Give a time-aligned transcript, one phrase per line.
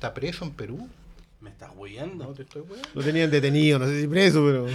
[0.00, 0.88] está preso en Perú.
[1.42, 2.24] ¿Me estás hueando?
[2.24, 2.88] No te estoy weando.
[2.94, 4.66] Lo tenían detenido, no sé si preso, pero.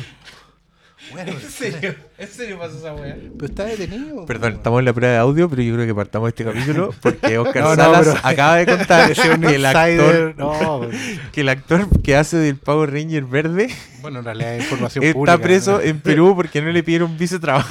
[1.11, 1.95] Bueno, ¿En serio?
[2.19, 3.17] ¿En serio pasa esa wea?
[3.33, 4.27] pero está detenido.
[4.27, 4.57] Perdón, po.
[4.57, 7.63] estamos en la prueba de audio, pero yo creo que partamos este capítulo porque Oscar
[7.63, 10.35] No, no, Salas acaba de contar que el, actor.
[10.37, 10.81] No,
[11.31, 15.15] que el actor que hace del Power Ranger verde bueno, en realidad es información está
[15.15, 15.37] pública.
[15.39, 15.81] preso ¿no?
[15.81, 17.69] en Perú porque no le pidieron visa de trabajo.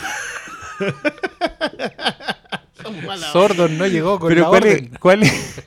[3.33, 4.97] Sordo no llegó con Pero la ¿cuál es, orden.
[4.99, 5.63] cuál, es,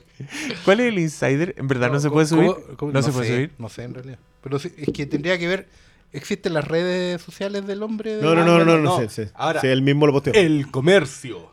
[0.64, 1.54] ¿cuál es el insider?
[1.58, 2.46] ¿En verdad no, se puede subir?
[2.46, 2.92] ¿Cómo- cómo?
[2.92, 3.50] ¿No, se puede sé, subir?
[3.58, 4.18] No sé, en realidad.
[4.42, 5.68] Pero sí, es que tendría que ver.
[6.12, 8.14] ¿Existen las redes sociales del hombre?
[8.16, 8.98] de- No, no, no, no, no, no.
[8.98, 9.30] sé, sé.
[9.34, 10.32] Ahora- Sí, él mismo lo posteó.
[10.34, 11.52] El comercio.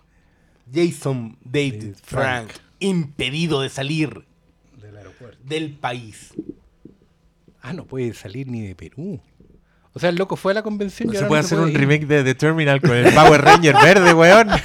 [0.74, 2.50] Jason David Frank.
[2.80, 4.26] Impedido de salir
[4.82, 5.38] Del aeropuerto.
[5.44, 6.34] del país.
[7.62, 9.20] Ah, no puede salir ni de Perú.
[9.94, 11.60] O sea, el loco fue a la convención No y se ahora puede no hacer
[11.60, 11.78] un ir.
[11.78, 14.48] remake de The Terminal con el Power Ranger verde, weón.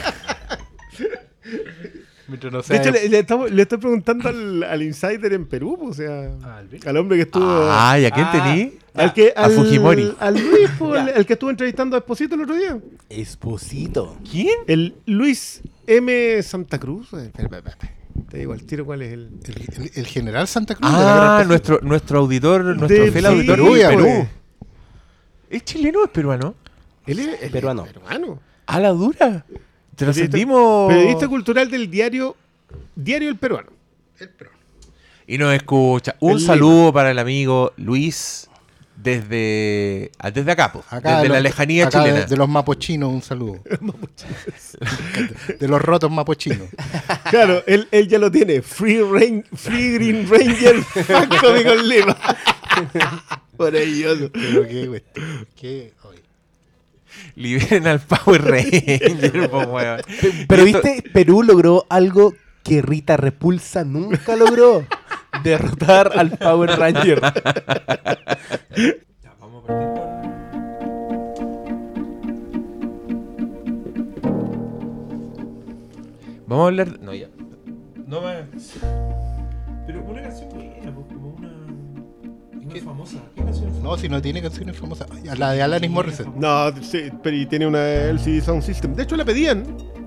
[2.31, 5.95] De hecho, le, le estamos- le estoy preguntando al, al insider en Perú, pues, o
[5.95, 7.45] sea, Ah, al hombre que estuvo.
[7.45, 8.33] Ah, ¿y a quién Ah.
[8.33, 8.73] tení?
[8.95, 10.15] al que, a al, Fujimori.
[10.19, 12.79] Al Luis, pues, el, el que estuvo entrevistando a Esposito el otro día.
[13.09, 14.17] Esposito.
[14.31, 14.55] ¿Quién?
[14.67, 16.43] El Luis M.
[16.43, 17.09] Santa Cruz.
[18.29, 19.31] Te digo al tiro cuál es el.
[19.45, 20.91] El, el- el general Santa Cruz.
[20.91, 24.29] de la Guerra Ah, nuestro, nuestro auditor, nuestro De- fiel auditor Perú, de Perú.
[25.49, 26.55] ¿Es chileno o es peruano?
[27.07, 27.85] Él es, él Peruano.
[27.87, 28.39] es peruano.
[28.67, 29.45] A la dura.
[30.01, 30.89] Periodista- Trascendimos.
[30.93, 32.37] Periodista cultural del diario
[32.95, 33.69] Diario El Peruano.
[34.19, 34.51] El Perú.
[35.27, 36.17] Y nos escucha.
[36.21, 38.49] Un El saludo para el amigo Luis
[38.97, 42.21] desde, ah, desde acá, po, Acá desde de la los- lejanía acá chilena.
[42.21, 43.61] De, de los mapochinos, un saludo.
[45.59, 46.69] de los rotos mapochinos.
[47.31, 48.61] Claro, él, él ya lo tiene.
[48.61, 52.17] Free, Rain- Free Green Ranger Fancomic con Lima.
[53.59, 54.31] Maravilloso.
[54.33, 55.47] Pero qué cuestión.
[55.57, 55.93] Qué.
[56.05, 56.21] oye.
[57.37, 60.01] Liberen al Power Ranger, po, weón.
[60.49, 64.85] Pero esto- viste, Perú logró algo que Rita Repulsa nunca logró.
[65.45, 67.21] Derrotar al Power Ranger.
[69.23, 71.01] Ya, vamos a partir
[76.47, 77.01] Vamos a hablar.
[77.01, 77.29] No, ya.
[78.07, 78.45] No me.
[79.87, 81.49] Pero una canción buena, pues, como una.
[82.65, 82.81] Una ¿Qué?
[82.81, 83.19] famosa.
[83.81, 85.09] ¿Qué canción es No, si no tiene canciones famosas.
[85.39, 86.29] La de Alanis Morissette.
[86.37, 88.95] No, sí, pero y tiene una LCD Sound System.
[88.95, 89.65] De hecho, la pedían.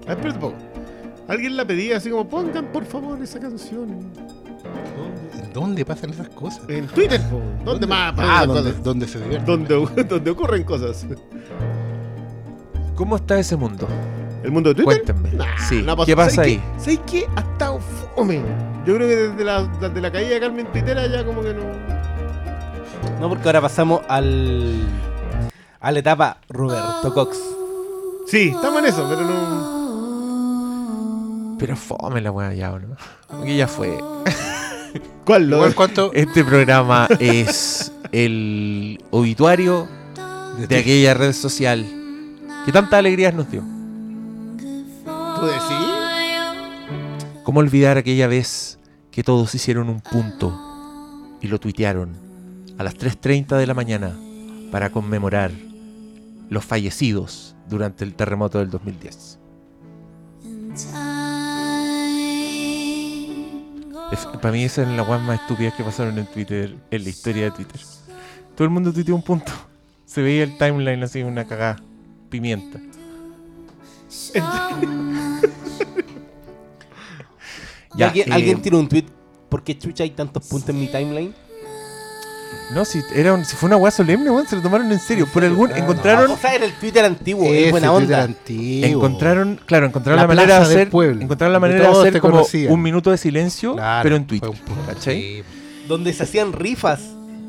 [0.08, 0.56] A ver, espérate un poco.
[1.28, 4.12] Alguien la pedía así como, pongan por favor esa canción.
[4.14, 5.50] ¿Dónde?
[5.54, 6.68] ¿Dónde pasan esas cosas?
[6.68, 7.22] En Twitter.
[7.64, 8.14] ¿dónde más?
[8.18, 8.84] Ah, donde, cosas?
[8.84, 9.46] donde se divierte.
[9.50, 11.06] Donde, donde ocurren cosas.
[12.96, 13.88] ¿Cómo está ese mundo?
[14.44, 15.04] ¿El mundo de Twitter?
[15.04, 15.32] Cuéntenme.
[15.34, 15.82] Nah, sí.
[15.82, 16.62] no pasa- ¿Qué pasa ¿sabes ahí?
[16.78, 17.26] ¿Sabes qué?
[17.36, 17.80] Ha estado
[18.16, 18.42] fome.
[18.86, 21.64] Yo creo que desde la, desde la caída de Carmen Twittera ya como que no...
[23.20, 24.82] No, porque ahora pasamos al.
[25.80, 27.38] a la etapa Roberto Cox.
[28.28, 29.74] Sí, estamos en eso, pero no...
[31.58, 32.98] Pero fome la weá ya, ¿o no?
[33.28, 33.98] Porque ya fue.
[35.26, 35.50] ¿Cuál?
[35.50, 36.12] Lo Igual, ¿cuánto?
[36.14, 39.88] Este programa es el obituario
[40.68, 41.86] de aquella red social
[42.66, 43.64] que tantas alegrías nos dio.
[45.06, 45.78] ¿Tú decís?
[47.44, 48.80] ¿Cómo olvidar aquella vez
[49.12, 50.60] que todos hicieron un punto
[51.42, 52.23] y lo tuitearon
[52.78, 54.16] a las 3.30 de la mañana
[54.72, 55.52] para conmemorar
[56.50, 59.40] los fallecidos durante el terremoto del 2010?
[64.12, 67.10] Es- para mí esa es la weá más estúpida que pasaron en Twitter, en la
[67.10, 67.82] historia de Twitter.
[68.56, 69.52] Todo el mundo tuiteó un punto.
[70.06, 71.78] Se veía el timeline así, una cagada.
[72.30, 72.80] Pimienta.
[77.96, 79.06] Ya, ¿Alguien, eh, alguien tiró un tweet.
[79.50, 81.32] ¿Por qué chucha hay tantos puntos en mi timeline?
[82.74, 85.28] No, si, era un- si fue una weá solemne, weón, se lo tomaron en serio.
[85.32, 87.46] Por algún, Ah, encontraron, O sea, era el Twitter antiguo.
[87.46, 88.24] Es buena Twitter onda.
[88.24, 88.88] antiguo.
[88.88, 92.34] encontraron, claro, encontraron La la, manera de hacer, pueblo, encontraron la manera de hacer como
[92.38, 92.72] conocían.
[92.74, 95.22] un minuto de silencio, Claro, pero en fue Twitter, ¿cachai?
[95.22, 95.44] sí.
[95.88, 97.02] Donde se hacían rifas.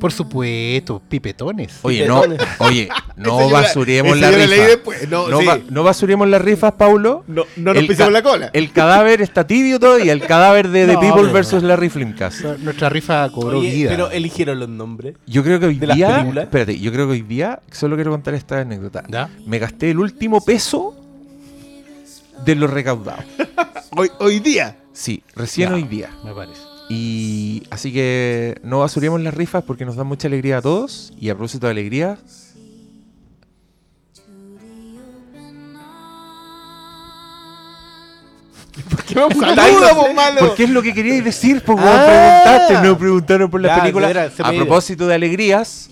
[0.05, 1.79] Por supuesto, pipetones.
[1.81, 2.23] Oye, no,
[2.59, 4.67] oye, no basuremos la rifa.
[4.67, 5.09] después.
[5.09, 5.47] No, No, sí.
[5.47, 7.25] ba- no basuremos las rifas, Paulo.
[7.27, 8.51] No, no nos El pisamos la cola.
[8.53, 12.43] El cadáver está tibio todavía, el cadáver de The People versus Larry Flimcast.
[12.59, 13.89] Nuestra rifa cobró Oye, vida.
[13.89, 15.17] pero eligieron los nombres.
[15.27, 18.11] Yo creo que hoy ¿De las día, espérate, yo creo que hoy día, solo quiero
[18.11, 19.05] contar esta anécdota.
[19.09, 19.31] ¿Ya?
[19.47, 20.95] Me gasté el último peso
[22.45, 23.23] de lo recaudado.
[23.97, 24.77] Hoy, hoy día.
[24.93, 25.75] Sí, recién Ya.
[25.77, 26.11] hoy día.
[26.25, 26.61] Me parece.
[26.89, 31.13] Y así que no basuremos las rifas porque nos dan mucha alegría a todos.
[31.19, 32.19] Y a propósito de alegría,
[39.07, 40.41] ¿Qué me malo.
[40.41, 42.43] porque es lo que queríais decir, pues Ah.
[42.45, 44.11] preguntaste, no preguntaron por la Ya, película.
[44.11, 45.91] era, se A propósito de alegrías,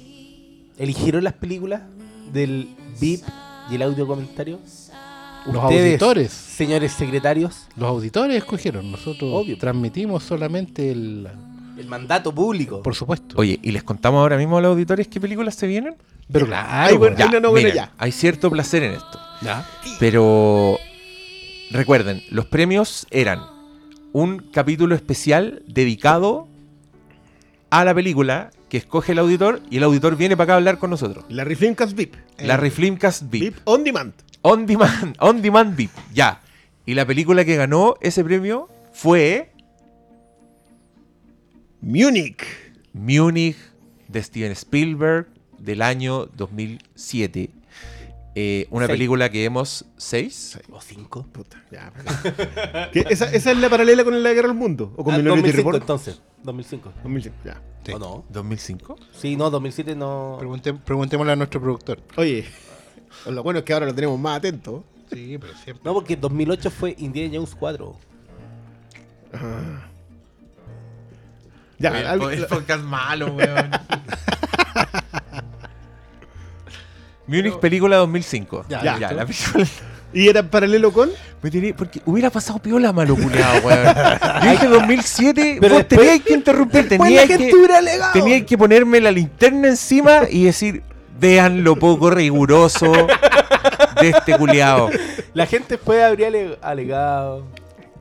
[0.78, 1.82] ¿Eligieron las películas
[2.32, 3.22] del VIP
[3.70, 4.58] y el audio comentario?
[5.46, 6.32] Los Ustedes, auditores.
[6.32, 7.66] señores secretarios.
[7.76, 8.90] Los auditores escogieron.
[8.90, 9.58] Nosotros Obvio.
[9.58, 11.28] transmitimos solamente el,
[11.78, 12.82] El mandato público.
[12.82, 13.34] Por supuesto.
[13.38, 15.96] Oye, ¿y les contamos ahora mismo a los auditores qué películas se vienen?
[16.30, 16.68] Pero claro.
[16.70, 17.92] Ay, bueno, no, no, bueno, miren, ya.
[17.98, 19.18] Hay cierto placer en esto.
[19.42, 19.66] Ya.
[19.98, 20.78] Pero
[21.70, 23.40] recuerden, los premios eran
[24.12, 26.46] un capítulo especial dedicado
[27.70, 30.78] a la película que escoge el auditor y el auditor viene para acá a hablar
[30.78, 31.24] con nosotros.
[31.28, 32.14] Larry Flimcast VIP.
[32.38, 33.42] La Reflimcast VIP.
[33.42, 34.12] VIP on demand.
[34.42, 35.90] On Demand, On Demand VIP.
[36.12, 36.40] Ya.
[36.86, 39.50] Y la película que ganó ese premio fue
[41.80, 42.44] Munich.
[42.92, 43.56] Munich
[44.08, 45.26] de Steven Spielberg
[45.58, 47.50] del año 2007.
[48.34, 48.94] Eh, una Seis.
[48.96, 49.84] película que hemos...
[49.98, 50.58] ¿Seis?
[50.70, 51.26] ¿O cinco?
[51.32, 51.92] Puta, ya.
[52.94, 54.92] ¿Esa, esa es la paralela con la guerra del mundo?
[54.96, 55.82] ¿O con Ah, Minority 2005 Report?
[55.82, 56.22] entonces.
[56.42, 56.92] 2005.
[57.04, 57.60] 2005, ya.
[57.84, 57.92] Sí.
[57.92, 58.24] ¿O no?
[58.32, 58.96] ¿2005?
[59.12, 60.38] Sí, no, 2007 no.
[60.40, 62.00] Pregunté- preguntémosle a nuestro productor.
[62.16, 62.46] Oye,
[63.26, 64.84] lo bueno es que ahora lo tenemos más atento.
[65.12, 65.82] Sí, pero siempre.
[65.84, 67.96] No, porque 2008 fue Indiana Jones 4.
[71.78, 73.70] Ya, Oye, algo- el podcast malo, weón.
[77.26, 78.66] Munich, película 2005.
[78.68, 78.98] Ya, Ya.
[78.98, 79.66] ya la película...
[80.14, 81.10] ¿Y era en paralelo con?
[81.42, 83.84] Me tiré- porque hubiera pasado piola, malo culiado, weón.
[84.44, 88.12] Yo dije 2007, Pero vos después- teníais que interrumpir, la que, alegado.
[88.12, 90.82] teníais que ponerme la linterna encima y decir,
[91.18, 92.90] vean lo poco riguroso
[94.00, 94.90] de este culiado.
[95.34, 97.44] La gente después habría ale- alegado.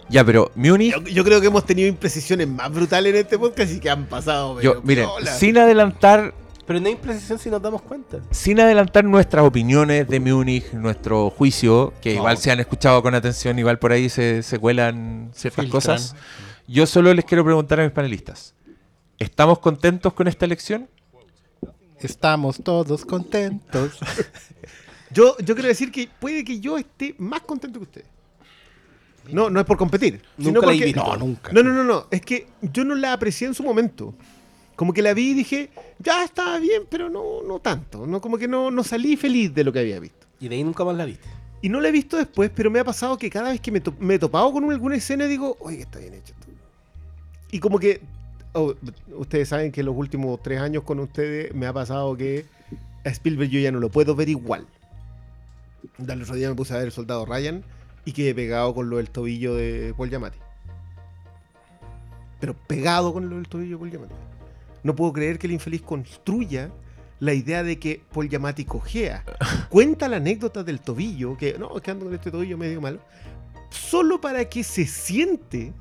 [0.09, 3.71] Ya, pero Munich, Yo, yo creo que hemos tenido imprecisiones más brutales en este podcast
[3.71, 4.59] y que han pasado.
[4.61, 5.31] yo, miren, piola.
[5.31, 6.33] sin adelantar
[6.67, 8.19] Pero no hay imprecisión si nos damos cuenta.
[8.31, 12.15] sin adelantar nuestras opiniones de Múnich, nuestro juicio, que No.
[12.17, 15.81] igual se han escuchado con atención, igual por ahí se, se cuelan ciertas Filtran.
[15.81, 16.15] cosas.
[16.67, 18.53] Yo solo les quiero preguntar a mis panelistas,
[19.17, 20.89] ¿estamos contentos con esta elección?
[22.07, 23.99] Estamos todos contentos.
[25.13, 28.05] Yo, yo quiero decir que puede que yo esté más contento que usted.
[29.29, 30.21] No, no es por competir.
[30.37, 30.93] Nunca sino la porque-.
[30.93, 31.51] No, nunca.
[31.51, 32.07] No, no, no, no.
[32.11, 34.13] Es que yo no la aprecié en su momento.
[34.77, 35.69] Como que la vi y dije,
[35.99, 38.07] ya estaba bien, pero no, no tanto.
[38.07, 40.25] No, como que no, no salí feliz de lo que había visto.
[40.39, 41.27] Y de ahí nunca más la viste.
[41.61, 43.81] Y no la he visto después, pero me ha pasado que cada vez que me,
[43.81, 46.33] to- me he topado con alguna escena digo, oye, está bien hecho.
[46.39, 46.47] esto".
[47.51, 47.99] Y como que,
[48.53, 48.75] oh,
[49.17, 52.45] ustedes saben que los últimos tres años con ustedes me ha pasado que
[53.03, 54.65] a Spielberg yo ya no lo puedo ver igual.
[55.97, 57.63] El otro día me puse a ver el soldado Ryan
[58.05, 60.37] y quedé pegado con lo del tobillo de Paul Giamatti.
[62.39, 64.15] Pero pegado con lo del tobillo de Paul Giamatti.
[64.83, 66.71] No puedo creer que el infeliz construya
[67.19, 69.23] la idea de que Paul Giamatti cojea.
[69.69, 72.99] Cuenta la anécdota del tobillo, que no, es que ando con este tobillo medio malo,
[73.69, 75.71] solo para que se siente,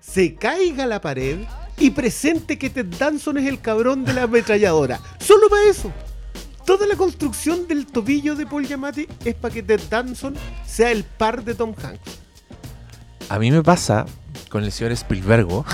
[0.00, 1.38] se caiga a la pared
[1.78, 5.00] y presente que Ted Danson es el cabrón de la ametralladora.
[5.18, 5.92] Solo para eso.
[6.66, 10.34] Toda la construcción del tobillo de Paul Giamatti es para que Ted Danson
[10.66, 12.18] sea el par de Tom Hanks.
[13.28, 14.06] A mí me pasa
[14.50, 15.64] con el señor Spielbergo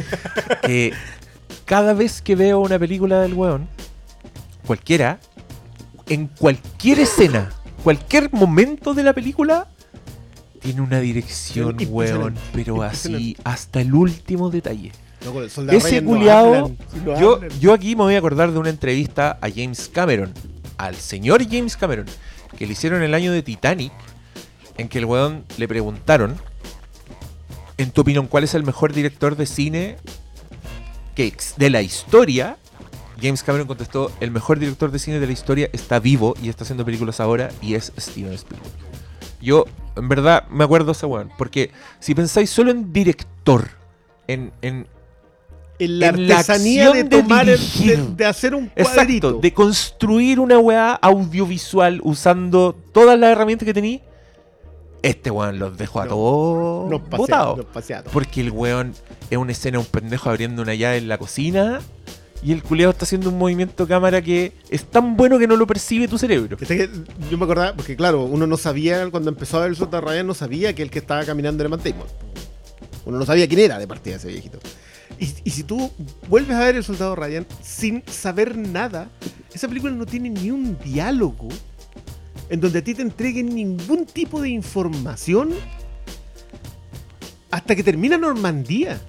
[0.62, 0.92] que
[1.64, 3.68] cada vez que veo una película del weón,
[4.66, 5.18] cualquiera,
[6.08, 7.50] en cualquier escena,
[7.82, 9.68] cualquier momento de la película,
[10.62, 14.92] tiene una dirección, weón, pero así hasta el último detalle.
[15.20, 19.50] El Ese Ryan no yo, yo aquí me voy a acordar de una entrevista a
[19.50, 20.32] James Cameron,
[20.78, 22.06] al señor James Cameron,
[22.56, 23.92] que le hicieron el año de Titanic,
[24.78, 26.36] en que el weón le preguntaron,
[27.78, 29.96] en tu opinión, ¿cuál es el mejor director de cine
[31.14, 32.56] que de la historia?
[33.20, 36.64] James Cameron contestó, el mejor director de cine de la historia está vivo y está
[36.64, 38.91] haciendo películas ahora y es Steven Spielberg.
[39.42, 39.64] Yo,
[39.96, 43.68] en verdad, me acuerdo de ese weón, porque si pensáis solo en director,
[44.28, 44.86] en, en
[45.78, 47.56] en la en artesanía de tomar, de,
[48.16, 49.28] de hacer un cuadrito.
[49.28, 54.00] Exacto, de construir una weá audiovisual usando todas las herramientas que tení.
[55.02, 57.56] Este weón los dejó a No, todos nos pasea- botados.
[57.56, 58.12] nos pasea a todos.
[58.12, 58.94] Porque el weón
[59.28, 61.80] es una escena, un pendejo abriendo una llave en la cocina.
[62.42, 65.66] Y el culeado está haciendo un movimiento cámara que es tan bueno que no lo
[65.66, 66.56] percibe tu cerebro.
[66.56, 66.90] Que
[67.30, 70.26] Yo me acordaba, porque claro, uno no sabía, cuando empezó a ver el Soldado Ryan,
[70.26, 72.06] no sabía que el que estaba caminando era Matt Damon.
[73.04, 74.58] Uno no sabía quién era de partida ese viejito.
[75.20, 75.90] Y, y si tú
[76.28, 79.08] vuelves a ver el Soldado Ryan sin saber nada,
[79.54, 81.48] esa película no tiene ni un diálogo
[82.48, 85.54] en donde a ti te entreguen ningún tipo de información
[87.50, 89.00] hasta que termina Normandía.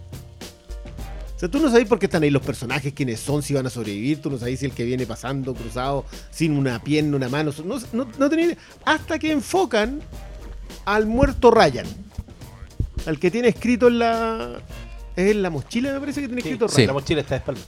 [1.35, 3.65] O sea, tú no sabes por qué están ahí los personajes, quiénes son, si van
[3.65, 7.27] a sobrevivir, tú no sabes si el que viene pasando cruzado sin una pierna, una
[7.27, 8.57] mano, no, no, no idea.
[8.85, 9.99] Hasta que enfocan
[10.85, 11.85] al muerto Ryan.
[13.05, 14.61] Al que tiene escrito en la...
[15.15, 16.77] Es en la mochila, me parece que tiene Sí, escrito sí.
[16.77, 16.87] Ryan.
[16.87, 17.61] La mochila está de espalda.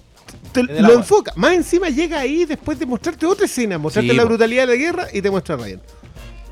[0.52, 0.94] Te- lo agua.
[0.94, 1.34] enfoca.
[1.36, 4.76] Más encima llega ahí después de mostrarte otra escena, mostrarte Sí, la brutalidad de la
[4.76, 5.82] guerra y te muestra a Ryan.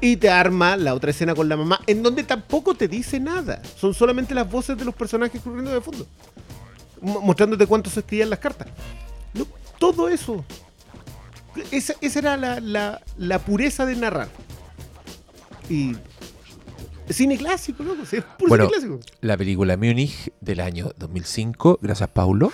[0.01, 3.61] Y te arma la otra escena con la mamá, en donde tampoco te dice nada.
[3.79, 6.05] Son solamente las voces de los personajes corriendo de fondo.
[7.03, 8.67] Mo- mostrándote cuánto se escribían las cartas.
[9.33, 9.45] No,
[9.77, 10.43] todo eso.
[11.71, 14.29] Esa, esa era la, la- la pureza de narrar.
[15.69, 15.95] Y.
[17.09, 17.83] Cine clásico.
[18.09, 18.99] Sí, es puro Bueno, cine clásico.
[19.21, 22.51] La película Múnich del año 2005, gracias Paulo,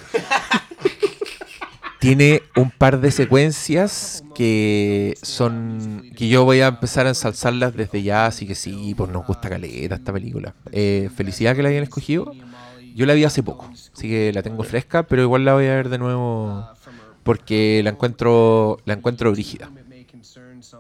[1.99, 8.01] tiene un par de secuencias que son que yo voy a empezar a ensalzarlas desde
[8.01, 10.55] ya, así que sí, pues nos gusta caleta esta película.
[10.71, 12.31] Eh, felicidad que la hayan escogido.
[12.99, 15.75] Yo la vi hace poco, así que la tengo fresca, pero igual la voy a
[15.75, 16.67] ver de nuevo
[17.23, 19.71] porque la encuentro la encuentro brígida.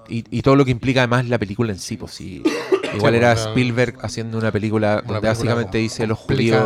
[0.09, 2.43] Y, y todo lo que implica además la película en sí, pues sí.
[2.93, 6.61] Igual era pues, Spielberg haciendo una película donde película básicamente dice los judíos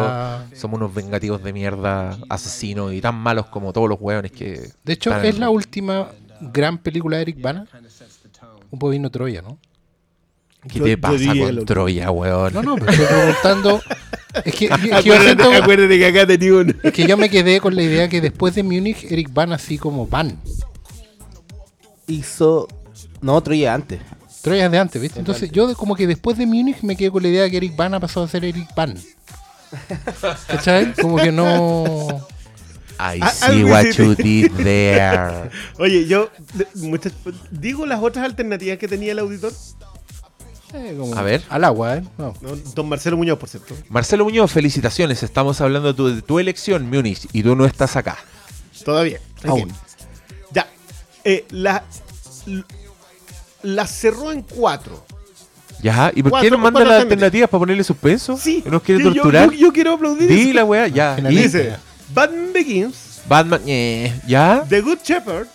[0.55, 4.71] somos unos vengativos de mierda, asesinos y tan malos como todos los hueones que...
[4.83, 6.07] De hecho, es la última
[6.41, 7.67] gran película de Eric Bana.
[8.71, 9.59] Un bovino Troya, ¿no?
[10.67, 12.53] ¿Qué Yo- te pasa con lo- Troya, weón?
[12.53, 13.81] No, no, pero estoy preguntando.
[14.45, 16.75] Es que, Acuérdate, siento- acuérdate que acá tenía un.
[16.81, 19.77] es que yo me quedé con la idea que después de Múnich, Eric Bana así
[19.77, 20.39] como Van.
[22.07, 22.67] Hizo.
[23.21, 23.99] No, Troya antes.
[24.41, 25.19] Troya de antes, ¿viste?
[25.19, 27.75] Entonces yo de- como que después de Múnich me quedé con la idea que Eric
[27.75, 28.97] Bana pasó a ser Eric Van.
[30.47, 30.93] ¿Cachai?
[30.93, 32.07] Como que no...
[32.99, 35.49] I Ah, see what you did there.
[35.79, 36.29] Oye, yo.
[36.75, 37.13] muchas-
[37.51, 39.51] digo las otras alternativas que tenía el auditor.
[40.73, 41.43] Eh, como A ver.
[41.49, 42.03] Al agua, ¿eh?
[42.17, 42.33] No.
[42.75, 43.75] Don Marcelo Muñoz, por cierto.
[43.89, 45.23] Marcelo Muñoz, felicitaciones.
[45.23, 48.17] Estamos hablando de tu, de tu elección, Múnich, y tú no estás acá.
[48.83, 49.19] Todavía.
[49.45, 49.71] Aún.
[50.51, 50.67] Ya.
[51.23, 51.83] Eh, la,
[53.61, 55.05] la cerró en cuatro.
[55.81, 56.11] ¿Ya?
[56.15, 57.49] ¿Y por qué nos mandan las alternativas.
[57.49, 58.37] para ponerle suspenso?
[58.37, 58.63] Sí.
[58.65, 59.51] ¿Nos quiere sí, yo- torturar?
[59.51, 61.15] Yo, yo quiero aplaudir Di la weá, ya.
[61.17, 61.75] Dice:
[62.13, 64.65] Batman Begins, Batman, eh, ¿ya?
[64.67, 65.47] The Good Shepherd,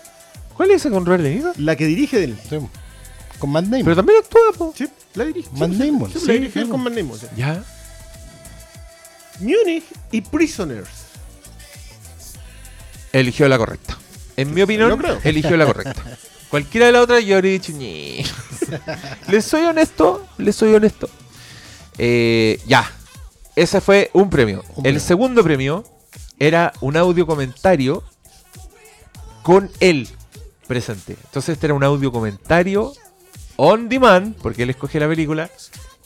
[0.54, 1.52] ¿Cuál es esa con Robert De Niro?
[1.56, 2.36] la que dirige él.
[2.48, 2.58] Sí.
[3.38, 3.84] Con Matt Damon.
[3.84, 4.74] Pero también actúa, po.
[4.76, 4.86] Sí,
[5.18, 5.48] la dirige.
[5.52, 6.12] Matt sí, Damon.
[6.12, 6.70] sí, Sí, la dirige él sí.
[6.70, 7.18] con Matt Damon.
[7.36, 7.62] ¿Ya?
[9.40, 10.88] Munich y Prisoners.
[13.12, 13.96] Eligió la correcta.
[14.36, 15.18] En mi opinión, creo.
[15.24, 16.02] eligió la correcta.
[16.50, 18.24] Cualquiera de la otra yo habría dicho, "Ñe".
[19.28, 21.08] Les soy honesto, les soy honesto.
[21.98, 22.90] Eh, ya,
[23.56, 24.60] ese fue un premio.
[24.70, 25.00] Un El premio.
[25.00, 25.84] segundo premio
[26.38, 28.02] era un audio comentario
[29.42, 30.08] con él
[30.66, 31.16] presente.
[31.24, 32.92] Entonces este era un audio comentario
[33.58, 35.50] on demand, porque él escoge la película,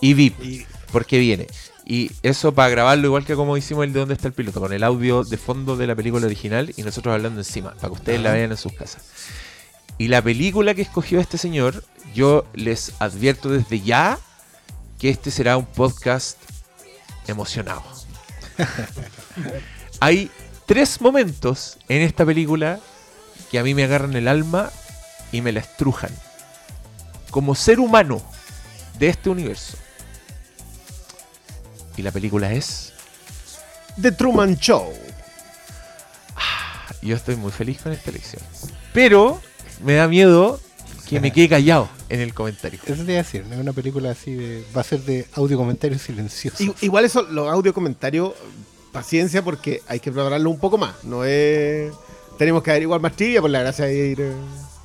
[0.01, 1.47] y VIP, porque viene.
[1.85, 4.73] Y eso para grabarlo igual que como hicimos el de dónde está el piloto, con
[4.73, 8.21] el audio de fondo de la película original y nosotros hablando encima, para que ustedes
[8.21, 9.03] la vean en sus casas.
[9.99, 14.19] Y la película que escogió este señor, yo les advierto desde ya
[14.99, 16.39] que este será un podcast
[17.27, 17.83] emocionado.
[20.01, 20.31] Hay
[20.67, 22.81] tres momentos en esta película
[23.51, 24.71] que a mí me agarran el alma
[25.33, 26.11] y me la estrujan.
[27.33, 28.23] Como ser humano
[29.01, 29.77] de este universo.
[31.97, 32.93] Y la película es...
[34.01, 34.93] The Truman Show.
[37.03, 38.41] Yo estoy muy feliz con esta elección.
[38.93, 39.41] Pero
[39.85, 40.61] me da miedo
[41.09, 42.79] que me quede callado en el comentario.
[42.87, 43.57] Eso te iba a decir, ¿no?
[43.59, 44.65] una película así de.
[44.75, 46.62] Va a ser de audio comentario silencioso.
[46.62, 48.33] I- Igual eso, los audio comentarios,
[48.93, 51.03] paciencia porque hay que prepararlo un poco más.
[51.03, 51.93] No es.
[52.39, 54.33] Tenemos que averiguar más trivia por la gracia de ir eh,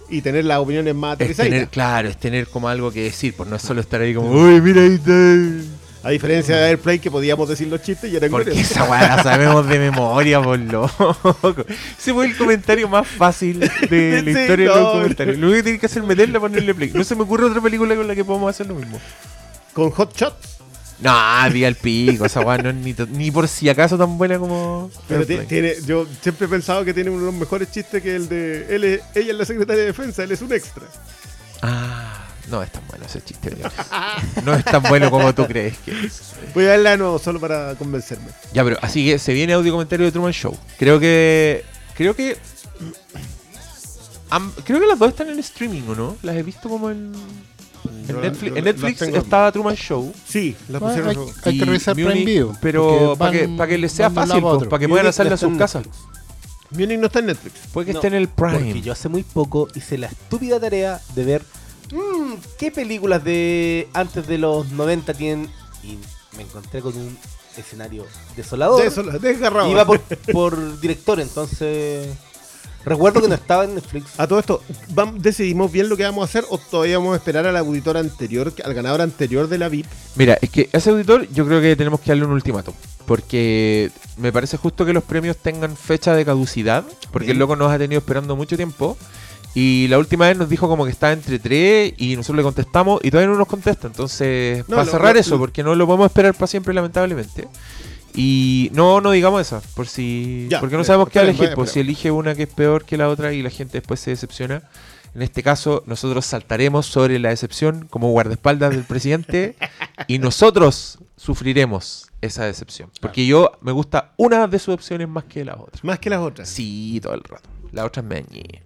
[0.09, 1.69] y tener las opiniones más aterrizadas.
[1.69, 4.61] claro, es tener como algo que decir, pues no es solo estar ahí como, uy,
[4.61, 5.73] mira ahí está.
[6.03, 9.23] A diferencia de Airplay que podíamos decir los chistes y eran Porque esa weá la
[9.23, 11.65] sabemos de memoria, por loco.
[11.99, 13.67] Ese fue el comentario más fácil de
[14.21, 14.75] la Sí, historia de no.
[14.79, 15.37] los comentarios.
[15.37, 16.91] Lo único que tiene que hacer es meterle ponerle play.
[16.93, 19.01] No se me ocurre otra película con la que podamos hacer lo mismo.
[19.73, 20.56] Con Hot Shots.
[20.99, 24.39] No, diga el pico, esa weá no es ni, ni por si acaso tan buena
[24.39, 24.89] como.
[25.07, 28.27] Pero tiene, yo siempre he pensado que tiene uno de los mejores chistes que el
[28.27, 30.83] de él es- ella es la secretaria de defensa, él es un extra.
[31.61, 33.55] Ah, no es tan bueno ese chiste.
[34.43, 36.33] No es tan bueno como tú crees que es.
[36.55, 38.27] Voy a verla de nuevo solo para convencerme.
[38.53, 40.57] Ya, pero así que se viene audio comentario de Truman Show.
[40.79, 41.63] Creo que.
[41.95, 42.37] Creo que.
[44.29, 46.17] am- creo que las dos están en streaming, ¿o no?
[46.23, 47.11] Las he visto como en.
[48.07, 50.13] En Netflix, en estaba Truman Show.
[50.27, 51.15] Sí, la pusieron.
[51.43, 52.53] hay, que revisar Prime Video.
[52.61, 55.07] Pero porque para que, van- para que les sea fácil, a pues, para que puedan
[55.07, 55.85] hacerla no en sus casas.
[56.71, 57.55] Munich no está en Netflix.
[57.71, 58.59] Puede que No, esté en el Prime.
[58.59, 61.41] Porque yo hace muy poco hice la estúpida tarea de ver
[61.93, 65.49] mm, qué películas de antes de los 90 tienen.
[65.83, 65.97] Y
[66.35, 67.17] me encontré con un
[67.55, 68.81] escenario desolador.
[68.81, 69.69] De eso, desgarrado.
[69.71, 70.01] Iba por,
[70.31, 72.07] por director, entonces.
[72.87, 74.19] Recuerdo que no estaba en Netflix.
[74.19, 74.61] A todo esto,
[74.93, 77.97] ¿vam- ¿decidimos bien lo que vamos a hacer o todavía vamos a esperar al auditor
[77.97, 79.85] anterior, al ganador anterior de la VIP?
[80.15, 82.73] Mira, es que a ese auditor yo creo que tenemos que darle un ultimátum.
[83.05, 86.83] Porque me parece justo que los premios tengan fecha de caducidad.
[87.11, 87.35] Porque Bien.
[87.35, 88.97] el loco nos ha tenido esperando mucho tiempo.
[89.55, 92.99] Y la última vez nos dijo como que estaba entre tres y nosotros le contestamos
[93.03, 93.87] y todavía no nos contesta.
[93.87, 97.47] Entonces, No, para lo- cerrar lo- eso, porque no lo podemos esperar para siempre, lamentablemente.
[98.17, 100.47] Y no, no digamos esa, por si.
[100.49, 101.45] Ya, porque no sabemos qué elegir.
[101.45, 103.99] vaya, Pues si elige una que es peor que la otra y la gente después
[103.99, 104.63] se decepciona.
[105.13, 109.55] En este caso, nosotros saltaremos sobre la decepción como guardaespaldas del presidente
[110.07, 112.89] y nosotros sufriremos esa decepción.
[113.01, 115.79] Porque yo me gusta una de sus opciones más que la otra.
[115.83, 116.49] Más que las otras.
[116.49, 117.47] Sí, todo el rato.
[117.71, 118.63] La otra es meñe.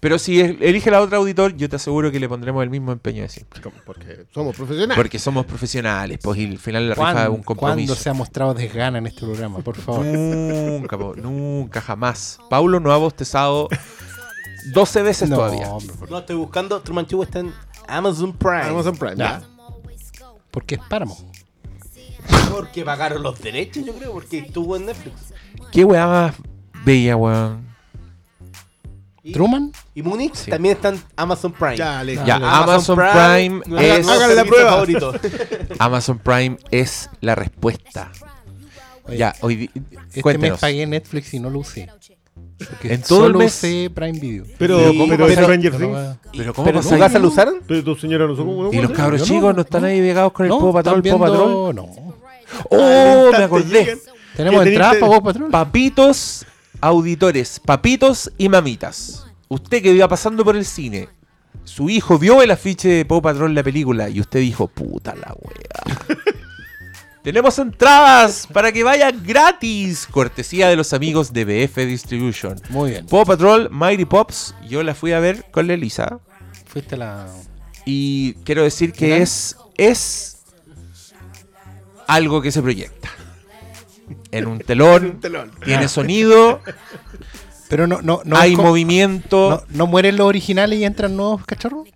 [0.00, 3.22] Pero si elige la otra auditor, yo te aseguro que le pondremos el mismo empeño
[3.22, 3.60] de siempre.
[3.86, 4.96] Porque somos profesionales.
[4.96, 7.74] Porque somos profesionales, pues y al final la rifa es ¿Cuándo, un compromiso.
[7.88, 9.58] cuándo se ha mostrado desgana en este programa?
[9.60, 10.04] Por favor.
[10.04, 12.38] Nunca, po, nunca, jamás.
[12.50, 13.68] Paulo no ha bostezado
[14.72, 15.68] 12 veces No, todavía.
[15.70, 16.80] hombre, por- No estoy buscando.
[16.80, 17.52] Truman Show está en
[17.88, 18.62] Amazon Prime.
[18.62, 19.16] Amazon Prime.
[19.16, 19.40] Ya.
[19.40, 19.42] Ya.
[20.50, 21.16] Porque es páramo.
[22.50, 25.14] Porque pagaron los derechos, yo creo, porque estuvo en Netflix.
[25.72, 26.34] Qué weá más
[26.84, 27.63] bella, weón.
[29.26, 29.72] Y, ¿Truman?
[29.94, 30.50] y Múnich Sí.
[30.50, 31.76] también está en Amazon Prime.
[31.78, 32.26] Ya, listo.
[32.26, 34.70] Ya, Amazon Prime nuestro es- Hagan la prueba.
[34.72, 35.14] favorito.
[35.78, 38.12] Amazon Prime es la respuesta.
[39.06, 39.70] Oye, ya, hoy
[40.08, 40.56] Este cuéntenos.
[40.56, 41.88] mes pagué Netflix y no lo usé.
[42.58, 43.54] Porque En todo el mes.
[43.54, 44.44] usé Prime Video.
[44.58, 46.16] Pero, pero, pero- Stranger Pero Things.
[46.36, 47.54] Pero ¿cómo ¿Pero su casa lo usaron?
[47.66, 50.32] Pero tu señora no son como Y los cabros no, chicos no están ahí pegados
[50.32, 52.14] con el No, Paw Patrol, están viendo- No.
[52.70, 53.98] Oh, me acordé.
[54.36, 55.50] Tenemos teniste- para Patrol.
[55.50, 56.46] Papitos,
[56.84, 59.24] auditores, papitos y mamitas.
[59.48, 61.08] Usted que iba pasando por el cine,
[61.64, 65.34] su hijo vio el afiche de Paw Patrol la película y usted dijo, puta la
[65.40, 66.18] wea.
[67.22, 72.60] Tenemos entradas para que vaya gratis, cortesía de los amigos de BF Distribution.
[72.68, 73.06] Muy bien.
[73.06, 76.20] Paw Patrol, Mighty Pops, yo la fui a ver con la Elisa
[76.66, 77.28] Fuiste la.
[77.86, 80.42] y quiero decir que es es
[82.06, 83.08] algo que se proyecta.
[84.30, 85.50] En un telón, Un telón.
[85.64, 86.60] tiene sonido,
[87.68, 88.36] Pero no, no, no.
[88.36, 89.64] hay movimiento.
[89.68, 91.88] no, no mueren los originales y entran nuevos cachorros.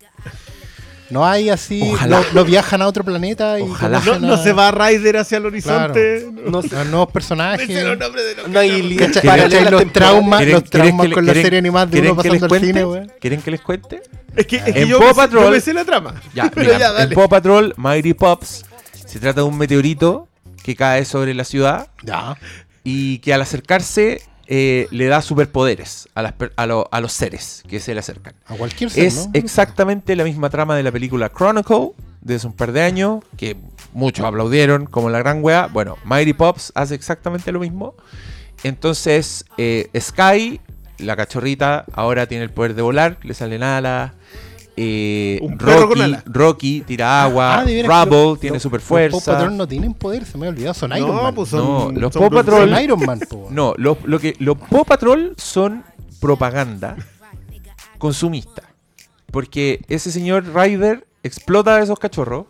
[1.11, 1.81] No hay así.
[1.83, 2.21] Ojalá.
[2.21, 3.63] No, no viajan a otro planeta y.
[3.63, 4.03] Ojalá.
[4.05, 6.27] No, no a- se va Ryder hacia el horizonte.
[6.31, 6.51] Claro.
[6.51, 6.61] No.
[6.61, 7.67] Los nuevos personajes.
[7.67, 9.71] De los No hay líneas paralelas.
[9.73, 12.49] Los traumas, ¿Quieren- los traumas con la serie animada de uno que les pasando al
[12.61, 12.67] cuente?
[13.07, 13.07] cine.
[13.21, 14.03] ¿Quieren que les cuente?
[14.37, 16.15] Es que, es que En yo, Paw Patrol- yo me sé la trama.
[16.35, 17.15] Ya, Pero mira, ya, en dale.
[17.15, 18.67] Paw Patrol, Mighty Pops,
[19.07, 20.28] se trata de un meteorito
[20.69, 22.37] que cae sobre la ciudad Ya.
[22.85, 27.15] y que al acercarse eh, le da superpoderes a, las per- a, lo- a los
[27.15, 28.35] seres que se le acercan.
[28.47, 29.31] A cualquier ser, Es ¿no?
[29.33, 33.57] exactamente la misma trama de la película Chronicle de hace un par de años, que
[33.95, 35.69] muchos aplaudieron como la gran wea.
[35.69, 37.95] Bueno, Mighty Pops hace exactamente lo mismo.
[38.63, 40.61] Entonces, eh, Sky,
[40.99, 44.13] la cachorrita, ahora tiene el poder de volar, le salen alas.
[44.81, 47.57] Eh, Un perro con Rocky, tira agua.
[47.57, 49.33] Ah, Rubble los- tiene los- super Los Paw fuerza.
[49.33, 50.75] Patrol no tienen poder, se me ha olvidado.
[50.75, 51.35] Son Iron No, Man.
[51.35, 51.95] pues son.
[51.95, 52.83] No, los son Patrol- Son.
[52.83, 53.49] Iron Man, po.
[53.51, 55.83] No, lo, lo que los Paw Patrol son
[56.21, 56.97] propaganda
[57.99, 58.63] consumista.
[59.31, 62.47] Porque ese señor Ryder explota a esos cachorros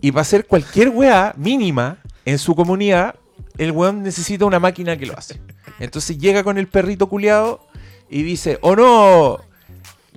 [0.00, 3.14] y para hacer cualquier weá mínima en su comunidad,
[3.58, 5.40] el weón necesita una máquina que lo hace.
[5.80, 7.66] Entonces llega con el perrito culiado
[8.10, 9.38] y dice, oh no,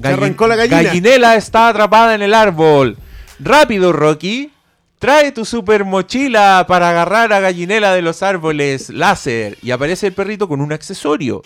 [0.02, 0.84] Se arrancó la gallina".
[0.84, 2.98] gallinela está atrapada en el árbol.
[3.40, 4.52] Rápido, Rocky.
[5.00, 9.58] Trae tu super mochila para agarrar a gallinela de los árboles láser.
[9.62, 11.44] Y aparece el perrito con un accesorio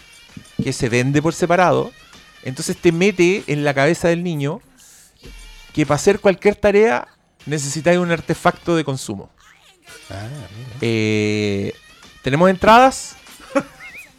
[0.64, 1.92] que se vende por separado.
[2.44, 4.62] Entonces te mete en la cabeza del niño
[5.74, 7.08] que para hacer cualquier tarea
[7.46, 9.30] necesitáis un artefacto de consumo.
[10.10, 10.28] Ah.
[10.80, 11.74] Eh,
[12.22, 13.16] Tenemos entradas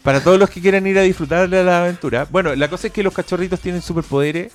[0.02, 2.26] para todos los que quieran ir a disfrutar de la aventura.
[2.30, 4.52] Bueno, la cosa es que los cachorritos tienen superpoderes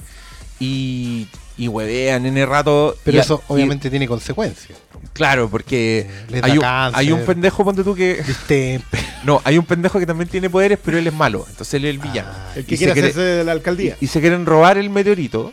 [0.60, 2.96] y, y huevean en el rato.
[3.04, 4.78] Pero y- eso y- obviamente tiene consecuencias.
[5.14, 7.00] claro, porque Les da hay un, cáncer.
[7.00, 8.22] hay un pendejo, ponte tú que.
[9.24, 11.46] No, hay un pendejo que también tiene poderes, pero él es malo.
[11.50, 12.30] Entonces él es el villano.
[12.32, 13.98] Ah, El que Y quiere se quiere- hacerse de la alcaldía.
[14.00, 15.52] y se quieren robar el meteorito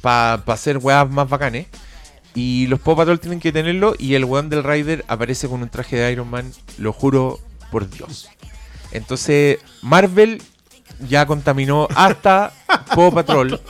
[0.00, 1.66] para hacer weas más bacanes.
[2.34, 3.94] Y los Paw Patrol tienen que tenerlo.
[3.98, 6.52] Y el weón del Rider aparece con un traje de Iron Man.
[6.78, 8.28] Lo juro por Dios.
[8.92, 10.42] Entonces, Marvel
[11.08, 12.52] ya contaminó hasta
[12.94, 13.60] Paw Patrol.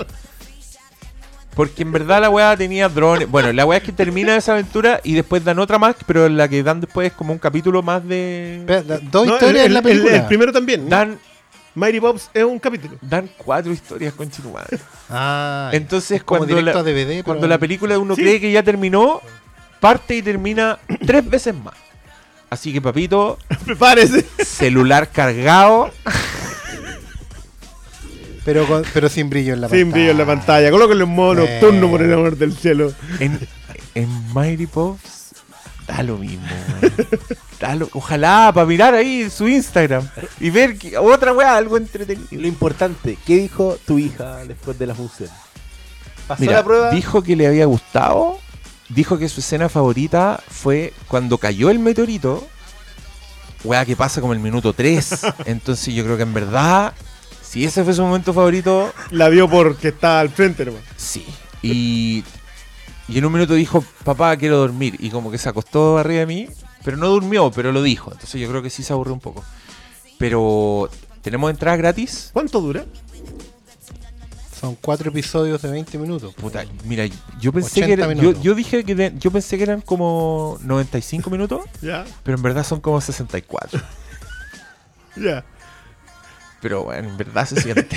[1.54, 3.30] Porque en verdad la wea tenía drones.
[3.30, 5.96] Bueno, la wea es que termina esa aventura y después dan otra más.
[6.06, 8.62] Pero la que dan después es como un capítulo más de.
[9.10, 10.16] Dos No, historias el, en la el- película.
[10.16, 10.86] el primero también.
[10.88, 11.18] Dan,
[11.74, 12.98] Mighty Pops es un capítulo.
[13.00, 14.78] dan cuatro historias con madre.
[15.08, 18.20] Ah, Entonces, como cuando, la, a DVD, cuando pero- la película uno Sí.
[18.22, 19.22] cree que ya terminó,
[19.80, 21.74] parte y termina tres veces más.
[22.50, 24.24] Así que, papito, Prepárese.
[24.44, 25.90] celular cargado.
[28.44, 30.70] pero, con- pero sin brillo en la Sin brillo en la pantalla.
[30.70, 31.50] Colóquenle un modo Eh.
[31.60, 32.92] nocturno por el amor del cielo.
[33.18, 33.38] En,
[33.94, 35.34] en Mighty Pops,
[35.88, 36.46] da lo mismo.
[36.80, 36.92] weón.
[37.58, 40.06] Da lo- ojalá para mirar ahí su Instagram
[40.38, 42.28] y ver que- otra weá, algo entretenido.
[42.30, 45.30] Lo importante, ¿qué dijo tu hija después de la función?
[46.28, 46.90] ¿Pasó Mira, la prueba?
[46.90, 48.38] dijo que le había gustado.
[48.88, 52.46] Dijo que su escena favorita fue cuando cayó el meteorito
[53.64, 55.20] weá que pasa como el minuto 3.
[55.46, 56.94] Entonces yo creo que en verdad,
[57.42, 60.84] si ese fue su momento favorito, La vio porque está al frente, hermano.
[60.96, 61.24] sí.
[61.62, 62.22] Y,
[63.08, 64.94] y en un minuto dijo, papá, quiero dormir.
[65.00, 66.48] Y como que se acostó arriba de mí,
[66.84, 68.12] pero no durmió, pero lo dijo.
[68.12, 69.42] Entonces yo creo que sí se aburrió un poco.
[70.18, 70.88] Pero,
[71.22, 72.30] ¿tenemos entradas gratis?
[72.32, 72.84] ¿Cuánto dura?
[74.58, 76.34] Son cuatro episodios de 20 minutos.
[76.34, 77.04] Puta, mira,
[77.38, 81.28] yo pensé que 80 era- yo, dije que de- yo pensé que eran como 95
[81.28, 83.80] minutos, Ya, pero en verdad son como 64.
[85.16, 85.44] ya.
[86.62, 87.96] Pero bueno, en verdad se siente.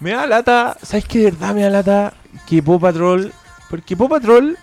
[0.00, 1.18] me da lata, ¿sabes qué?
[1.20, 2.14] De verdad me da lata
[2.48, 3.32] que Paw Patrol.
[3.70, 4.58] Porque Paw Patrol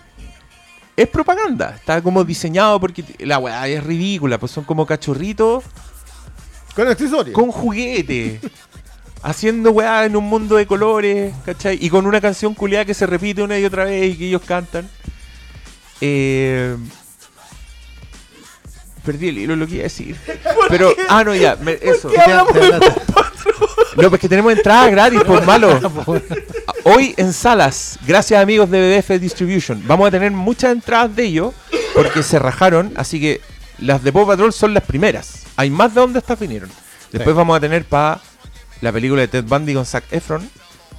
[0.96, 1.74] es propaganda.
[1.76, 4.38] Está como diseñado porque la weá es ridícula.
[4.38, 5.64] Pues son como cachorritos
[6.74, 7.34] Con accesorios.
[7.34, 8.40] con juguete.
[9.22, 11.78] haciendo weá en un mundo de colores, ¿cachai?
[11.80, 14.42] Y con una canción culiada que se repite una y otra vez y que ellos
[14.46, 14.88] cantan.
[16.00, 16.76] Eh,
[19.04, 20.16] Perdí el hilo lo que iba a decir.
[20.70, 22.08] Pero, ah, no, ya, me- eso.
[22.08, 22.94] Te da lata.
[23.96, 25.78] No, pues que tenemos entrada gratis, por malo.
[26.84, 31.54] Hoy en salas, gracias amigos de BDF Distribution, vamos a tener muchas entradas de ellos
[31.94, 33.40] porque se rajaron, así que
[33.84, 35.44] las de Paw Patrol son las primeras.
[35.56, 36.70] Hay más de donde estas vinieron.
[37.12, 37.36] Después Sí.
[37.36, 38.20] vamos a tener para
[38.80, 40.48] la película de Ted Bundy con Zac Efron.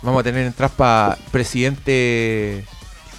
[0.02, 2.66] Vamos a tener entradas para Presidente.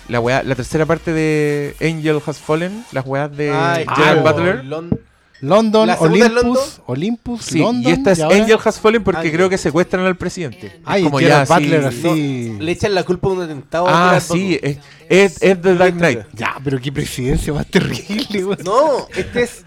[0.09, 4.33] La, weá- la tercera parte de Angel Has Fallen, las weas de Ay, Gerard ah,
[4.33, 4.64] Butler.
[4.64, 5.00] Lon-
[5.40, 6.64] London, ¿La segunda es Olympus, London?
[6.87, 7.90] Olympus, Sí, London.
[7.90, 10.81] y esta es Angel Has Fallen porque creo que secuestran al presidente.
[10.85, 12.51] Ay, como ya Butler así- así.
[12.57, 13.87] no, le echan la culpa a un atentado.
[13.88, 16.20] Ah, sí, es, es, es The Dark Knight.
[16.33, 18.59] Ya, pero qué presidencia más terrible, güey.
[18.64, 19.64] No, este es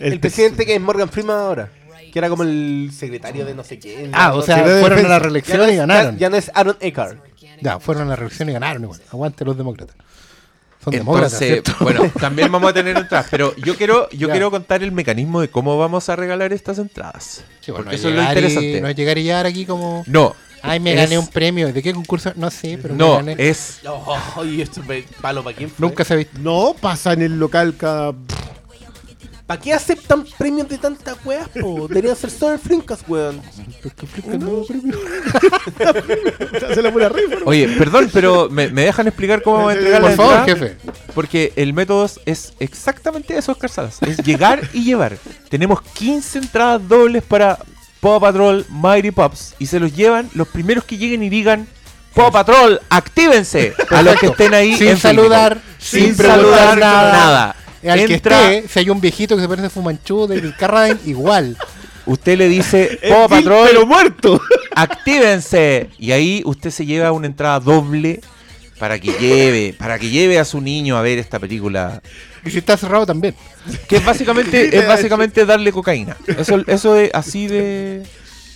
[0.00, 1.70] el, El presidente que es Morgan Freeman ahora.
[2.12, 4.10] Que era como el secretario de no sé quién.
[4.14, 5.08] Ah, No o sea, fueron a la.
[5.08, 6.14] Ya reelección y ganaron.
[6.14, 7.18] Ya, ya no es Aaron Eckhart.
[7.60, 9.00] Ya, fueron a la reelección y ganaron igual.
[9.12, 9.94] Aguante los demócratas.
[10.90, 14.32] Son demócratas, Entonces, bueno, también vamos a tener entradas, pero yo quiero, yo Ya.
[14.34, 17.42] quiero contar el mecanismo de cómo vamos a regalar estas entradas.
[17.60, 18.80] Sí, bueno, porque no eso es lo y- interesante.
[18.80, 20.02] no es llegar y llegar aquí como...
[20.06, 21.72] No, Ay, me Es- gané un premio.
[21.72, 22.32] ¿De qué concurso?
[22.34, 23.36] No sé, pero me no, gané.
[23.38, 25.86] es Oh, y esto me palo para quién fue?
[25.86, 26.36] Nunca se ha visto.
[26.40, 28.12] No, pasa en el local cada.
[29.46, 31.86] ¿Para qué aceptan premios de tantas weas, po?
[31.88, 33.40] Deberían ser solo el Flinkas, weón.
[36.82, 37.36] La pura rifa.
[37.44, 40.58] Oye, perdón, pero ¿me, me dejan explicar cómo vamos a entregar Por la favor, entrada?
[40.58, 40.76] jefe.
[41.14, 43.98] Porque el método es exactamente eso, Oscar Salas.
[44.02, 45.16] Es llegar y llevar.
[45.48, 47.58] Tenemos 15 entradas dobles para
[48.00, 49.54] Paw Patrol Mighty Pups.
[49.58, 51.66] Y se los llevan los primeros que lleguen y digan
[52.14, 53.74] Paw Patrol, actívense.
[53.90, 57.12] A los que estén ahí Sin en saludar, Sin, sin saludar nada.
[57.12, 57.56] nada.
[57.88, 60.98] Al que Entra- esté, si hay un viejito que se parece a Fumanchu de Carradine,
[61.06, 61.56] igual.
[62.08, 64.40] Usted le dice Paw Bill, Patrol, pero muerto.
[64.74, 65.88] actívense.
[65.98, 68.20] Y ahí usted se lleva una entrada doble
[68.78, 72.00] para que lleve, para que lleve a su niño a ver esta película
[72.44, 73.34] Y si está cerrado también.
[73.88, 76.16] Que es básicamente, es básicamente darle cocaína.
[76.26, 78.04] Eso, eso es así de.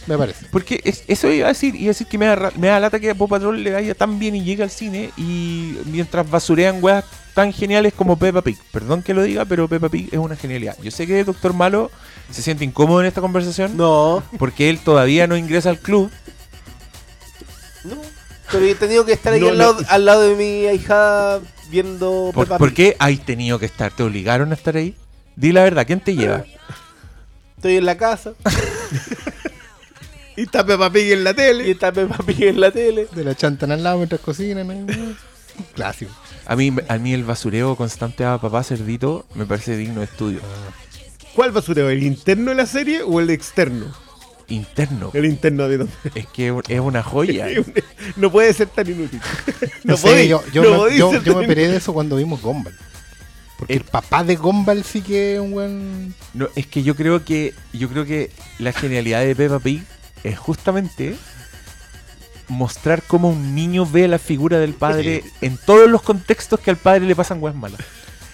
[0.06, 0.46] Me parece.
[0.50, 2.98] Porque es- eso iba a decir, iba a decir que me da, me da lata
[2.98, 6.78] que a Paw Patrol le vaya tan bien y llegue al cine y mientras basurean
[6.82, 8.58] weas tan geniales como Peppa Pig.
[8.72, 10.76] Perdón que lo diga, pero Peppa Pig es una genialidad.
[10.82, 11.90] Yo sé que Doctor Malo
[12.33, 16.11] se siente incómodo en esta conversación No, porque él todavía no ingresa al club.
[17.85, 17.97] no.
[18.51, 19.87] Pero he tenido que estar ahí No, al, lado, no.
[19.88, 21.40] al lado de mi hija
[21.71, 23.92] viendo ¿Por, Peppa por qué hay tenido que estar?
[23.92, 24.95] ¿Te obligaron a estar ahí?
[25.37, 26.45] Di la verdad, ¿quién te lleva?
[27.57, 28.33] Estoy en la casa
[30.37, 31.71] Y está Peppa Pig en la y tele.
[31.71, 33.07] está Peppa Pig en la tele.
[33.14, 34.66] De la chantan al lado mientras cocinan.
[34.66, 34.75] ¿no?
[34.75, 35.16] Un
[35.75, 36.11] Clásico.
[36.47, 40.40] A mí, a mí el basureo constante a papá cerdito me parece digno de estudio.
[41.35, 41.88] ¿Cuál basureo?
[41.90, 43.87] ¿El interno de la serie o el externo?
[44.49, 45.11] Interno.
[45.14, 45.92] El interno de donde.
[46.14, 47.47] Es que es una joya.
[48.16, 49.21] No puede ser tan inútil.
[49.85, 52.75] No, No sé, yo, yo no me, yo- me peré de eso cuando vimos Gumball.
[53.59, 56.14] Porque el papá de Gumball sí que es un buen.
[56.35, 59.85] No, es que yo creo que yo creo que la genialidad de Peppa Pig
[60.25, 61.16] es justamente
[62.49, 66.77] mostrar cómo un niño ve la figura del padre en todos los contextos que al
[66.77, 67.81] padre le pasan weas malas.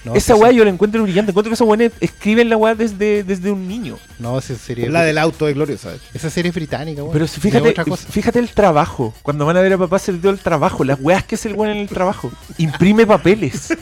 [0.09, 0.57] No, esa weá sí.
[0.57, 1.31] yo la encuentro brillante.
[1.31, 3.99] Encuentro que esos weones escriben la weá desde, desde un niño.
[4.19, 5.93] No, esa serie, La del auto de Gloriosa.
[6.15, 7.13] esa serie es británica, weón.
[7.13, 7.75] Pero si fíjate,
[8.11, 9.15] fíjate el trabajo.
[9.23, 10.85] Cuando van a ver a papá se le dio el trabajo.
[10.85, 12.31] Las weas que hace el weón en el trabajo.
[12.59, 13.77] Imprime papeles.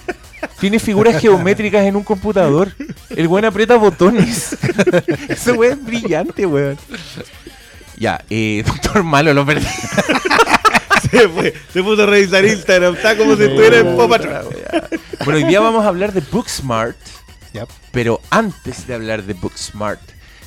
[0.61, 2.73] Tiene figuras geométricas en un computador.
[3.11, 4.57] El weón aprieta botones.
[5.29, 6.77] Ese weón es brillante, weón.
[7.99, 9.67] Ya, eh, doctor Malo lo perdí.
[11.11, 12.95] Se, fue, se puso a revisar Instagram.
[12.97, 14.49] Está como si estuviera en Pop Patrol.
[15.25, 16.97] Bueno, hoy día vamos a hablar de Booksmart.
[17.53, 17.67] Ya.
[17.93, 20.01] Pero antes de hablar de Booksmart,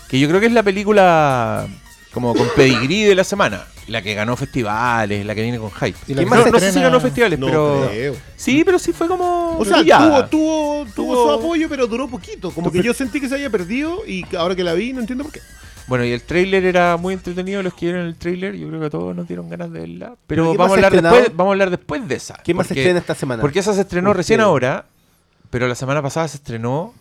[0.08, 1.68] que yo creo que es la película
[2.14, 3.66] como con pedigrí de la semana.
[3.88, 5.98] La que ganó festivales, la que viene con hype.
[6.08, 7.88] Y la No, que no, se sé si ganó festivales, No pero.
[7.90, 8.16] creo.
[8.36, 9.58] Sí, pero sí fue como.
[9.58, 12.52] O sea, tuvo, tuvo, tuvo Tuvo- su apoyo, pero duró poquito.
[12.52, 15.24] Como que yo sentí que se había perdido y ahora que la vi no entiendo
[15.24, 15.42] por qué.
[15.90, 18.86] Bueno, y el tráiler era muy entretenido, los que vieron el tráiler, yo creo que
[18.86, 20.14] a todos nos dieron ganas de verla.
[20.28, 21.16] ¿Pero vamos a, hablar estrenado?
[21.16, 22.36] después, vamos a hablar después de esa.
[22.44, 23.42] ¿Qué más se estrena esta semana?
[23.42, 24.86] Porque esa se estrenó recién ahora,
[25.50, 26.94] pero la semana pasada se estrenó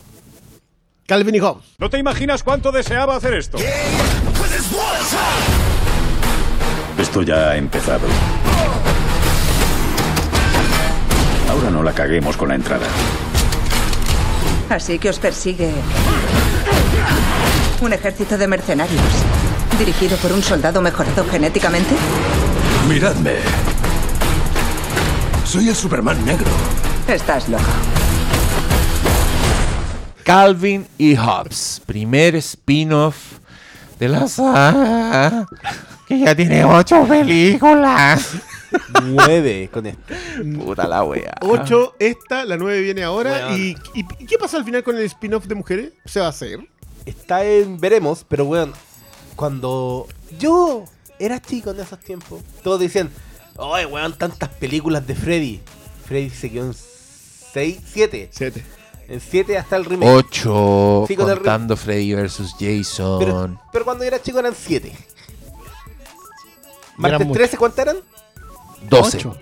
[1.06, 1.66] Calvin y Hobbes.
[1.76, 3.58] No te imaginas cuánto deseaba hacer esto.
[6.98, 8.06] Esto ya ha empezado.
[11.50, 12.86] Ahora no la caguemos con la entrada.
[14.70, 15.72] Así que os persigue
[17.80, 19.02] un ejército de mercenarios,
[19.78, 21.94] dirigido por un soldado mejorado genéticamente.
[22.88, 23.36] Miradme.
[25.44, 26.50] Soy el Superman negro.
[27.06, 27.64] Estás loco.
[30.24, 33.16] Calvin y Hobbes, primer spin-off
[33.98, 35.46] de la saga
[36.06, 38.32] que ya tiene ocho películas.
[39.02, 40.14] Nueve con esto.
[40.64, 41.34] Puta la wea.
[41.40, 43.56] 8, esta, la 9 viene ahora.
[43.56, 45.92] Y, y qué pasa al final con el spin-off de mujeres?
[46.04, 46.60] ¿Se va a hacer?
[47.08, 48.74] Está en veremos, pero weón,
[49.34, 50.06] cuando
[50.38, 50.84] yo
[51.18, 53.10] era chico en esos tiempos, todos decían,
[53.56, 55.62] oye weón, tantas películas de Freddy.
[56.04, 58.28] Freddy se quedó en 6, 7.
[58.30, 58.64] 7.
[59.08, 60.10] En 7 hasta el remake.
[60.10, 63.18] Ocho Sí, con el contando Freddy versus Jason.
[63.18, 64.88] Pero, pero cuando yo era chico eran 7.
[64.88, 65.02] eran
[66.98, 67.38] Martes muchos.
[67.38, 67.96] 13, ¿cuántas eran?
[68.90, 69.16] 12.
[69.16, 69.36] Ocho.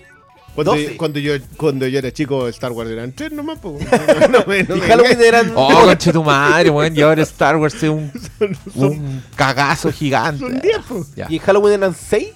[0.56, 0.96] Cuando, 12.
[0.96, 3.58] cuando, yo, cuando yo era chico, Star Wars eran 3 nomás.
[3.60, 3.78] po.
[4.30, 5.52] No, me- no y Halloween eran.
[5.54, 6.96] Oh, conche tu madre, weón.
[6.96, 8.10] Y ahora Star Wars es un,
[8.74, 10.40] un cagazo gigante.
[10.40, 11.06] Son 10, po.
[11.14, 11.26] Ya.
[11.28, 12.28] ¿Y en Halloween eran 6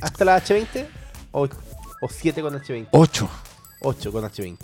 [0.00, 0.86] hasta la H20?
[1.32, 2.88] ¿O, o 7 con H20?
[2.90, 3.28] Ocho.
[3.80, 4.56] 8 con H20.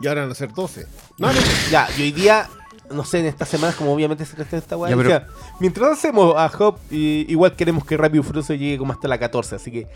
[0.00, 0.86] Y ahora van a ser 12.
[1.18, 1.40] No, no.
[1.70, 2.48] Ya, y hoy día,
[2.92, 5.22] no sé, en estas semanas, como obviamente se creció esta weá, pero-
[5.60, 9.18] mientras hacemos a Hop, y- igual queremos que Rápido y Furioso llegue como hasta la
[9.18, 9.86] 14, así que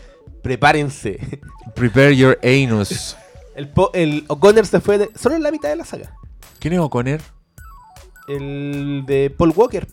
[0.41, 1.19] prepárense.
[1.75, 3.15] Prepare your anus.
[3.55, 6.13] El, el O'Connor se fue de- solo en la mitad de la saga.
[6.59, 7.19] ¿Quién es O'Connor?
[8.27, 9.87] El de Paul Walker.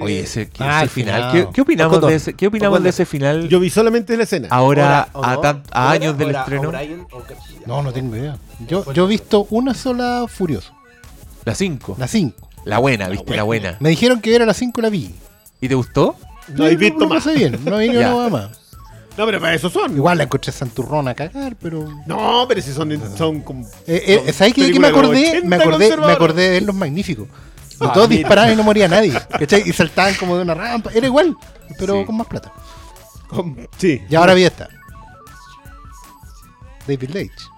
[0.00, 1.30] Oye, Eh, ese, Ah, ese el final.
[1.30, 1.32] final.
[1.32, 3.48] ¿Qué, qué opinamos, de ese, ¿Qué opinamos de ese final?
[3.48, 4.46] Yo vi solamente la escena.
[4.50, 7.06] ahora, ¿o a, años del ¿Ahora estreno.
[7.66, 8.36] No, no tengo idea.
[8.68, 10.72] Yo, yo he visto una sola Furioso,
[11.44, 11.96] La 5.
[11.98, 12.47] la 5.
[12.68, 13.76] La buena, viste, la buena.
[13.80, 15.14] Me dijeron que era la 5 y la vi.
[15.60, 16.16] ¿Y te gustó?
[16.48, 17.24] No he visto más.
[17.24, 18.14] pasé bien, no vi ni Ya.
[18.14, 18.50] una más.
[19.16, 19.96] No, pero para eso son.
[19.96, 21.88] Igual la encontré santurrona a cagar, pero.
[22.06, 23.66] No, pero si son, son como.
[23.86, 25.28] Eh, eh, ¿Sabes qué, de qué películas me de los acordé?
[25.30, 26.16] 80 Me acordé, me conservadoras.
[26.16, 27.26] acordé de Los Magníficos.
[27.80, 28.18] Y Ah, todos mira.
[28.20, 29.12] disparaban y no moría nadie.
[29.38, 29.62] ¿cachai?
[29.66, 30.90] Y saltaban como de una rampa.
[30.94, 31.34] Era igual,
[31.78, 32.04] pero Sí.
[32.06, 32.52] con más plata.
[33.28, 34.02] con- sí.
[34.08, 34.68] Y ahora vi esta.
[36.86, 37.48] David Leitch.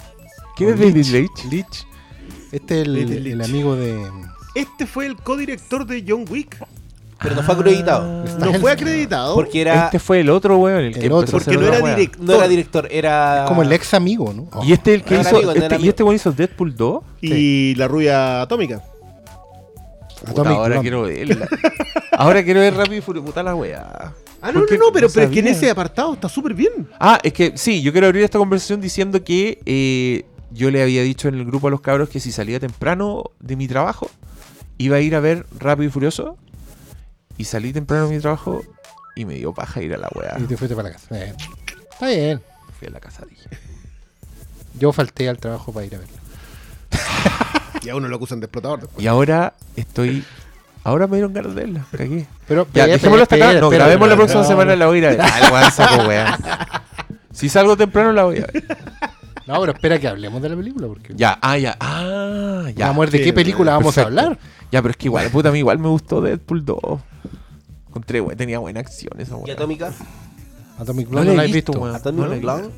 [0.56, 1.44] ¿Quién es David Leitch?
[1.50, 1.86] Leitch.
[2.52, 3.48] Este es el, David el Leitch.
[3.48, 3.98] amigo de.
[4.54, 6.56] Este fue el codirector de John Wick.
[7.22, 8.24] Pero no fue acreditado.
[8.24, 9.34] Está No fue acreditado.
[9.34, 9.84] Porque era.
[9.86, 10.80] Este fue el otro, weón.
[10.84, 11.38] El que El empezó otro.
[11.38, 12.24] Porque no era director.
[12.24, 13.42] No era director, era.
[13.42, 14.48] Es como el ex amigo, ¿no?
[14.52, 14.64] Oh.
[14.64, 15.36] Y este es el que No hizo.
[15.36, 17.02] amigo, este- y este weón hizo Deadpool 2.
[17.20, 18.82] Y la rubia atómica.
[20.20, 21.48] Puta, Atomic ahora quiero verla.
[22.12, 23.26] ahora quiero ver Rápido y Furioso.
[23.26, 24.14] Puta la weá.
[24.42, 26.88] Ah, no, no, no, pero, no pero es que en ese apartado está súper bien.
[26.98, 31.02] Ah, es que sí, yo quiero abrir esta conversación diciendo que eh, yo le había
[31.02, 34.10] dicho en el grupo a los cabros que si salía temprano de mi trabajo,
[34.84, 36.36] iba a ir a ver Rápido y Furioso.
[37.36, 38.62] Y salí temprano de mi trabajo
[39.16, 40.36] y me dio paja ir a la weá.
[40.38, 41.06] Y te fuiste para la casa.
[41.16, 41.34] Eh,
[41.92, 42.40] Está bien.
[42.78, 43.48] Fui a la casa, dije.
[44.78, 46.14] Yo falté al trabajo para ir a verlo.
[47.82, 49.02] Y a uno lo acusan de explotador después.
[49.02, 50.22] Y ahora estoy.
[50.84, 52.26] Ahora me dieron ganas de verla, cagué.
[52.46, 53.44] Pero, Ya, espera, dejémoslo hasta acá.
[53.46, 55.20] espera, No, grabemos la próxima no, semana, la voy a ir a ver.
[55.54, 56.38] Ah, saco weá.
[57.32, 58.64] Si salgo temprano, la voy a ver.
[59.46, 60.88] No, pero espera que hablemos de la película.
[60.88, 62.88] Porque Ya, ah, ya, ah, ya.
[62.88, 64.20] Vamos a ver de qué película vamos Perfecto.
[64.20, 64.38] a hablar.
[64.72, 66.78] Ya, pero es que igual, puta, a mí igual me gustó Deadpool 2.
[67.88, 69.54] Encontré, we- tenía buena acción esa ¿Y weá.
[69.54, 69.92] Atómica?
[70.78, 71.94] Atomic No Blonde la no he la has visto, weón.
[71.94, 72.70] Atomic No he Blonde.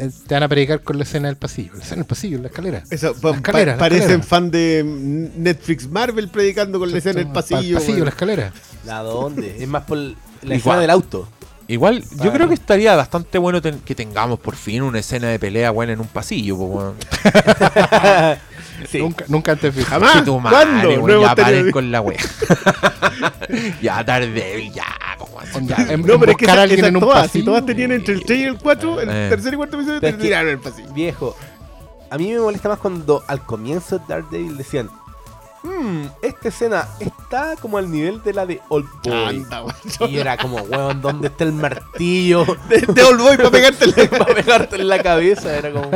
[0.00, 1.72] eh, Te van a predicar con la escena del pasillo.
[1.74, 2.82] La escena del pasillo, en la escalera.
[2.88, 4.22] Eso, pa- La escalera, pa- la parecen escalera.
[4.26, 7.60] fan de Netflix Marvel predicando con la escena en el pasillo.
[7.60, 8.04] El pasillo, weón.
[8.06, 8.52] la escalera.
[8.86, 9.56] ¿La dónde?
[9.62, 10.56] Es más por la Igual.
[10.56, 11.28] escena del auto.
[11.68, 15.38] Igual, yo creo que estaría bastante bueno ten- que tengamos por fin una escena de
[15.38, 16.94] pelea buena en un pasillo, weón.
[18.88, 18.98] Sí.
[18.98, 19.90] Nunca, nunca antes visto.
[19.90, 20.24] Jamás.
[20.24, 21.20] Tu madre, ¿Cuándo?
[21.22, 22.18] ya paren con la wea.
[23.82, 24.84] ya, tarde, ya,
[25.18, 25.58] como así.
[25.66, 27.28] Ya, en- No, pero es que buscar esas, a alguien esas en un todas, si
[27.28, 27.44] pasillo.
[27.46, 29.26] todas tenían entre el 3 y el 4, el Eh.
[29.30, 30.92] tercer y cuarto episodio te tiraron el pasillo.
[30.92, 31.36] Viejo,
[32.10, 34.88] a mí me molesta más cuando al comienzo de Daredevil decían,
[35.62, 39.14] "Hmm, esta escena está como al nivel de la de Old Boy.
[39.44, 39.62] Anda.
[40.08, 42.44] Y era como, weón, ¿dónde está el martillo?
[42.68, 44.08] De, de Old Boy para pegarte la...
[44.10, 45.56] para pegarte en la cabeza.
[45.56, 45.90] Era como.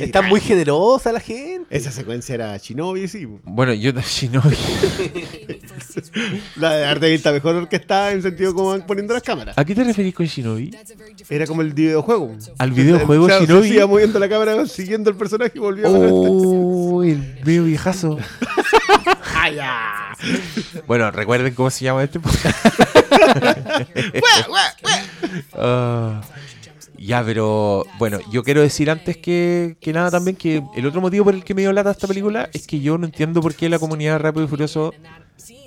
[0.00, 1.66] Qué Está gran- muy generosa la gente.
[1.76, 3.26] Esa secuencia era Shinobi, sí.
[3.44, 4.56] Bueno, yo Shinobi.
[6.56, 9.58] La de Daredevil está mejor orquestada en sentido como van poniendo las cámaras.
[9.58, 10.74] ¿A qué te referís con Shinobi?
[11.28, 12.34] Era como el videojuego.
[12.58, 13.68] ¿Al videojuego Claro, Shinobi?
[13.68, 18.18] Se iba moviendo la cámara siguiendo el personaje y volvía a Oh, el medio viejazo.
[19.34, 20.14] ¡Ah!
[20.86, 22.56] Bueno, recuerden cómo se llama este podcast.
[25.54, 26.20] Ah,
[27.10, 31.24] ya, pero bueno, yo quiero decir antes que, que nada también que el otro motivo
[31.24, 33.68] por el que me dio lata esta película es que yo no entiendo por qué
[33.68, 34.94] la comunidad de Rápido y Furioso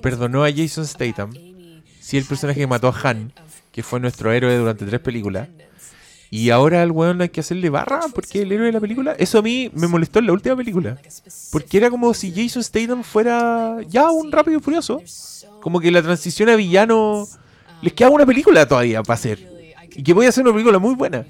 [0.02, 1.34] perdonó a Jason Statham
[2.00, 3.34] si el personaje que mató a Han,
[3.74, 5.50] que fue nuestro héroe durante tres películas,
[6.32, 9.14] y ahora al weón hay que hacerle barra porque el héroe de la película.
[9.20, 10.98] Eso a mí me molestó en la última película.
[11.52, 15.02] Porque era como si Jason Statham fuera ya un rápido y furioso.
[15.62, 17.28] Como que la transición a villano.
[17.82, 19.53] Les queda una película todavía para hacer.
[19.96, 21.26] Y que voy a hacer una película muy buena.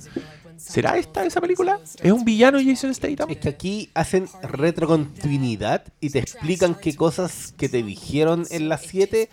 [0.57, 1.79] ¿Será esta esa película?
[2.01, 3.29] ¿Es un villano Jason Statham?
[3.29, 8.81] Es que aquí hacen retrocontinuidad y te explican qué cosas que te dijeron en las
[8.83, 9.29] 7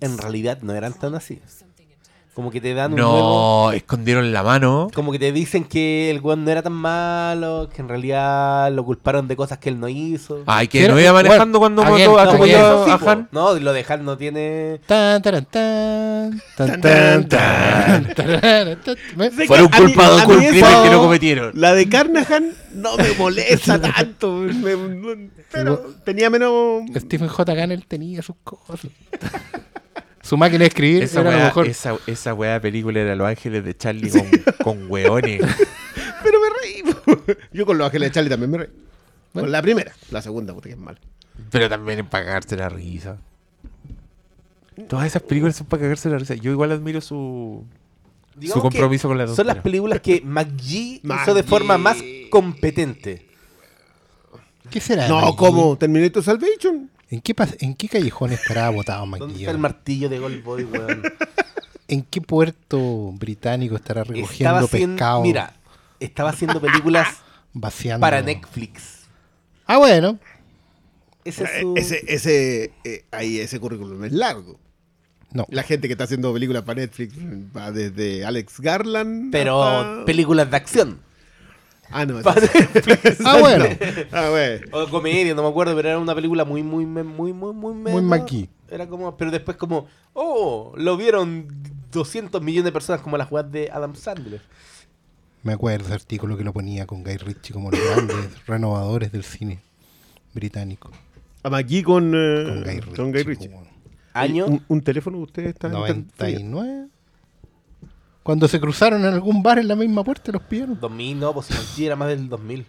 [0.00, 1.40] en realidad no eran tan así.
[2.34, 4.88] Como que te dan un nuevo- No, escondieron la mano.
[4.94, 8.84] Como que te dicen que el weón no era tan malo, que en realidad lo
[8.84, 10.44] culparon de cosas que él no hizo.
[10.46, 12.46] Ay, que no iba manejando bueno, cuando mató
[12.86, 13.12] no, a.
[13.12, 13.28] Han.
[13.32, 14.80] No, lo de Han no tiene...
[14.86, 18.80] Tan, taran, tan, tan, tan, tan, tan.
[19.46, 21.50] Fueron culpados con crimen que no cometieron.
[21.54, 24.32] La de Carnahan no me molesta tanto.
[24.32, 26.82] me- pero tenía menos.
[26.96, 27.54] Stephen J.
[27.56, 28.86] Cannell tenía sus cosas.
[30.22, 31.66] Su máquina de escribir Esa era lo weá, mejor.
[31.66, 34.28] esa, esa weá de película era Los Ángeles de Charlie con,
[34.62, 35.40] con weones.
[36.22, 37.36] Pero me reí.
[37.52, 38.68] Yo con los ángeles de Charlie también me reí.
[39.32, 39.92] Con la primera.
[40.10, 40.98] La segunda, porque es mal.
[41.50, 43.16] Pero también es para cagarse la risa.
[44.88, 46.34] Todas esas películas son para cagarse la risa.
[46.34, 47.64] Yo igual admiro su,
[48.42, 49.54] su compromiso con la Son tontera.
[49.54, 51.96] las películas que McGee hizo de forma más
[52.30, 53.26] competente.
[54.70, 55.08] ¿Qué será?
[55.08, 56.90] No, como Terminator Salvation.
[57.10, 59.38] ¿En qué, ¿En qué callejón estará botado ¿Dónde Maggie?
[59.40, 61.02] está el martillo de Goldboy, weón?
[61.88, 65.22] ¿En qué puerto británico estará Estaba recogiendo haciendo, pescado?
[65.22, 65.54] mira,
[65.98, 67.08] estaba haciendo películas
[67.52, 68.00] vaciando.
[68.00, 69.00] para Netflix.
[69.66, 70.18] Ah, bueno.
[71.24, 71.74] Ese es Eh, su...
[71.76, 74.58] Ese, ese, eh, ahí ese currículum es largo.
[75.32, 75.46] No.
[75.50, 77.14] La gente que está haciendo películas para Netflix
[77.56, 79.30] va desde Alex Garland.
[79.32, 81.00] Pero hasta- películas de acción.
[81.90, 82.22] Ah, no.
[82.22, 82.40] Para.
[83.24, 83.64] Ah, bueno.
[84.12, 84.66] Ah, bueno.
[84.72, 88.02] O comedia, no me acuerdo, pero era una película muy, muy, muy, muy, muy, muy,
[88.02, 88.48] Muy.
[88.70, 91.48] Era como, pero después como, oh, lo vieron
[91.90, 94.40] 200 millones de personas como las jugadas de Adam Sandler.
[95.42, 99.24] Me acuerdo ese artículo que lo ponía con Guy Ritchie como los grandes renovadores del
[99.24, 99.58] cine
[100.34, 100.90] británico.
[101.42, 102.96] A McGee con, eh, Con Guy Ritchie.
[102.96, 103.50] con Guy Ritchie.
[104.12, 106.88] Año ¿Un, un teléfono usted está 99.
[108.30, 110.78] Cuando se cruzaron en algún bar en la misma puerta los pillaron.
[110.80, 112.64] 2000, no, pues si era más del 2000.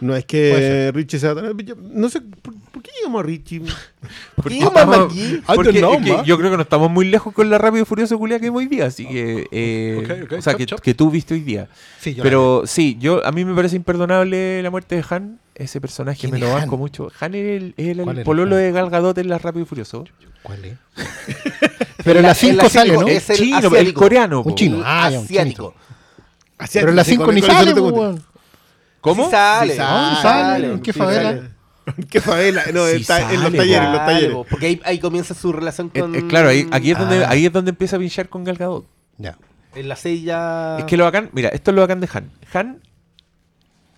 [0.00, 0.90] No es que.
[0.94, 1.54] Richie sea tan-
[1.92, 3.60] No sé, ¿por, por qué llegamos a Richie?
[4.36, 5.20] ¿Por qué McGee?
[5.20, 6.22] I don't Porque know, es que ma.
[6.24, 8.60] yo creo que no estamos muy lejos con la rápido y furioso culia que vimos
[8.60, 10.80] hoy día, así que eh, o sea chop, que, chop.
[10.80, 11.68] que tú viste hoy día.
[12.00, 15.80] Sí, yo Pero sí, yo a mí me parece imperdonable la muerte de Han, ese
[15.80, 16.62] personaje ¿Quién me es lo Han?
[16.62, 17.10] banco mucho.
[17.20, 20.04] Han era el, era ¿Cuál el pololo de Gal Gadot en la rápido y furioso.
[20.42, 20.78] ¿Cuál es?
[22.04, 23.06] Pero en la- la 5 en la sale, ¿no?
[23.08, 24.42] es el chino, el coreano.
[24.42, 24.82] Un chino.
[24.84, 25.74] Ah, ya, un asiático.
[26.72, 27.74] Pero en la 5 ni sale.
[29.00, 29.24] ¿Cómo?
[29.26, 29.72] Sí sale.
[29.74, 30.72] Sí ¿Dónde sale?
[30.72, 31.22] ¿En qué sí favela?
[31.30, 31.50] sale.
[32.10, 32.62] ¿Qué favela?
[32.72, 34.30] No, Sí está en los sale, talleres, en los Sale, talleres.
[34.34, 36.14] po, Porque ahí, ahí comienza su relación Eh, con...
[36.14, 37.30] eh, claro, ahí, aquí es donde, Ah.
[37.30, 38.86] ahí es donde empieza a pinchar con Gal Gadot.
[39.16, 39.38] Ya.
[39.74, 40.76] En la 6 ya...
[40.80, 42.30] Es que lo bacán, mira, esto es lo bacán de Han.
[42.52, 42.80] Han,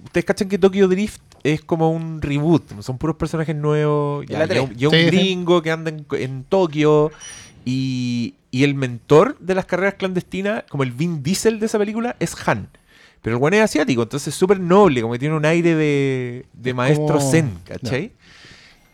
[0.04, 4.54] ustedes cachan que Tokyo Drift es como un reboot, son puros personajes nuevos, ya, ya
[4.54, 5.06] ya un Sí, sí.
[5.06, 7.10] gringo que anda en, en Tokio
[7.64, 12.16] y, y el mentor de las carreras clandestinas, como el Vin Diesel de esa película,
[12.20, 12.68] es Han.
[13.22, 16.46] Pero el buen es asiático, entonces es súper noble, como que tiene un aire de,
[16.54, 18.12] de maestro zen, ¿cachai?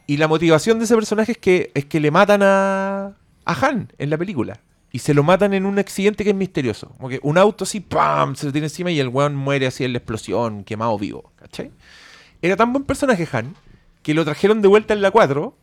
[0.08, 3.12] Y la motivación de ese personaje es que, es que le matan a,
[3.44, 4.60] a Han en la película.
[4.92, 6.88] Y se lo matan en un accidente que es misterioso.
[6.96, 8.34] Como que un auto así, ¡pam!
[8.34, 11.32] Se lo tiene encima y el weón muere así en la explosión, quemado vivo.
[11.36, 11.70] ¿Cachai?
[12.46, 13.54] Era tan buen personaje Han
[14.02, 15.54] que lo trajeron de vuelta en la 4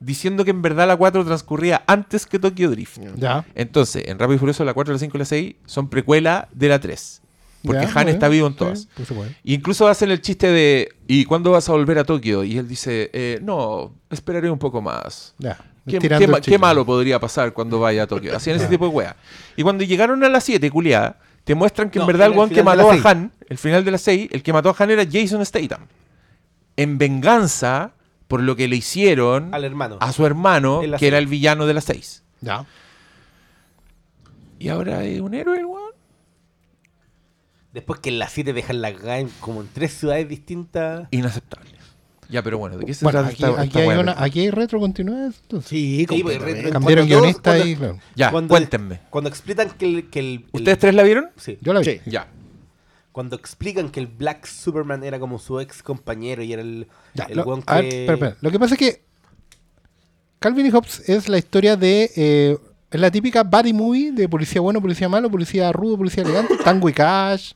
[0.00, 2.98] diciendo que en verdad la 4 transcurría antes que Tokyo Drift.
[3.16, 3.44] Ya.
[3.54, 6.68] Entonces, en Rápido y Furioso la 4, la 5 y la 6 son precuela de
[6.68, 7.22] la 3.
[7.64, 8.88] Porque Ya, Han bueno, está vivo en sí, todas.
[8.94, 9.30] pues.
[9.42, 12.44] Y incluso hacen el chiste de ¿y cuándo vas a volver a Tokio?
[12.44, 15.34] Y él dice, eh, no, esperaré un poco más.
[15.38, 15.58] Ya.
[15.86, 18.36] ¿Qué, malo podría pasar cuando vaya a Tokio?
[18.36, 19.14] Hacían ese tipo de weas.
[19.56, 22.48] Y cuando llegaron a las 7, culiada, te muestran que en verdad en el el
[22.48, 23.12] que final de mató la a.
[23.12, 25.86] Han, el final de las 6, el que mató a Han era Jason Statham.
[26.76, 27.92] En venganza
[28.28, 29.98] por lo que le hicieron Al hermano.
[30.00, 31.24] a su hermano, En la que era seis.
[31.24, 32.22] el villano de las 6.
[32.40, 32.64] Ya.
[34.58, 35.90] Y ahora es un héroe, el weón.
[37.72, 41.08] Después que en la 7 dejan la cagada en- como en tres ciudades distintas.
[41.10, 41.70] Inaceptable.
[42.28, 44.00] Ya, pero bueno, ¿de qué se Bueno, trata aquí, esta- aquí esta hay weá?
[44.00, 45.26] una, aquí hay retrocontinuidad.
[45.42, 45.68] entonces.
[45.70, 46.62] Sí, Sí, pues, completamente.
[46.62, 47.76] re- Cambiaron cuando todos- guionista cuando- y.
[47.76, 47.98] claro.
[48.16, 49.00] Ya, cuando- cuéntenme.
[49.10, 51.28] Cuando explican que el, que el- el- ¿Ustedes tres la vieron?
[51.36, 51.58] sí.
[51.60, 51.84] Yo la vi.
[51.86, 52.00] Sí.
[52.06, 52.26] Ya.
[53.16, 57.24] Cuando explican que el Black Superman era como su ex compañero y era el, Ya,
[57.24, 58.36] el lo, weón a ver, que- espera, espera.
[58.42, 59.02] Lo que pasa es que
[60.38, 62.10] Calvin y Hobbes es la historia de.
[62.14, 62.58] eh,
[62.90, 66.90] es la típica body movie de policía bueno, policía malo, policía rudo, policía elegante, tango
[66.90, 67.52] y cash.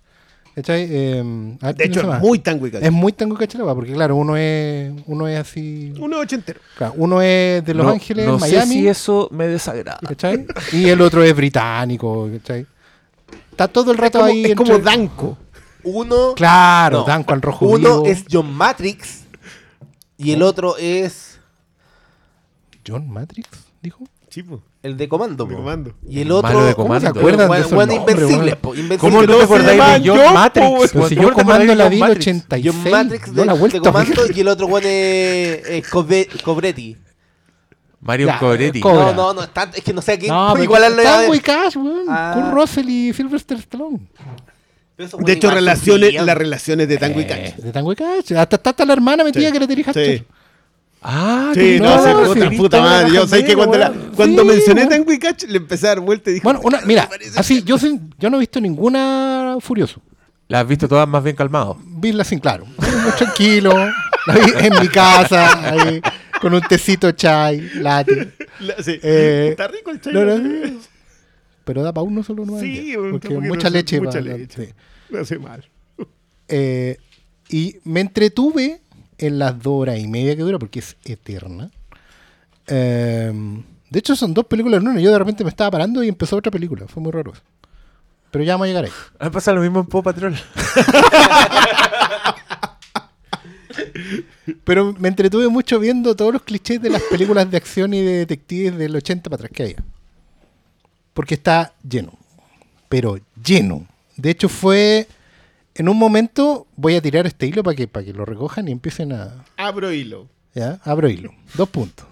[0.55, 0.87] ¿cachai?
[0.91, 1.23] Eh,
[1.61, 3.93] De ¿quién hecho, es muy tango y Es muy tango y cash, la weá, porque
[3.93, 5.93] claro, uno es, uno es así.
[6.01, 6.61] Uno ochentero.
[6.77, 8.67] claro, uno es de Los No- Ángeles, no Miami.
[8.67, 10.01] sé si eso me desagrada.
[10.09, 10.47] ¿cachai?
[10.73, 12.67] Y el otro es británico, ¿cachai?
[13.51, 14.45] Está todo el Es rato como, ahí.
[14.47, 15.37] es como Danco.
[15.85, 18.07] Uno, Claro, no, Danco al rojo uno vivo.
[18.07, 19.25] es John Matrix
[20.19, 21.39] y el otro es
[22.87, 23.49] John Matrix,
[23.83, 24.05] dijo.
[24.29, 24.61] Sí, pues.
[24.85, 25.45] el de Comando.
[25.45, 25.59] De po.
[25.61, 25.93] Comando.
[26.09, 26.65] Y el Malo otro...
[26.65, 27.21] de ¿Cómo se Comando.
[27.21, 28.99] acuerdan de esos nombres, po, Invencibles.
[29.01, 30.67] ¿Cómo no te acordáis de John John, Matrix?
[30.67, 30.77] po?
[30.93, 32.27] Pero si ¿Cómo yo comando de la John vi el Matrix?
[32.27, 33.79] 86, John Matrix de, la de vuelta.
[33.81, 36.97] Comando y el otro weón es, es Cobe- Cobretti.
[38.03, 38.81] Mario Ya, Cobretti.
[38.81, 39.07] co- Cobra.
[39.13, 41.19] No, no, no, es, tanto, es que no sé a quién No, igualarlo ya.
[41.23, 42.05] Tango y Cash, weón.
[42.09, 42.33] Ah.
[42.35, 44.09] Kurt Russell y Sylvester Stallone.
[45.19, 47.55] De hecho, relaciones, las relaciones de Tango y Eh, Cash.
[47.65, 48.33] de Tango y Cash.
[48.35, 49.53] Hasta, hasta, hasta la hermana metía Sí.
[49.59, 50.19] que le Hatcher.
[50.19, 50.25] Sí.
[51.03, 53.11] Ah, Sí, que no, no, sí, sí, puta, puta madre.
[53.15, 54.91] Yo sé que cuando, la- cuando Sí, mencioné weón.
[54.91, 56.45] Tango y Cash le empecé a dar vuelta y dije.
[56.45, 60.01] Bueno, una, mira, así, yo, sin- yo no he visto ninguna Furioso.
[60.49, 61.79] Las has visto todas más bien calmado.
[61.87, 62.67] Vi la sin claro.
[62.67, 63.73] Muy tranquilo.
[64.27, 66.03] La vi en mi casa, ahí,
[66.43, 68.35] con un tecito chai, latte.
[68.59, 68.99] La- sí.
[69.03, 70.13] Eh, Está rico el chai.
[70.13, 70.81] no, no.
[71.71, 74.01] Pero da para uno solo no Sí, porque mucha sí, leche.
[74.01, 74.67] mucha leche.
[74.67, 74.73] sí.
[75.09, 75.65] No hace mal.
[76.53, 76.97] Eh,
[77.49, 78.81] y me entretuve
[79.19, 81.71] en las dos horas y media que dura, porque es eterna.
[82.67, 83.33] Eh,
[83.89, 85.01] de hecho, son dos películas en una.
[85.01, 86.89] Yo de repente me estaba parando y empezó otra película.
[86.89, 87.33] Fue muy raro.
[88.33, 88.91] Pero ya vamos a llegar ahí.
[89.21, 90.35] A mí pasa lo mismo en Pop Patrol.
[94.65, 98.13] Pero me entretuve mucho viendo todos los clichés de las películas de acción y de
[98.19, 99.85] detectives del 80 para atrás que había.
[101.15, 102.13] Porque está lleno.
[102.89, 103.87] Pero lleno.
[104.17, 105.07] De hecho, fue.
[105.75, 108.73] En un momento voy a tirar este hilo para que, para que lo recojan y
[108.73, 109.45] empiecen a.
[109.57, 110.29] Abro hilo.
[110.55, 111.33] Ya, abro hilo.
[111.55, 112.07] Dos puntos.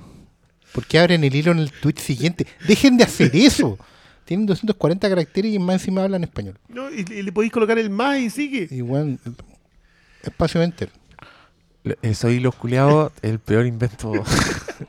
[0.72, 2.46] ¿Por qué abren el hilo en el tweet siguiente?
[2.66, 3.78] Dejen de hacer eso.
[4.24, 6.58] Tienen 240 caracteres y más encima hablan español.
[6.68, 8.68] No, y, y le podéis colocar el más y sigue.
[8.82, 9.18] Bueno,
[10.22, 10.90] espacio enter.
[12.02, 14.12] Eh, Soy los culiados, el peor invento.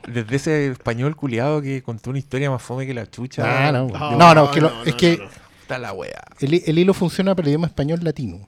[0.06, 3.68] Desde ese español culiado que contó una historia más fome que la chucha.
[3.68, 5.30] Ah, no, no, no, que, lo- no, es no, que no, no.
[5.62, 6.22] Está la wea.
[6.40, 8.46] El, el hilo funciona para el idioma español latino.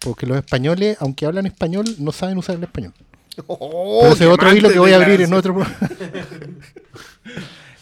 [0.00, 2.92] Porque los españoles, aunque hablan español, no saben usar el español.
[3.46, 5.56] Oh, Pero ese otro hilo que voy a abrir en otro.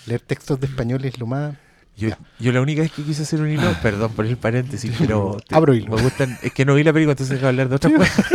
[0.07, 1.55] Leer textos de español es lo más.
[1.97, 2.09] Yo,
[2.41, 5.75] yo la única vez que quise hacer un hilo, perdón por el paréntesis, pero Abro
[5.75, 5.95] hilo.
[5.97, 8.27] me gustan, es que no vi la película, entonces voy a hablar de otras cosas.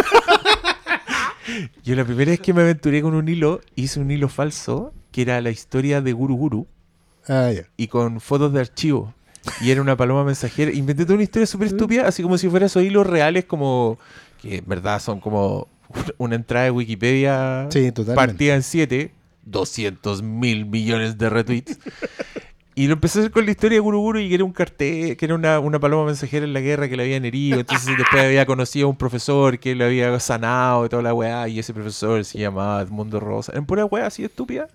[1.84, 5.22] Yo la primera vez que me aventuré con un hilo, hice un hilo falso, que
[5.24, 6.68] era la historia de Guru Guru,
[7.28, 7.64] Ah, ya.
[7.78, 9.14] y con fotos de archivo.
[9.62, 10.72] Y era una paloma mensajera.
[10.72, 13.98] Inventé toda una historia súper estúpida, así como si fuera esos hilos reales, como
[14.42, 15.68] que en verdad son como
[16.18, 18.16] una entrada de Wikipedia Sí, totalmente.
[18.16, 19.12] partida en 7,
[19.46, 21.80] 200 mil millones de retweets.
[22.80, 24.54] Y lo empecé a hacer con la historia de Guru Guru y que era un
[24.54, 27.60] cartel, que era una, una paloma mensajera en la guerra que le habían herido.
[27.60, 31.50] Entonces después había conocido a un profesor que lo había sanado y toda la weá.
[31.50, 33.52] Y ese profesor se llamaba Edmundo Rosa.
[33.54, 34.70] En pura weá así estúpida.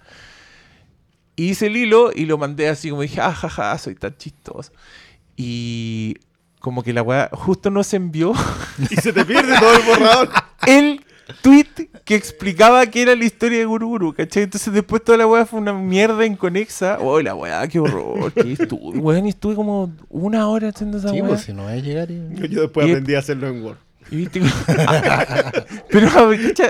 [1.34, 4.70] Y hice el hilo y lo mandé así como dije, ah, jaja, soy tan chistoso.
[5.34, 6.16] Y
[6.60, 8.34] como que la weá justo no se envió
[8.90, 10.28] Y se te pierde todo el borrador.
[10.66, 11.02] el
[11.42, 11.66] tweet
[12.04, 14.42] que explicaba que era la historia de Guru Guru, ¿cachai?
[14.44, 16.98] Entonces después toda la weá fue una mierda inconexa.
[17.00, 21.08] Oh, la weá, qué horror, qué estuve, weón, y estuve como una hora haciendo esa
[21.10, 21.28] Sí, weá.
[21.28, 22.10] pues si no va a llegar.
[22.10, 23.78] y- Yo después Y- aprendí a hacerlo en Word.
[24.14, 24.46] Y viste que-
[25.90, 26.08] Pero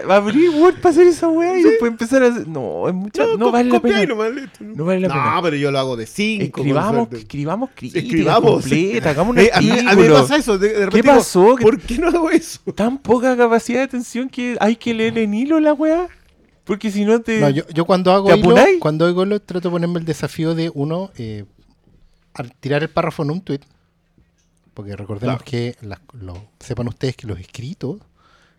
[0.09, 2.49] abrí, Word para hacer esa weá y después empezar a hacer...
[2.49, 3.25] No, es mucha...
[3.37, 4.07] No, co- vale la pena.
[4.07, 4.31] nomás,
[4.61, 4.75] ¿no?
[4.75, 5.41] No vale la No, pena.
[5.43, 6.45] pero yo lo hago de 5.
[6.45, 8.51] Escribamos, escribamos crítica Escribamos.
[8.63, 10.57] completa, hagamos un Eh, a, mí, a mí me pasa eso.
[10.59, 11.57] De, de repente ¿Qué digo, pasó?
[11.61, 12.61] ¿Por qué no hago eso?
[12.75, 16.09] Tan poca capacidad de atención que hay que leer en hilo la weá.
[16.65, 17.41] Porque si no te...
[17.41, 18.81] No, yo, yo cuando hago ¿Te hilo, apuráis?
[18.81, 21.45] cuando hago hilo, trato de ponerme el desafío de uno, eh,
[22.33, 23.61] al tirar el párrafo en un tweet.
[24.75, 25.45] Porque recordemos Claro.
[25.51, 28.01] que, las- lo- sepan ustedes que los escritos,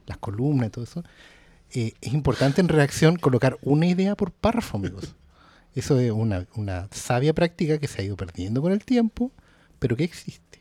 [0.08, 1.04] las columnas y todo eso,
[1.74, 5.14] eh, es importante en redacción colocar una idea por párrafo, amigos.
[5.76, 9.34] Eso es una, una sabia práctica que se ha ido perdiendo con el tiempo,
[9.78, 10.60] pero que existe.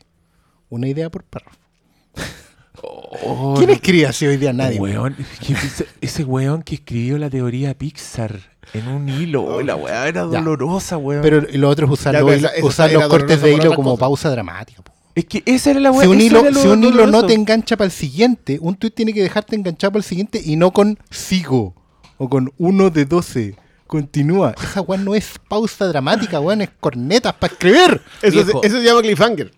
[0.69, 1.57] Una idea por párrafo.
[2.81, 4.51] Oh, ¿Quién escribe así hoy día?
[4.51, 4.79] Nadie.
[4.79, 5.15] Weón,
[6.01, 8.37] ese, weón que escribió la teoría Pixar
[8.73, 10.39] en un hilo, la weá era Ya.
[10.41, 11.21] dolorosa, weón.
[11.21, 14.81] Pero lo otro es usar, Ya, los usar cortes de hilo como pausa dramática.
[14.83, 14.91] po.
[15.15, 16.09] Es que esa era la Si weá.
[16.09, 19.23] un hilo, si un hilo no te engancha para el siguiente, un tweet tiene que
[19.23, 21.73] dejarte enganchado para el siguiente y no con sigo
[22.17, 23.55] o con uno de 12.
[23.87, 24.55] Continúa.
[24.61, 28.01] Esa weá no es pausa dramática, weón, es cornetas para escribir.
[28.21, 28.61] Eso, Viejo.
[28.61, 29.51] se, eso se llama cliffhanger.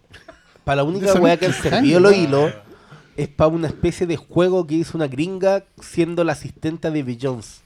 [0.63, 2.23] Para la única weá que han servido los weón.
[2.23, 2.53] hilos
[3.15, 7.61] es para una especie de juego que hizo una gringa siendo la asistente de Jones.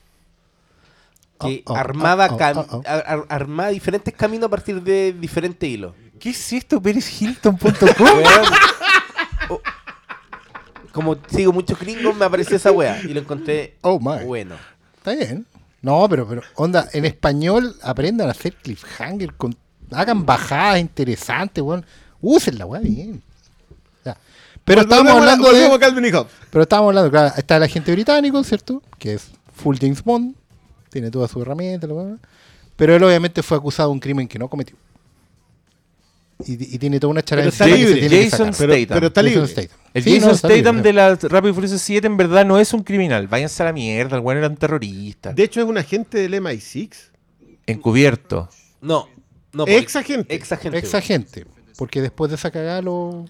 [1.39, 2.83] Que Oh, oh, armaba, oh, oh, cam- oh, oh.
[2.85, 5.93] ar- ar- armaba diferentes caminos a partir de diferentes hilos.
[6.21, 6.79] ¿Qué es esto?
[6.81, 7.69] PeresHilton.com.
[7.99, 8.45] Weón.
[9.49, 9.59] Oh.
[10.91, 14.23] Como sigo muchos gringos, me apareció esa weá y lo encontré Oh, my.
[14.25, 14.55] bueno.
[14.97, 15.45] Está bien.
[15.81, 19.55] No, pero, pero, onda, en español aprendan a hacer cliffhanger, con,
[19.91, 21.83] hagan bajadas interesantes, weón.
[22.21, 23.23] Úsenla, weón, bien.
[24.05, 24.15] Ya.
[24.63, 25.75] Pero estábamos Volvemos hablando de...
[25.75, 26.31] a Calvin y Hobbes.
[26.51, 28.83] Pero estábamos hablando, claro, está el agente británico, ¿cierto?
[28.99, 30.35] Que es full James Bond,
[30.91, 32.17] tiene todas sus herramientas, la weá.
[32.75, 34.75] pero él obviamente fue acusado de un crimen que no cometió.
[36.47, 38.01] Y, y tiene toda una charla está libre.
[38.01, 38.51] Jason.
[38.57, 38.87] Pero, Statham.
[38.87, 39.47] pero está Jason libre.
[39.47, 39.77] Statham.
[39.93, 42.59] El Sí, Jason no, libre, Statham de la Rápido y Furioso 7 en verdad no
[42.59, 43.27] es un criminal.
[43.27, 45.33] Váyanse a la mierda, el weón era un terrorista.
[45.33, 46.89] De hecho, es un agente del MI6.
[47.67, 48.49] Encubierto.
[48.81, 49.07] No,
[49.53, 49.65] no.
[49.67, 50.33] Ex agente.
[50.33, 50.77] Ex agente.
[50.77, 51.45] Ex agente,
[51.77, 53.25] porque después de esa cagada lo,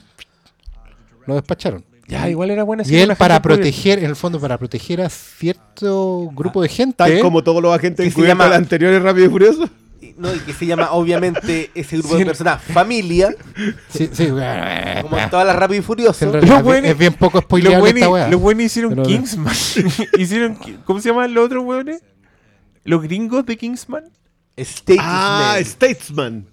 [1.25, 1.85] lo despacharon.
[2.07, 2.83] Ya, igual era buena.
[2.85, 7.19] Y él para proteger, en el fondo, para proteger a cierto grupo de gente, Tal
[7.19, 9.69] como todos los agentes Que se anteriores Rápido y Furioso.
[10.21, 12.19] Y- No, y que se llama obviamente ese grupo Sí.
[12.19, 13.33] de personas familia,
[13.89, 16.25] sí, sí, como en todas las Rápido y Furioso.
[16.25, 17.39] Los buenos- es bien poco
[17.81, 18.27] buenos weá.
[18.29, 19.55] los buenos hicieron Pero- Kingsman.
[20.19, 22.01] hicieron, ¿Cómo se llaman los otros weones?
[22.83, 24.03] ¿Los gringos de Kingsman?
[24.57, 25.05] Statesman.
[25.07, 26.45] Ah, Statesman.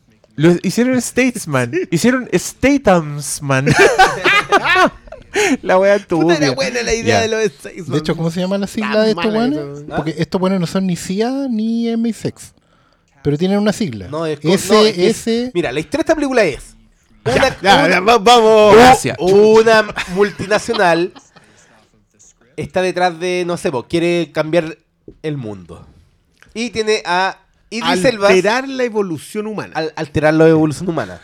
[0.62, 1.72] Hicieron Statesman.
[1.90, 3.66] hicieron Stathamsman.
[5.62, 6.36] la wea tuya.
[6.36, 7.90] era buena la idea de los Statesman.
[7.92, 10.66] De hecho, ¿cómo se llama la sigla Tan de estos esa- Porque estos weones no
[10.66, 12.52] son ni CIA ni MI6.
[13.28, 14.08] Pero tienen una sigla.
[14.08, 15.50] No, es S, no, es que es- S.
[15.52, 16.74] Mira, la historia de esta película es
[17.26, 18.74] una, Ya, una- ya, va- vamos.
[18.74, 19.18] Gracias.
[19.20, 21.12] una multinacional
[22.56, 24.78] está detrás de, no sé, po, quiere cambiar
[25.22, 25.86] el mundo.
[26.54, 27.36] Y tiene a
[27.68, 29.72] Idris Alterar la evolución humana.
[29.74, 31.20] al alterar la evolución humana.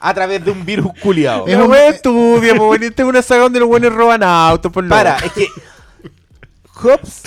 [0.00, 1.46] A través de un virus culiado.
[1.46, 1.92] Es La un- weón.
[2.82, 5.48] Esta es una saga donde los buenos roban autos, por lo Para, es que
[6.74, 7.22] Hobbes,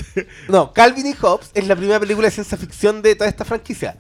[0.50, 3.96] no, Calvin y Hobbes es la primera película de ciencia ficción de toda esta franquicia.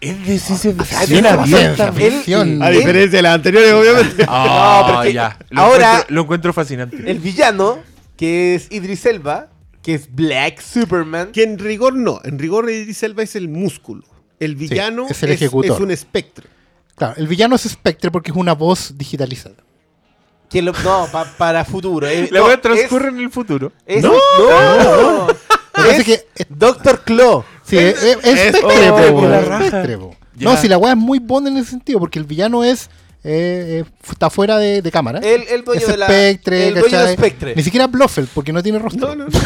[0.00, 1.92] Es de ciencia Ciencia ficción abierta.
[1.92, 2.62] ficción.
[2.62, 4.24] A diferencia de las anteriores, obviamente.
[4.28, 5.38] Ah, No, es ya.
[5.50, 7.10] Lo ahora- encuentro- lo encuentro fascinante.
[7.10, 7.80] El villano,
[8.16, 9.48] que es Idris Elba,
[9.82, 11.32] que es Black Superman.
[11.32, 12.20] Que en rigor no.
[12.24, 14.02] En rigor Idris Elba es el músculo.
[14.38, 15.76] El villano es el ejecutor.
[15.76, 16.46] es un espectro.
[16.96, 19.56] Claro, el villano es Spectre porque es una voz digitalizada.
[20.48, 22.06] Que lo- no, pa- para futuro.
[22.06, 23.70] eh, La no, es- transcurre en el futuro.
[23.86, 24.12] es- ¡No!
[24.38, 25.34] no, Me
[25.72, 27.44] parece es que- Doctor Claw.
[27.70, 29.68] Sí, es, es- es es- Spectre, oh, po, la raja.
[29.68, 29.98] Spectre.
[30.38, 32.88] No, si la weá es muy Bond en ese sentido, porque el villano es.
[33.22, 35.18] eh, eh, está fuera de, de cámara.
[35.18, 36.06] El, el dueño es de la.
[36.06, 37.12] El dueño de.
[37.14, 37.54] Spectre.
[37.54, 39.08] Ni siquiera Bluffel, porque no tiene rostro.
[39.08, 39.38] No, no, no.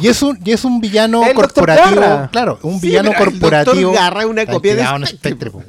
[0.00, 2.28] Y es un, y es un villano El corporativo.
[2.30, 3.92] Claro, un Sí, villano corporativo.
[3.92, 5.62] Garra es una copia de Spectre, Spectre, po,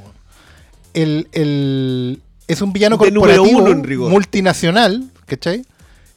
[0.94, 4.10] el, el- es un villano De corporativo uno en rigor.
[4.10, 5.64] multinacional, ¿cachai?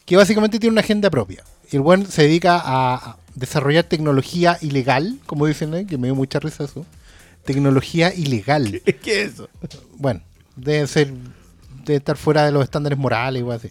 [0.06, 1.44] Que básicamente tiene una agenda propia.
[1.72, 5.86] Y el buen se dedica a desarrollar tecnología ilegal, como dicen, ¿eh?
[5.86, 6.86] que me dio mucha risa eso.
[7.46, 8.82] Tecnología ilegal.
[8.86, 9.50] Es que eso.
[9.98, 10.22] Bueno,
[10.56, 11.12] debe ser,
[11.86, 13.70] debe estar fuera de los estándares morales, igual así.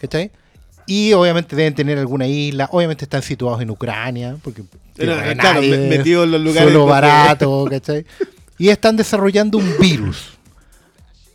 [0.00, 0.30] ¿Cachai?
[0.86, 4.64] Y obviamente deben tener alguna isla, obviamente están situados en Ucrania, porque
[4.96, 8.04] Pero, claro, nadie, me- metidos en los lugares donde- barato, ¿cachai?
[8.58, 10.38] Y están desarrollando un virus.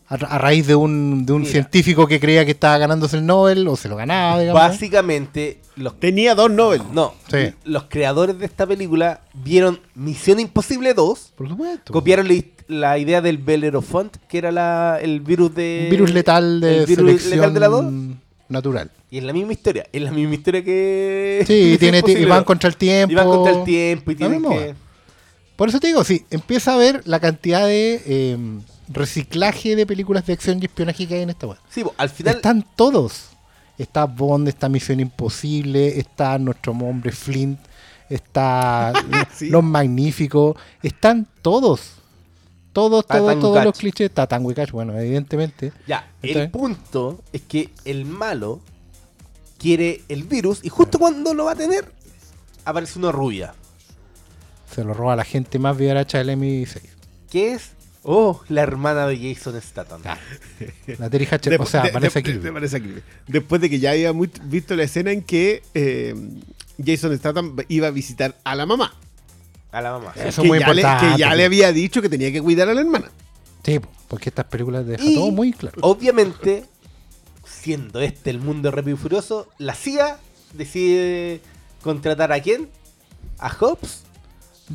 [0.10, 1.52] A, ra- a raíz de un, de un Mira.
[1.52, 4.62] científico que creía que estaba ganándose el Nobel, o se lo ganaba, digamos.
[4.62, 6.82] Básicamente, los, Tenía dos Nobel.
[6.94, 7.54] no, Sí.
[7.66, 11.92] los creadores de esta película vieron Misión Imposible 2, Por supuesto.
[11.92, 12.30] copiaron
[12.70, 15.82] la, idea del Bellerophon, que era la, el virus de.
[15.86, 17.86] Un virus letal de el virus selección letal de la 2.
[18.50, 18.92] natural.
[19.12, 21.44] Y es la misma historia, es la misma historia que.
[21.46, 22.46] Sí, tiene, y Imposible van 2.
[22.46, 23.12] contra el tiempo.
[23.12, 24.74] Y van contra el tiempo y tienen que.
[25.58, 28.38] Por eso te digo, sí, empieza a ver la cantidad de eh,
[28.88, 31.58] reciclaje de películas de acción y espionaje que hay en esta web.
[31.70, 32.36] Sí, al final.
[32.36, 33.30] Están todos.
[33.78, 37.60] Está Bond, está Misión Imposible, está nuestro hombre Flint,
[38.10, 38.92] está
[39.36, 39.50] Sí.
[39.50, 41.94] Los Magníficos, están todos.
[42.74, 44.10] Todos, todos, todos los clichés.
[44.10, 45.74] Está Tango y Cash, bueno, evidentemente.
[45.88, 48.62] Ya, ¿Está el punto es que el malo
[49.58, 51.92] quiere el virus y justo cuando lo va a tener,
[52.66, 53.54] aparece una rubia.
[54.74, 56.82] Se lo roba la gente más vivaracha del M6.
[57.30, 57.72] Que es,
[58.08, 60.02] oh, la hermana de Jason Statham.
[60.98, 63.04] La Terry Hatcher, o sea, de-.
[63.28, 66.16] Después de que ya habíamos visto la escena en que eh,
[66.84, 68.94] Jason Statham iba a visitar a la mamá.
[69.72, 70.14] A la mamá.
[70.16, 71.14] Eso es que, muy ya le, importante.
[71.14, 73.12] que ya le había dicho que tenía que cuidar a la hermana.
[73.64, 75.76] Sí, po, porque estas películas dejan Y- todo muy claro.
[75.82, 76.64] Obviamente,
[77.46, 80.18] siendo este el mundo de Rápido y Furioso, la CIA
[80.54, 81.42] decide
[81.82, 82.70] contratar a quién?
[83.38, 84.04] A Hobbs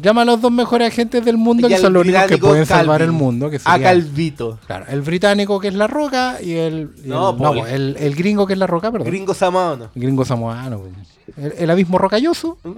[0.01, 2.65] Llama a los dos mejores agentes del mundo y que son los únicos que pueden
[2.65, 3.51] salvar el mundo.
[3.51, 4.59] Que a serían- Calvito.
[4.67, 8.15] Claro, el británico que es la roca y el, y No, el, no, el- el-
[8.15, 9.09] gringo que es la roca, perdón.
[9.09, 9.91] Gringo Samoano.
[9.95, 10.81] Gringo samoano.
[11.37, 12.71] El, el abismo rocalloso ¿Mm?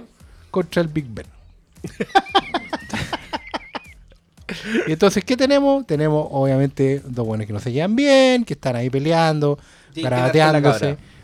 [0.51, 1.25] contra el Big Ben.
[4.87, 5.85] y entonces, ¿qué tenemos?
[5.87, 9.57] Tenemos, obviamente, dos buenos que no se llevan bien, que están ahí peleando,
[9.93, 10.03] Sí,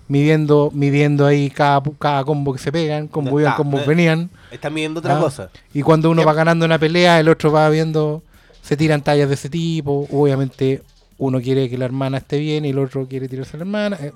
[0.07, 3.83] midiendo, midiendo ahí cada, cada combo que se pegan, combo Ya iban, está, combo eh.
[3.85, 4.29] venían.
[4.51, 5.49] Están viendo otra Ah, cosa.
[5.73, 8.21] Y cuando uno va ganando una pelea, el otro va viendo,
[8.61, 10.07] se tiran tallas de ese tipo.
[10.11, 10.83] Obviamente,
[11.17, 13.97] uno quiere que la hermana esté bien y el otro quiere tirarse a la hermana.
[14.01, 14.11] Eh,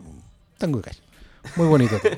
[0.58, 1.00] tango de calle.
[1.56, 2.00] Muy bonito.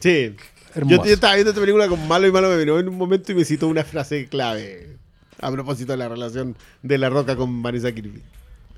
[0.00, 0.34] Sí.
[0.36, 1.04] Yo, Hermoso.
[1.06, 3.34] yo estaba viendo esta película con malo y malo me miró en un momento y
[3.34, 4.98] me citó una frase clave
[5.40, 8.22] a propósito de la relación de La Roca con Vanessa Kirby.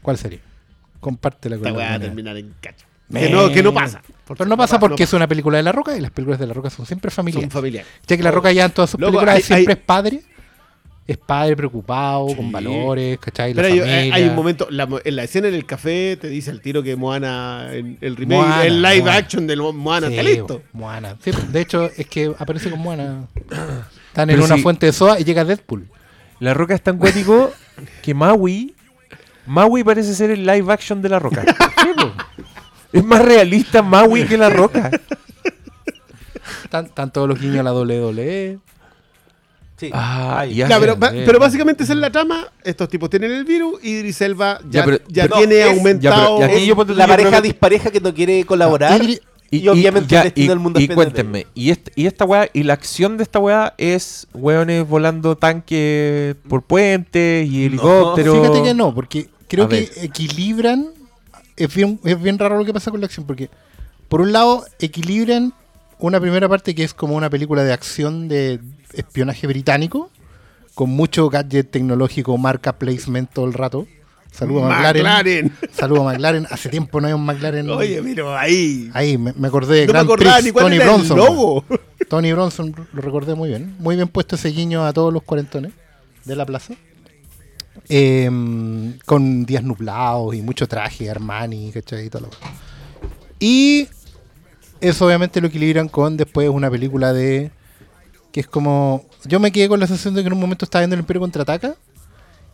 [0.00, 0.38] ¿Cuál sería?
[1.00, 2.86] Compártela con Esta la va a terminar en cacho.
[3.08, 4.02] Me- Que no, que no pasa.
[4.26, 6.52] Pero no pasa porque es una película de La Roca y las películas de La
[6.54, 7.52] Roca son siempre Son familiares.
[7.52, 7.90] familiares.
[8.06, 10.22] Ya que La Roca ya en todas sus Loco, películas hay- siempre hay- es padre.
[11.06, 12.34] Es padre preocupado, Sí.
[12.36, 13.54] con valores, ¿cachai?
[13.54, 14.14] La Pero hay, familia.
[14.14, 16.96] hay un momento, la- en la escena en el café te dice el tiro que
[16.96, 19.16] Moana, en el remake, Moana, el live Moana.
[19.16, 20.62] action del Moana Sí, está listo.
[20.74, 21.16] Moana.
[21.24, 23.24] Sí, de hecho, es que aparece con Moana.
[24.08, 24.62] Están en Pero una sí.
[24.62, 25.88] fuente de soda y llega Deadpool.
[26.40, 27.52] La Roca es tan cuático
[28.02, 28.74] que Maui.
[29.46, 31.42] Maui parece ser el live action de La Roca.
[31.82, 32.12] Sí, po.
[32.92, 34.90] Es más realista Maui que La Roca.
[36.64, 38.58] Están, están todos los guiños a la WWE.
[39.76, 39.90] Sí.
[39.92, 40.68] Ah, ya.
[40.68, 42.46] Ya, pero, pero básicamente esa es la trama.
[42.64, 45.78] Estos tipos tienen el virus y Idris Elba ya, Ya, pero- ya pero- tiene es-
[45.78, 46.40] aumentado.
[46.40, 49.00] ya, pero- y aquí yo ponte tú, la yo pareja dispareja que no quiere colaborar.
[49.00, 49.20] Idri-
[49.50, 52.50] Y, obviamente ya, el destino y- del mundo y cuéntenme, y, esta, y esta weá,
[52.52, 58.36] y la acción de esta weá es weones volando tanques por puentes y helicópteros.
[58.46, 59.90] Fíjate que no, porque creo A que ver.
[60.04, 60.88] equilibran.
[61.58, 63.50] Es bien, es bien raro lo que pasa con la acción, porque
[64.08, 65.52] por un lado equilibran
[65.98, 68.60] una primera parte que es como una película de acción de
[68.92, 70.10] espionaje británico,
[70.74, 73.86] con mucho gadget tecnológico, marca placement todo el rato.
[74.30, 75.02] Saludos a McLaren.
[75.02, 75.52] McLaren.
[75.72, 76.46] Saludos a McLaren.
[76.50, 77.68] Hace tiempo no hay un McLaren.
[77.70, 78.88] Oye, pero ahí.
[78.94, 81.18] Ahí me, me acordé de no me Grand acordaba Prix, ni cuál Tony era Bronson.
[81.18, 81.64] el logo.
[82.08, 83.74] Tony Bronson lo recordé muy bien.
[83.80, 85.72] Muy bien puesto ese guiño a todos los cuarentones
[86.24, 86.74] de la plaza.
[87.88, 88.30] Eh,
[89.04, 91.72] con días nublados y mucho traje, Armani.
[91.74, 92.30] Y todo lo
[93.38, 93.88] Y
[94.80, 97.50] eso obviamente lo equilibran con después una película de.
[98.32, 99.06] que es como.
[99.24, 101.20] Yo me quedé con la sensación de que en un momento estaba viendo el Imperio
[101.20, 101.74] contraataca.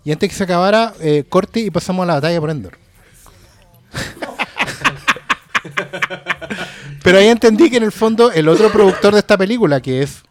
[0.05, 2.79] Y antes que se acabara, eh, corte y pasamos a la batalla por Endor.
[7.03, 10.23] Pero ahí entendí que en el fondo el otro productor de esta película, que es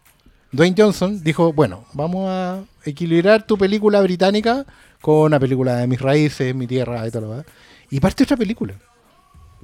[0.54, 4.66] Dwayne Johnson, dijo, bueno, vamos a equilibrar tu película británica
[5.01, 7.45] con una película de mis raíces, mi tierra y todo lo demás.
[7.89, 8.76] Y parte otra película.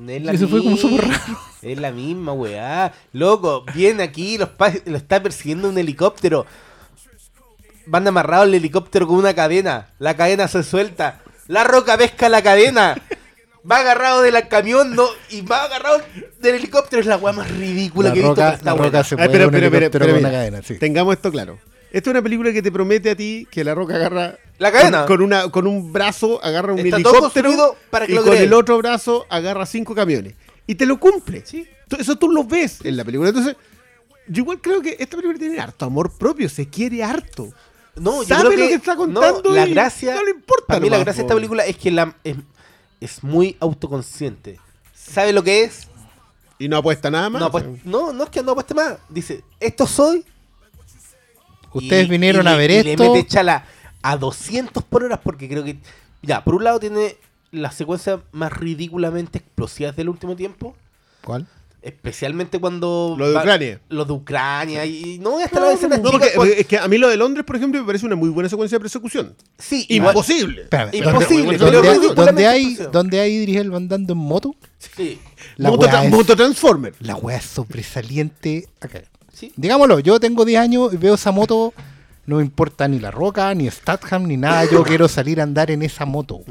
[0.08, 1.38] Es la Eso fue como súper raro.
[1.62, 2.92] Es la misma, weá.
[3.14, 4.50] Loco, viene aquí, los
[4.86, 6.48] lo está persiguiendo un helicóptero.
[7.86, 9.90] Van amarrados el helicóptero con una cadena.
[10.00, 11.22] La cadena se suelta.
[11.48, 12.96] La roca pesca la cadena.
[13.70, 16.02] Va agarrado del camión no, y va agarrado
[16.40, 17.00] del helicóptero.
[17.02, 18.36] Es la weá más ridícula La que he visto.
[18.36, 18.88] pero roca, está la buena.
[18.88, 20.76] roca se Ah, puede pero, un pero, pero, pero con mira, una cadena, sí.
[20.80, 21.60] Tengamos esto claro.
[21.92, 25.06] Esta es una película que te promete a ti que la roca agarra La cadena.
[25.06, 28.16] Con, con una, con un brazo agarra un Está todo helicóptero construido para que y
[28.16, 30.36] lo con el otro brazo agarra cinco camiones.
[30.68, 31.44] Y te lo cumple.
[31.88, 33.30] Tú- Eso tú lo ves en la película.
[33.30, 33.56] Entonces,
[34.28, 37.52] yo igual creo que esta película tiene harto amor propio, se quiere harto.
[37.96, 40.30] No, yo sabe creo lo que, que está contando no, la y gracia, no le
[40.32, 42.36] importa Para mí la gracia de esta película es que la, es,
[43.00, 44.60] es muy autoconsciente.
[44.94, 45.88] Sabe lo que es.
[46.58, 47.42] Y no apuesta nada más.
[47.42, 47.52] No,
[47.86, 48.98] no, no es que no apueste más.
[49.08, 50.26] Dice, esto soy.
[51.72, 53.04] Ustedes y- vinieron y a le- ver y esto.
[53.04, 53.66] Le mete chala
[54.02, 55.80] a 200 por hora porque creo que...
[56.22, 57.16] Ya, por un lado tiene
[57.52, 60.76] las secuencias más ridículamente explosivas del último tiempo.
[61.24, 61.48] ¿Cuál?
[61.82, 63.16] Especialmente cuando...
[63.18, 63.80] Lo de va- Ucrania.
[63.90, 64.86] Lo de Ucrania.
[64.86, 67.56] Y no, hasta la escena No, porque es que a mí lo de Londres, por
[67.56, 69.34] ejemplo, me parece una muy buena secuencia de persecución.
[69.58, 70.64] Sí, Imposible.
[70.64, 74.56] Espérame, Imposible, ¿dónde- pero dónde- ridículamente ¿Dónde hay, dónde hay Idris Elba andando en moto?
[74.78, 75.20] Sí.
[75.58, 76.94] La Moto, es- Mototransformer.
[77.00, 78.68] La weá es sobresaliente.
[79.34, 79.54] Sí.
[79.56, 81.74] Digámoslo, yo tengo 10 años y veo esa moto,
[82.26, 84.66] no me importa ni la roca, ni Statham, ni nada.
[84.70, 86.42] Yo quiero salir a andar en esa moto.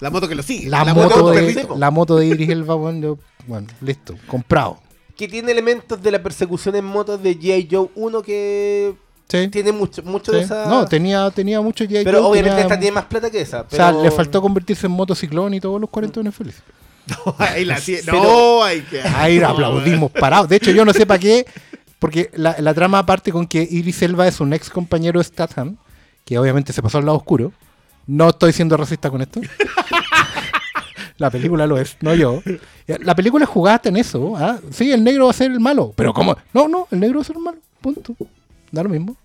[0.00, 0.68] La moto que lo sigue.
[0.70, 3.18] La, La moto, moto de, la moto de Idris Elba, yo-
[3.48, 4.78] bueno, listo, comprado.
[5.16, 7.68] Que tiene elementos de la persecución en motos de G.I.
[7.70, 8.94] Joe 1 que
[9.28, 10.38] Sí, tiene mucho, mucho sí.
[10.38, 10.66] de esa...
[10.66, 12.04] No, tenía, tenía mucho G.I.
[12.04, 13.62] pero Joe, obviamente tenía- esta tiene más plata que esa.
[13.62, 16.62] O sea, le faltó convertirse en motociclón y todos los cuarentones felices.
[17.26, 19.00] No, ahí la Pero- No, hay que.
[19.00, 20.46] Ahí no, aplaudimos parados.
[20.48, 21.46] De hecho, yo no sé para qué,
[21.98, 25.78] porque la, la trama parte con que Idris Elba es un ex compañero de Statham,
[26.26, 27.50] que obviamente se pasó al lado oscuro,
[28.06, 29.40] No estoy siendo racista con esto.
[31.18, 32.42] la película lo es, no yo.
[32.86, 34.34] La película es jugada en eso.
[34.36, 34.58] ¿ah?
[34.70, 35.92] Sí, el negro va a ser el malo.
[35.96, 36.36] Pero ¿cómo?
[36.54, 37.58] No, no, el negro va a ser el malo.
[37.80, 38.14] Punto.
[38.72, 39.16] Da lo mismo.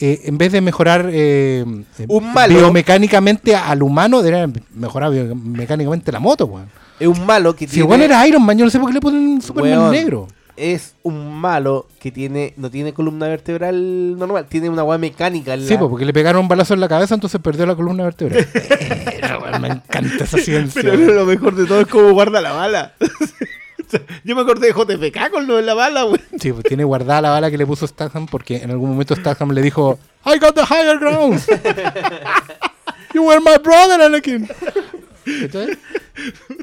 [0.00, 1.64] Eh, en vez de mejorar eh,
[1.98, 2.54] eh, Un malo.
[2.58, 6.68] biomecánicamente al humano, deberían mejorar biomecánicamente la moto, weón.
[6.98, 8.94] Es un malo que Si el weón era Iron Man, yo no sé por qué
[8.94, 10.28] le ponen Superman Weón, negro.
[10.56, 15.56] Es un malo que tiene no tiene columna vertebral normal, tiene una weá mecánica.
[15.56, 18.04] Sí, la- pues, porque le pegaron un balazo en la cabeza, entonces perdió la columna
[18.04, 18.46] vertebral.
[18.52, 20.82] Pero, me encanta esa ciencia.
[20.82, 22.92] Pero lo mejor de todo es cómo guarda la bala.
[24.24, 26.20] Yo me acordé de JFK con lo de la bala, güey.
[26.40, 29.50] Sí, pues tiene guardada la bala que le puso Statham porque en algún momento Statham
[29.52, 31.40] le dijo I got the higher ground.
[33.14, 34.48] you were my brother, Anakin.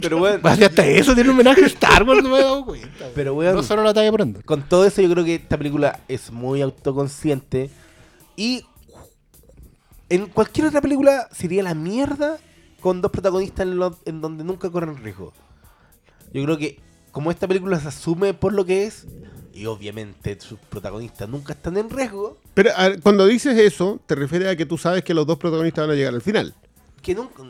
[0.02, 3.10] Pero de hasta eso tiene un homenaje a Star Wars, no me he dado cuenta.
[3.16, 4.42] pero weón, No solo la talla por ende.
[4.44, 7.70] con todo eso yo creo que esta película es muy autoconsciente
[8.36, 8.64] y
[10.10, 12.38] en cualquier otra película sería la mierda
[12.80, 15.34] con dos protagonistas en, lo- en donde nunca corren riesgo.
[16.34, 16.80] Yo creo que
[17.12, 19.06] como esta película se asume por lo que es
[19.54, 24.48] y obviamente sus protagonistas nunca están en riesgo, Pero a cuando dices eso, te refieres
[24.48, 26.56] a que tú sabes que los dos protagonistas van a llegar al final.
[27.02, 27.44] que nunca,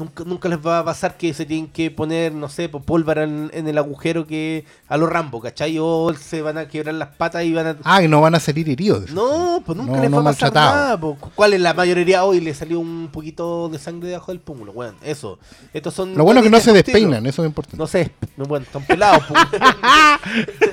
[0.00, 3.22] nunca, nunca les va a pasar que se tienen que poner, no sé, pues, pólvora
[3.24, 5.76] en, en el agujero que a los Rambo, ¿cachai?
[5.80, 7.76] O se van a quebrar las patas y van a...
[7.84, 9.10] Ah, y no van a salir heridos.
[9.12, 10.98] No, pues nunca No, les no va a pasar nada.
[11.00, 11.16] pues.
[11.34, 12.40] ¿Cuál es la mayoría hoy?
[12.40, 14.96] Le salió un poquito de sangre debajo del pómulo, weón.
[15.02, 15.38] Eso.
[15.72, 16.14] Estos son.
[16.16, 17.76] Lo bueno es que no se despeinan, eso es importante.
[17.76, 19.22] No sé, no, bueno, están pelados.
[19.28, 19.40] pues.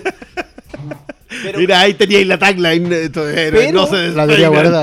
[1.44, 3.10] pero, Mira, ahí teníais la tagline.
[3.12, 4.14] Pero- no se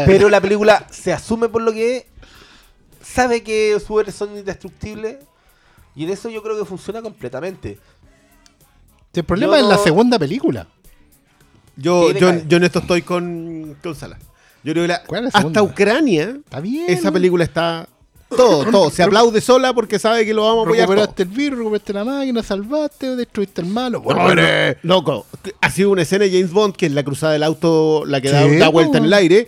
[0.06, 2.04] pero la película se asume por lo que es,
[3.14, 5.18] sabe que sus poderes son indestructibles.
[5.96, 7.78] Y en eso yo creo que funciona completamente.
[9.12, 10.66] El problema Yo es la segunda película.
[11.76, 14.18] Yo, yo, yo en esto estoy con, con Sala.
[14.62, 15.62] Yo creo que la- ¿Cuál es la hasta?
[15.62, 16.86] Ucrania, Está bien.
[16.88, 17.88] esa película está.
[18.28, 18.90] Todo, todo.
[18.90, 20.86] Se aplaude sola porque sabe que lo vamos a apoyar.
[20.86, 20.94] todo.
[20.96, 24.02] Recuperaste el virus, recuperaste la máquina, salvaste, destruiste el malo.
[24.04, 24.42] No, no,
[24.82, 25.26] loco,
[25.60, 28.30] ha sido una escena de James Bond que es la cruzada del auto, la que
[28.30, 29.46] da, da vuelta en el aire.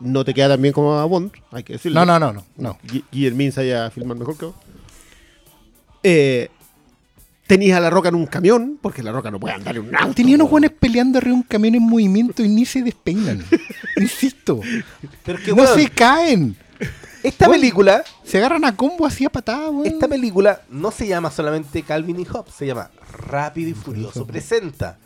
[0.00, 2.00] No te queda tan bien como a Bond, hay que decirlo.
[2.00, 2.44] No, no, no, no.
[2.56, 2.78] no.
[2.86, 4.54] Gui- Guillermín sabía filmar mejor que vos.
[6.02, 6.48] Eh,
[7.46, 9.96] tenías a la roca en un camión, porque la roca no puede andar en un
[9.96, 10.14] auto.
[10.14, 13.44] Tenía unos buenos peleando arriba de un camión en movimiento y ni se despeinan.
[13.96, 14.60] Insisto.
[15.24, 16.56] Pero es que, no se caen.
[17.22, 19.86] esta película, Se agarran a combo así a patada, weón.
[19.86, 24.98] esta película no se llama solamente Calvin y Hobbes, se llama Rápido y Furioso presenta.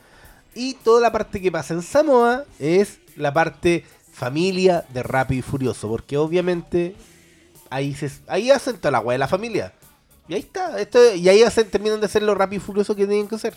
[0.54, 5.42] Y toda la parte que pasa en Samoa es la parte familia de Rápido y
[5.42, 6.94] Furioso, porque obviamente
[7.70, 9.72] ahí se ahí hacen toda la weá de la familia.
[10.28, 13.06] Y ahí está, esto, y ahí hacen, terminan de hacer lo rápido y furioso que
[13.06, 13.54] tienen que hacer.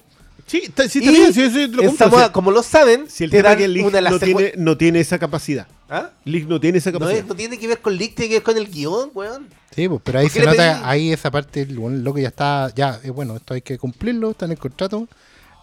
[0.47, 3.41] Sí, está, sí, bien, sí, sí, te lo Si- como lo saben, si el te
[3.41, 5.67] dan es que Lig una de las no, tiene, no tiene esa capacidad.
[5.89, 6.09] ¿Ah?
[6.23, 7.21] Lig no tiene esa No, capacidad.
[7.21, 9.47] es- no tiene que ver con Lick, tiene que ver con el guion, weón.
[9.75, 10.81] Sí, pues, pero ahí ¿Por qué se nota, pedí?
[10.85, 14.31] ahí esa parte, el weón loco ya está, ya, es bueno, esto hay que cumplirlo,
[14.31, 15.07] está en el contrato.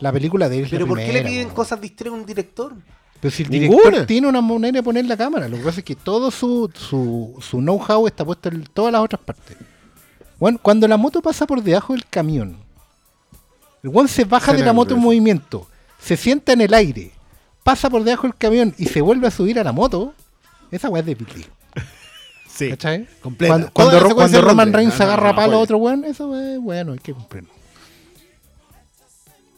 [0.01, 1.55] La película de él es la Pero ¿por qué le piden weón.
[1.55, 2.73] cosas distintas a un director?
[3.23, 3.83] Pero si el Ninguna.
[3.85, 6.69] director tiene una manera de poner la cámara, lo que pasa es que todo su,
[6.75, 9.57] su, su know-how está puesto en todas las otras partes.
[10.41, 12.57] Bueno, cuando la moto pasa por debajo del camión,
[13.85, 15.69] el one se baja de la moto en movimiento,
[16.01, 17.13] se sienta en el aire,
[17.63, 20.15] pasa por debajo del camión y se vuelve a subir a la moto,
[20.73, 21.47] esa weá es de Billy.
[22.53, 22.69] Sí.
[22.69, 23.09] ¿Cachai?
[23.23, 23.71] Completa.
[23.73, 24.73] Cuando, Ro- Roman.
[24.75, 27.49] Reigns No, agarra no, palo a otro weón, eso es bueno, hay que cumplirlo.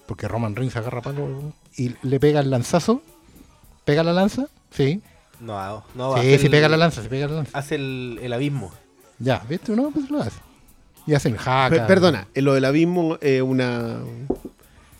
[0.06, 3.02] Porque Roman Reigns agarra palo y le pega el lanzazo.
[3.84, 4.46] ¿Pega la lanza?
[4.70, 5.00] Sí.
[5.40, 7.58] No, no, sí, sí el- pega la lanza, sí pega la lanza.
[7.58, 8.72] Hace el, el abismo.
[9.18, 9.74] Ya, ¿viste?
[9.76, 10.38] No, pues lo hace.
[11.06, 11.36] Y hacen.
[11.36, 13.98] Per- perdona, en lo del abismo es una.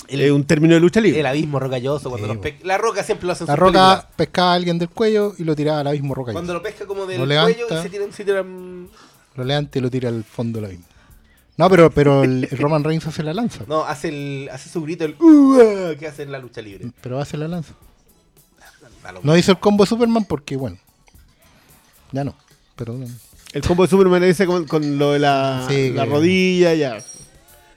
[0.08, 1.20] El- es un término de lucha libre.
[1.20, 2.10] El abismo rocalloso.
[2.10, 4.06] Cuando Sí, los La roca siempre lo hace en La roca películas.
[4.16, 6.32] pescaba a alguien del cuello y lo tiraba al abismo roca.
[6.32, 8.88] Cuando lo pesca como del Lo cuello y se tiran, se tiran-
[9.34, 10.84] Lo levanta y lo tira al fondo del abismo.
[11.56, 13.64] No, pero, pero el, el Roman Reigns hace la lanza.
[13.66, 16.90] No, hace, el, hace su grito, el "Uh", que hace en la lucha libre.
[17.00, 17.72] Pero hace la lanza.
[19.22, 20.76] No hizo el combo de Superman porque, bueno.
[22.12, 22.34] Ya no.
[22.76, 23.12] Pero bueno.
[23.52, 26.98] El combo de Superman ese con, con lo de la, Sí, la que- rodilla, ya.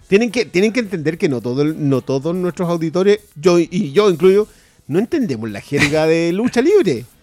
[0.07, 4.09] Tienen que, tienen que entender que no, todo no todos nuestros auditores, yo y yo
[4.09, 4.47] incluyo,
[4.87, 7.05] no entendemos la jerga de lucha libre.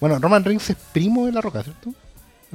[0.00, 1.94] Bueno, Roman Reigns es primo de la roca, ¿cierto?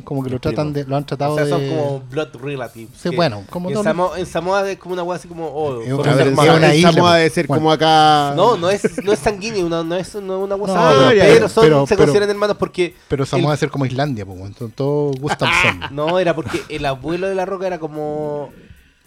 [0.04, 0.86] Como que lo tratan primo.
[0.86, 1.70] de, lo han tratado O sea, son de.
[1.70, 2.90] como blood relatives.
[3.02, 5.48] Sí, bueno, como en, todo- Samoa, en Samoa es como una wea así como.
[5.48, 6.28] Oh, Es una- ver,
[6.76, 7.62] isla, Samoa debe ser Bueno.
[7.62, 8.34] como acá.
[8.36, 11.34] No, no es, no es sanguíneo, una- no es no, una wea No, sanguínea, pero-
[11.36, 12.96] pero, son, pero- se pero- consideran hermanos porque.
[13.08, 15.80] Pero Samoa el- debe ser como Islandia, pues, son todos Gustafsson.
[15.92, 18.52] No, era porque el abuelo de la roca era como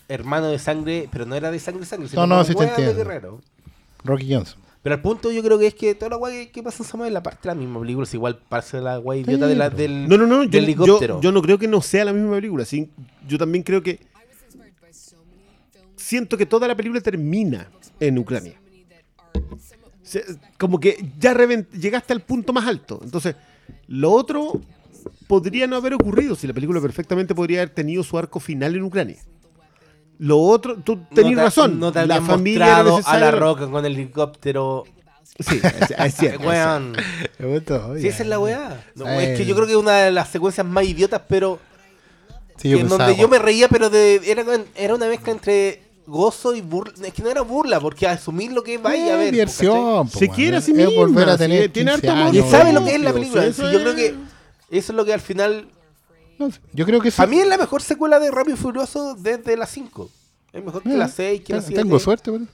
[0.08, 2.94] hermano de sangre, pero no era de sangre sangre, sino No, no, sí te entiendo.
[2.96, 3.40] guerrero.
[4.02, 4.58] Rocky Johnson.
[4.82, 6.88] Pero al punto yo creo que es que toda la guay que, que pasa en
[6.88, 8.04] Samuel es la parte de la misma película.
[8.04, 10.42] Es igual parece la guay idiota de la, del, No, no, no.
[10.44, 11.16] Yo, del helicóptero.
[11.16, 12.64] yo- yo no creo que no sea la misma película.
[12.64, 12.90] sí.
[13.28, 14.00] Yo también creo que.
[15.96, 17.68] Siento que toda la película termina
[18.00, 18.54] en Ucrania.
[20.02, 20.24] Se-
[20.58, 23.00] Como que ya reven- llegaste al punto más alto.
[23.04, 23.36] Entonces,
[23.86, 24.60] lo otro
[25.28, 28.82] podría no haber ocurrido si la película perfectamente podría haber tenido su arco final en
[28.82, 29.22] Ucrania.
[30.22, 31.80] Lo otro, tú tenías te- razón.
[31.80, 34.84] No te la familia mostrado a la roca con el helicóptero.
[35.38, 36.46] Sí, es, es cierto.
[36.46, 36.94] Weón.
[37.38, 38.84] Me gustó, Sí, esa es la weá.
[38.94, 39.32] No, Eh.
[39.32, 41.58] Es que yo creo que es una de las secuencias más idiotas, pero.
[42.58, 44.44] Sí, yo en pensaba, donde yo me reía, pero de, era,
[44.74, 46.92] era una mezcla entre gozo y burla.
[47.06, 49.32] Es que no era burla, porque asumir lo que vaya a Eh, ver.
[49.32, 50.06] diversión.
[50.06, 50.34] po, Se weón.
[50.36, 52.36] quiere misma, volver a tener tiene 15 harto.
[52.36, 53.46] Y sabe lo que es la película.
[53.46, 54.08] eso Sí, yo creo que
[54.70, 55.64] eso es lo que al final.
[56.40, 57.16] No sé, yo creo que sí.
[57.18, 60.10] Para mí es la mejor secuela de Rápido y Furioso desde la 5.
[60.52, 61.82] Es mejor que Eh, la 6, que la ten- 7.
[61.82, 62.48] Tengo suerte, weón.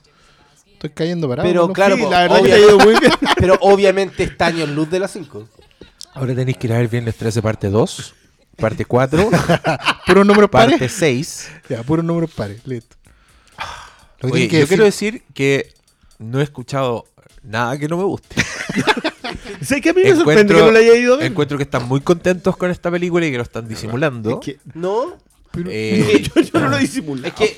[0.73, 1.47] Estoy cayendo parado.
[1.49, 3.11] Pero claro, Sí, po, la verdad que obvia- te ha ido muy bien.
[3.37, 5.47] pero obviamente está año en luz de la 5.
[6.13, 8.13] Ahora tenéis que ir a ver Viernes 13 parte 2,
[8.57, 9.29] parte 4,
[10.05, 10.71] Puros números pares.
[10.79, 11.49] parte 6.
[11.69, 12.61] Ya, puros números pares.
[12.67, 12.95] Listo.
[14.19, 15.73] Que Oye, que yo quiero decir- decir que
[16.19, 17.05] no he escuchado
[17.41, 18.35] nada que no me guste.
[19.61, 21.25] Sé que a mí me sorprende que no la haya ido a ver.
[21.27, 24.39] encuentro que están muy contentos con esta película y que lo están disimulando.
[24.41, 25.15] Es que, ¿No?
[25.69, 27.25] Eh, yo, yo no lo disimulo.
[27.27, 27.55] Es que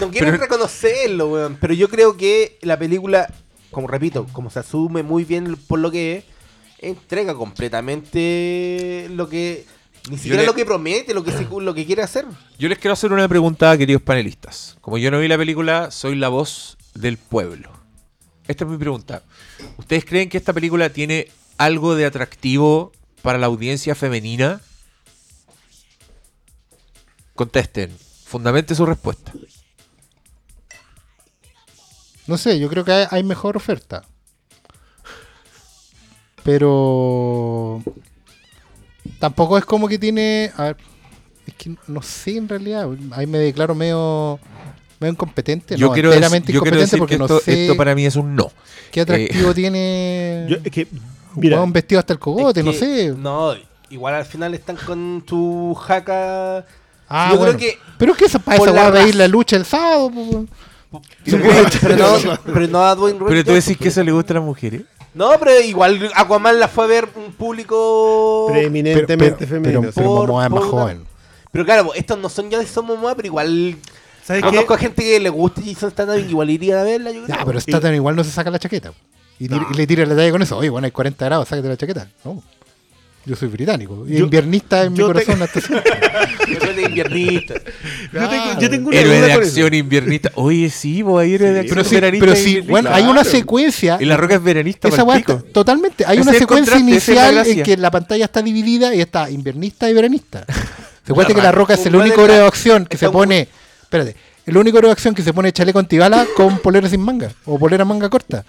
[0.00, 1.56] no quiero Pero- reconocerlo, weón.
[1.60, 3.32] Pero yo creo que la película,
[3.70, 6.24] como repito, como se asume muy bien por lo que es,
[6.80, 9.64] entrega completamente lo que.
[10.10, 12.26] Ni siquiera le- lo que promete, lo que, se- lo que quiere hacer.
[12.58, 14.76] yo les quiero hacer una pregunta, queridos panelistas.
[14.80, 17.70] Como yo no vi la película, soy la voz del pueblo.
[18.48, 19.22] Esta es mi pregunta.
[19.76, 21.28] ¿Ustedes creen que esta película tiene
[21.58, 22.92] algo de atractivo
[23.22, 24.60] para la audiencia femenina?
[27.34, 27.96] Contesten.
[28.24, 29.32] Fundamente su respuesta.
[32.26, 34.04] No sé, yo creo que hay, mejor oferta.
[36.42, 37.82] Pero
[39.20, 40.52] tampoco es como que tiene.
[40.56, 40.76] A ver,
[41.46, 42.88] es que no sé en realidad.
[43.12, 44.40] Ahí me declaro medio,
[45.00, 45.76] medio incompetente.
[45.76, 47.76] Yo no, quiero, dec- enteramente yo quiero incompetente decir porque que no esto, sé esto
[47.76, 48.50] para mí es un no.
[48.90, 50.46] qué atractivo tiene.
[50.48, 50.86] Yo- es que,
[51.34, 53.14] un mira, weón vestido hasta el cogote, Es no sé.
[53.16, 53.54] No,
[53.90, 56.64] igual al final están con tu jaca.
[57.08, 57.56] Ah, yo bueno.
[57.56, 57.78] creo que.
[57.98, 60.10] Pero es que esa, para esa la weá de ir la lucha el sábado.
[61.24, 64.44] pero, no, pero no a Dwayne Pero tú decís que eso le gusta a las
[64.44, 64.82] mujeres.
[65.14, 68.46] No, pero igual Aquaman la fue a ver un público.
[68.50, 69.80] preeminentemente Pero, pero, femenino.
[69.80, 71.04] pero, pero Momoa es más joven.
[71.52, 73.76] Pero claro, estos no son ya de Somos Momoa, pero igual.
[74.26, 74.48] ¿Sabes qué?
[74.48, 77.12] Conozco a gente que le gusta Jason Statham y igual iría a verla.
[77.12, 77.36] Yo creo.
[77.38, 78.92] Ya, pero Statham igual no se saca la chaqueta.
[79.38, 80.56] Y, tira- y le tira la talla con eso.
[80.56, 82.08] Oye, bueno, hay 40 grados, sácate la chaqueta.
[82.24, 82.42] No.
[83.24, 84.04] Yo soy británico.
[84.08, 85.60] Y Yo- inviernista en mi te- corazón hasta.
[86.48, 87.54] Yo soy de inviernista.
[88.12, 89.76] Yo tengo, yo tengo una Héroe de acción eso.
[89.76, 90.30] inviernista.
[90.36, 92.70] Oye, sí, vos hay héroe de acción Pero sí, veranista pero sí, inviernista.
[92.70, 93.98] bueno, hay una secuencia.
[94.00, 96.04] Y la roca es veranista Esa to- totalmente.
[96.06, 100.44] Hay una secuencia inicial en que la pantalla está dividida y está inviernista y veranista.
[101.06, 103.48] Se cuenta que la roca es el único héroe de acción que se un- pone.
[103.86, 104.16] Espérate.
[104.44, 107.32] El único héroe de acción que se pone chaleco antibala con polera sin manga.
[107.44, 108.44] O polera manga corta.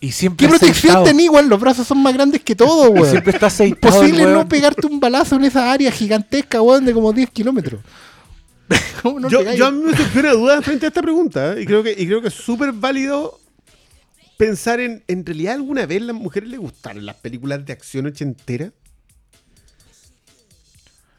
[0.00, 1.48] Y siempre ¿Qué protección tenés, weón?
[1.48, 3.10] Los brazos son más grandes que todo, weón.
[3.10, 3.94] Siempre está aceitado.
[3.96, 7.80] Imposible el no pegarte un balazo en esa área gigantesca, weón, de como 10 kilómetros.
[9.30, 11.62] Yo a mí me surgió una duda frente a esta pregunta ¿eh?
[11.62, 13.40] y creo que y creo que es súper válido
[14.36, 18.70] pensar en en realidad alguna vez las mujeres les gustaron las películas de acción ochentera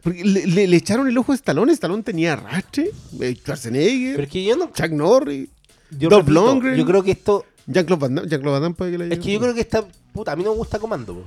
[0.02, 4.24] porque le, le- le echaron el ojo a Stallone Stallone tenía arrastre eh, Schwarzenegger Pero
[4.24, 4.72] es que yo no.
[4.74, 5.50] Chuck Norris
[5.92, 6.76] Yo, Dolph repito, Lundgren.
[6.78, 7.46] yo creo que esto.
[7.68, 9.62] Jean-Claude Van Damme Jean-Claude Van Damme puede que le haya Es que yo creo que
[9.62, 9.86] esta.
[10.14, 11.14] Puta, a mí no me gusta Comando.
[11.16, 11.24] po.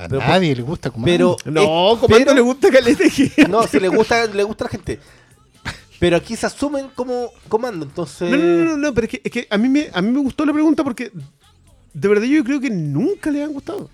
[0.00, 1.36] A pero- nadie le gusta como Pero.
[1.46, 4.70] no es- Comando pero- le gusta de No, si le gusta, le gusta a la
[4.70, 5.00] gente.
[5.98, 8.30] Pero aquí se asumen como comando, entonces.
[8.30, 10.12] No, no, no, no, no, pero es que, es que a, mí me, a mí
[10.12, 11.10] me gustó la pregunta porque
[11.92, 13.90] de verdad yo creo que nunca le han gustado.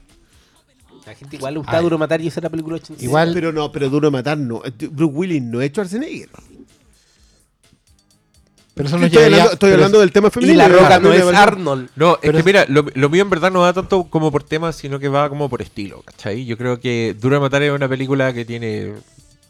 [1.07, 1.81] La gente igual le gusta.
[1.81, 3.03] Duro Matar y esa es la película 86.
[3.07, 4.63] Igual- Pero no, pero duro matar no.
[4.91, 6.29] Bruce Willis no es Schwarzenegger.
[8.75, 10.59] Pero eso no estoy llegaría- hablando, estoy pero- hablando del tema Y femenino.
[10.59, 11.91] la roca no es Arnold.
[11.95, 14.33] No, es Pero que es- mira, lo, lo mío en verdad no va tanto como
[14.33, 16.45] por temas, sino que va como por estilo, ¿cachai?
[16.45, 18.95] Yo creo que Duro de Matar es una película que tiene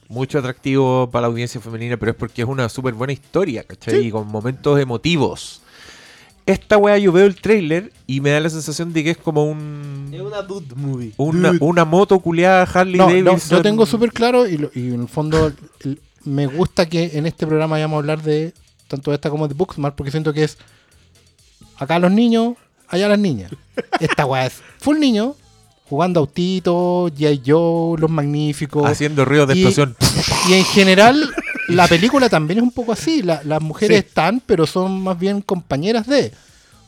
[0.09, 3.95] mucho atractivo para la audiencia femenina, pero es porque es una súper buena historia, ¿cachai?
[4.03, 4.07] Sí.
[4.09, 5.63] Y con momentos emotivos.
[6.47, 9.45] Esta wea yo veo el trailer y me da la sensación de que es como
[9.45, 10.11] un...
[10.13, 11.13] Es una dude movie.
[11.17, 13.59] Una, una moto culeada Harley No, no, Davidson.
[13.59, 15.51] yo tengo súper claro y, lo- y en el fondo
[15.85, 18.53] el- me gusta que en este programa vayamos a hablar de
[18.89, 20.59] tanto de esta como de Booksmart porque siento que es
[21.79, 22.55] acá los niños,
[22.89, 23.51] allá las niñas.
[24.01, 25.35] Esta weá es full niño,
[25.89, 27.43] jugando autitos, G.I.
[27.47, 28.85] Joe, Los Magníficos.
[28.87, 29.97] Haciendo ruidos de Y- explosión.
[30.49, 31.35] Y en general,
[31.69, 33.23] la película también es un poco así.
[33.23, 34.07] La- las mujeres Sí.
[34.07, 36.33] están, pero son más bien compañeras de.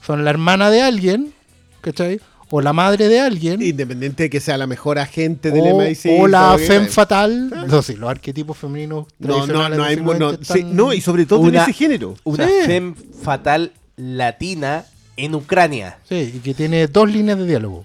[0.04, 1.32] son la hermana de alguien,
[1.80, 2.20] ¿cachai?
[2.50, 3.60] O la madre de alguien.
[3.60, 6.20] Independiente de que sea la mejor agente del o, MI6.
[6.20, 7.50] o la femme fatal.
[7.66, 9.06] No, sí, los arquetipos femeninos.
[9.18, 9.96] No, no, no hay.
[9.96, 12.14] No, 50 sí, están- no, y sobre todo Una- en ese género.
[12.22, 12.52] Una Sí.
[12.66, 14.84] femme fatal latina
[15.16, 15.98] en Ucrania.
[16.08, 17.84] Sí, y que tiene dos líneas de diálogo.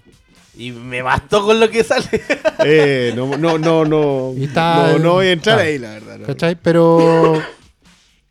[0.61, 2.07] Y me bastó con lo que sale.
[2.63, 4.33] Eh, no, no, no, no.
[4.37, 5.67] Y está- no, no voy a entrar está.
[5.67, 6.17] ahí, la verdad.
[6.19, 6.27] no.
[6.27, 6.55] ¿Cachai?
[6.61, 7.41] Pero.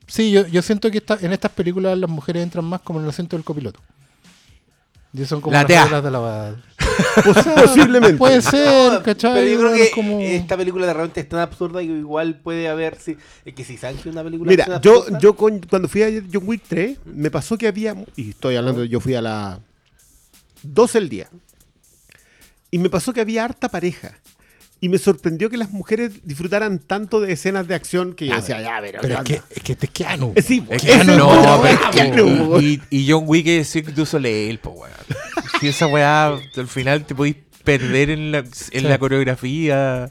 [0.06, 3.04] Sí, yo, yo siento que esta- en estas películas las mujeres entran más como en
[3.04, 3.78] el asiento del copiloto.
[5.12, 6.56] Y son como La las de la.
[7.56, 8.16] Posiblemente.
[8.16, 9.34] Puede ser, ¿cachai?
[9.34, 12.36] Pero yo creo Bueno, que como- esta película de repente es tan absurda que igual
[12.40, 12.96] puede haber.
[12.98, 16.02] Si, es que si saben que una película Mira, yo, absurda, yo con- cuando fui
[16.02, 19.60] a John Wick 3, me pasó que había, y estoy hablando, yo fui a la
[20.62, 21.28] 12 el día,
[22.70, 24.12] y me pasó que había harta pareja.
[24.82, 28.62] Y me sorprendió que las mujeres disfrutaran tanto de escenas de acción que yo decía,
[28.62, 30.32] ya, pero, Pero es ¿qué que, es que este es Keanu.
[30.34, 31.62] Eh, Sí, Es es no,
[31.92, 34.94] pero y, y John Wick es Cirque du Soleil, po, weón.
[35.60, 40.08] Si esa weá, al final te podéis perder en la, en la coreografía.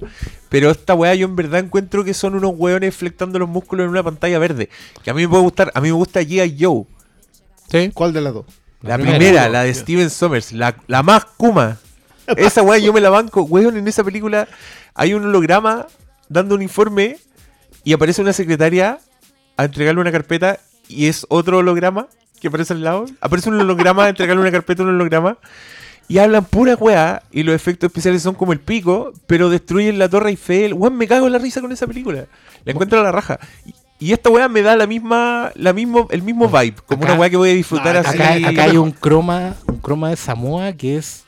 [0.50, 3.90] Pero esta weá yo en verdad encuentro que son unos weones flectando los músculos en
[3.90, 4.70] una pantalla verde.
[5.04, 6.58] Que a mí me puede gustar, a mí me gusta G.I.
[6.64, 6.84] Joe.
[7.72, 7.90] ¿Sí?
[7.92, 8.46] ¿Cuál de las dos?
[8.82, 9.18] La, primera.
[9.18, 11.80] primera, la de Steven Sommers, la, la más Kuma.
[12.38, 13.44] Esa weá yo me la banco.
[13.44, 14.48] Weón, en esa película
[14.94, 15.88] hay un holograma
[16.28, 17.18] dando un informe
[17.84, 19.00] y aparece una secretaria
[19.58, 22.08] a entregarle una carpeta y es otro holograma
[22.40, 23.06] que aparece al lado.
[23.22, 25.38] Aparece un holograma a entregarle una carpeta un holograma
[26.08, 30.10] y hablan pura weá y los efectos especiales son como el pico, pero destruyen la
[30.10, 30.74] Torre Eiffel.
[30.74, 32.26] Weón, me cago en la risa con esa película.
[32.66, 33.40] La encuentro a la raja.
[34.00, 37.20] Y, esta weá me da la misma, la mismo, el mismo vibe, como Acá- una
[37.20, 38.18] weá que voy a disfrutar no, así.
[38.18, 41.26] Acá, acá hay un croma, un croma de Samoa que es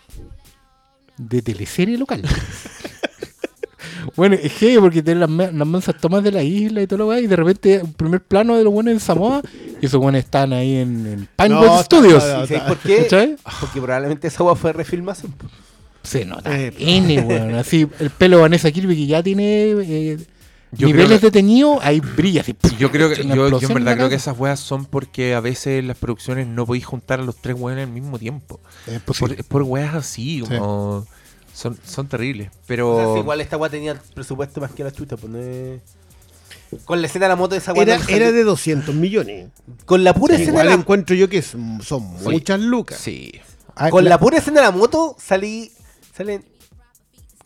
[1.29, 2.23] de teleserie local.
[4.15, 7.09] bueno, es que porque tienen las, las mansas tomas de la isla y todo lo
[7.09, 9.41] que y de repente un primer plano de los buenos en Samoa
[9.81, 12.23] y esos buenos están ahí en, en Pinewood No, Studios.
[12.23, 13.03] ¿Y sabéis por qué?
[13.03, 13.35] ¿Cachai?
[13.59, 15.33] Porque probablemente esa agua fue refilmación.
[16.03, 16.57] Se nota.
[16.57, 17.55] Eh, N, weón.
[17.55, 20.17] Así, el pelo de Vanessa Kirby que ya tiene eh,
[20.73, 22.55] Yo niveles que- de teñido, ahí brilla así.
[22.79, 25.79] Yo creo que, yo, yo en verdad creo que esas weas son porque a veces
[25.79, 28.59] en las producciones no podéis juntar a los tres weones al mismo tiempo.
[28.87, 29.01] Es
[29.47, 31.05] Por, weas así, como
[31.53, 32.49] son, son terribles.
[32.67, 35.17] Pero O sea, si igual esta agua tenía el presupuesto más que la chucha.
[35.17, 35.81] Pues no es-
[36.85, 37.73] Con la escena de la moto de esa.
[37.73, 39.49] Era, no era de 200 millones.
[39.85, 40.79] Con la pura escena Igual de la...
[40.79, 41.81] encuentro yo que son
[42.23, 42.97] muchas lucas.
[42.97, 43.31] sí.
[43.75, 45.71] Ah, Con la- la pura escena de la moto salí...
[46.15, 46.43] Salen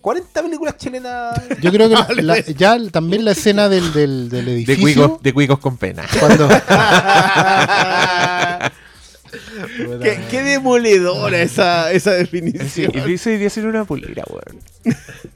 [0.05, 1.33] 40 películas chilenas.
[1.61, 4.83] Yo creo que la- la- ya también la escena del, del, del De edificio.
[4.83, 6.03] cuicos, de cuicos con pena.
[6.19, 6.47] Cuando,
[10.03, 12.91] qué, qué demoledora esa, esa Sí, definición.
[12.93, 14.61] y eso debería ser una pulera, weón.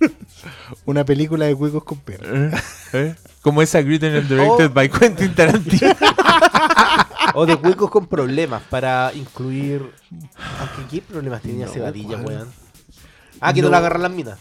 [0.85, 2.53] una película de cuicos con perros.
[2.93, 3.15] ¿Eh?
[3.41, 4.69] Como esa written and directed Oh.
[4.69, 5.95] by Quentin Tarantino.
[7.33, 9.81] o de huecos con problemas para incluir.
[10.59, 12.47] Aunque, ¿qué problemas tenía Cebadilla, weón?
[13.41, 13.71] Ah, que no, No.
[13.71, 14.37] la agarran las minas.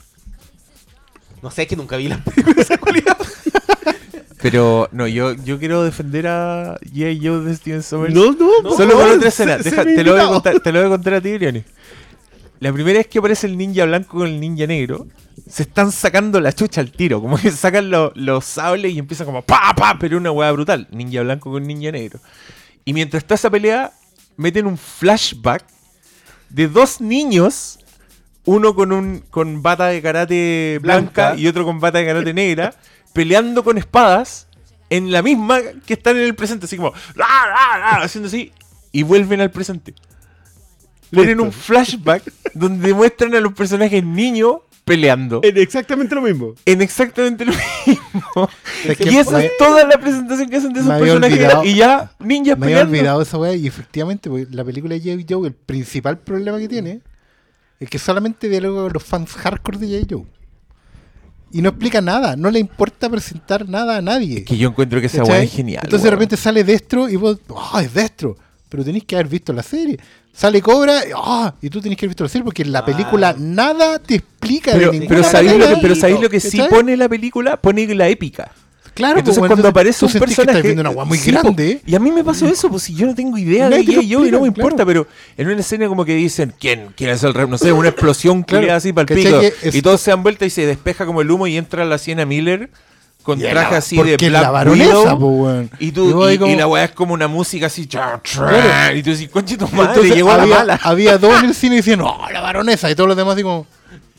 [1.42, 3.16] No sé, es que nunca vi las películas de esa cualidad.
[4.40, 7.20] Pero no, yo, yo quiero defender a G.I.
[7.26, 8.14] Joe de Steven Sommers.
[8.14, 9.58] No, no, por Solo por otra escena.
[9.58, 11.36] Deja- te, lo voy a contar, te lo voy a contar a ti.
[12.60, 15.06] La primera vez que aparece el ninja blanco con el ninja negro,
[15.48, 17.20] se están sacando la chucha al tiro.
[17.20, 20.86] Como que sacan lo- los sables y empiezan como pa, pa, pero una hueá brutal.
[20.92, 22.20] Ninja blanco con ninja negro.
[22.84, 23.92] Y mientras está esa pelea,
[24.36, 25.64] meten un flashback
[26.48, 27.80] de dos niños.
[28.48, 31.40] Uno con un con bata de karate blanca, Blanca.
[31.40, 32.74] y otro con bata de karate negra,
[33.12, 34.46] peleando con espadas
[34.90, 36.92] en la misma que están en el presente, así como
[38.02, 38.52] haciendo así,
[38.92, 39.94] y vuelven al presente.
[41.10, 42.22] Tienen un flashback
[42.54, 46.54] donde muestran a los personajes niños peleando En exactamente lo mismo.
[46.64, 47.52] en exactamente lo
[47.86, 48.48] mismo.
[48.86, 51.12] Es que y esa me- es toda la presentación que hacen de esos me había
[51.14, 51.64] personajes olvidado.
[51.64, 52.90] y ya ninjas Me había peleando.
[52.92, 55.26] olvidado esa weá y efectivamente porque la película de J.
[55.28, 57.00] Joe, el principal problema que tiene
[57.80, 60.06] es que solamente dialoga con los fans hardcore de J.
[60.10, 60.24] Joe.
[61.50, 64.44] Y no explica nada, no le importa presentar nada a nadie.
[64.44, 65.80] Que yo encuentro que esa weá es genial.
[65.84, 68.36] Entonces de repente sale Destro y vos, ¡ah, es Destro!
[68.68, 69.98] Pero tenéis que haber visto la serie.
[70.30, 71.54] Sale Cobra, y, ¡ah!
[71.62, 74.72] Y tú tenés que haber visto la serie porque en la película nada te explica
[74.72, 77.56] Pero, de pero ¿sabéis lo que, pero ¿sabéis lo que sí pone la película?
[77.56, 78.52] Pone la épica.
[78.98, 80.62] Claro, Entonces pues, cuando entonces aparece un que personaje...
[80.62, 81.80] viendo una muy Sí, grande.
[81.84, 83.92] po, y a mí me pasó eso, pues si yo no tengo idea Nadie de
[83.92, 87.10] ella yo y no me importa, pero en una escena como que dicen, ¿quién, quién
[87.10, 87.46] es el rey?
[87.48, 89.40] No sé, una explosión Claro, así para el ¿cachai pico.
[89.62, 91.84] que es- Y todos se dan vuelta y se despeja como el humo y entra
[91.84, 92.70] la Siena Miller
[93.22, 95.18] con traje así de Black la baronesa, Widow.
[95.18, 95.70] po, weón.
[95.78, 97.86] Y, tú, Y vos ahí y, como- y la weá es como una música así.
[97.86, 98.96] cha, tra, Claro.
[98.96, 100.80] Y tú dices, conchito madre, Entonces llegó había, la mala.
[100.82, 102.90] había dos en el cine diciendo, ¡oh, la baronesa!
[102.90, 103.66] Y todos los demás así como,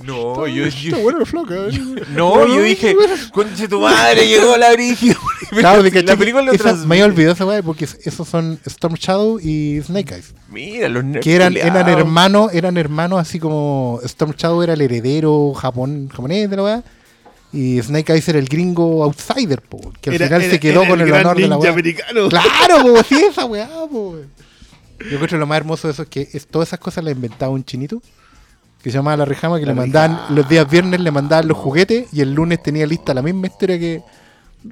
[0.04, 1.56] No, yo, yo- está buena la flaca.
[1.56, 1.82] ¿eh".
[2.16, 2.96] no, yo dije,
[3.34, 5.16] conche tu madre, llegó la brígida.
[5.52, 8.96] Claro, de que la película lo esa- me olvidado esa weá porque esos son Storm
[8.96, 10.34] Shadow y Snake Eyes.
[10.50, 14.82] Mira, los nerds Que eran, eran hermanos, eran hermanos así como Storm Shadow era el
[14.82, 16.84] heredero japón, japonés de la weá.
[17.52, 20.88] Y Snake Eyes era el gringo outsider, po, que al Era- final era- se quedó
[20.88, 21.72] con el, honor de la weá.
[21.72, 22.30] americano.
[22.30, 24.16] Claro, po, sí, esa weá, po.
[25.00, 27.14] Yo creo que lo más hermoso de eso es que es, todas esas cosas las
[27.14, 28.02] inventaba un chinito
[28.82, 32.08] que se llamaba La Rejama, que le mandaban, los días viernes le mandaban los juguetes
[32.14, 34.02] y el lunes tenía lista la misma historia que.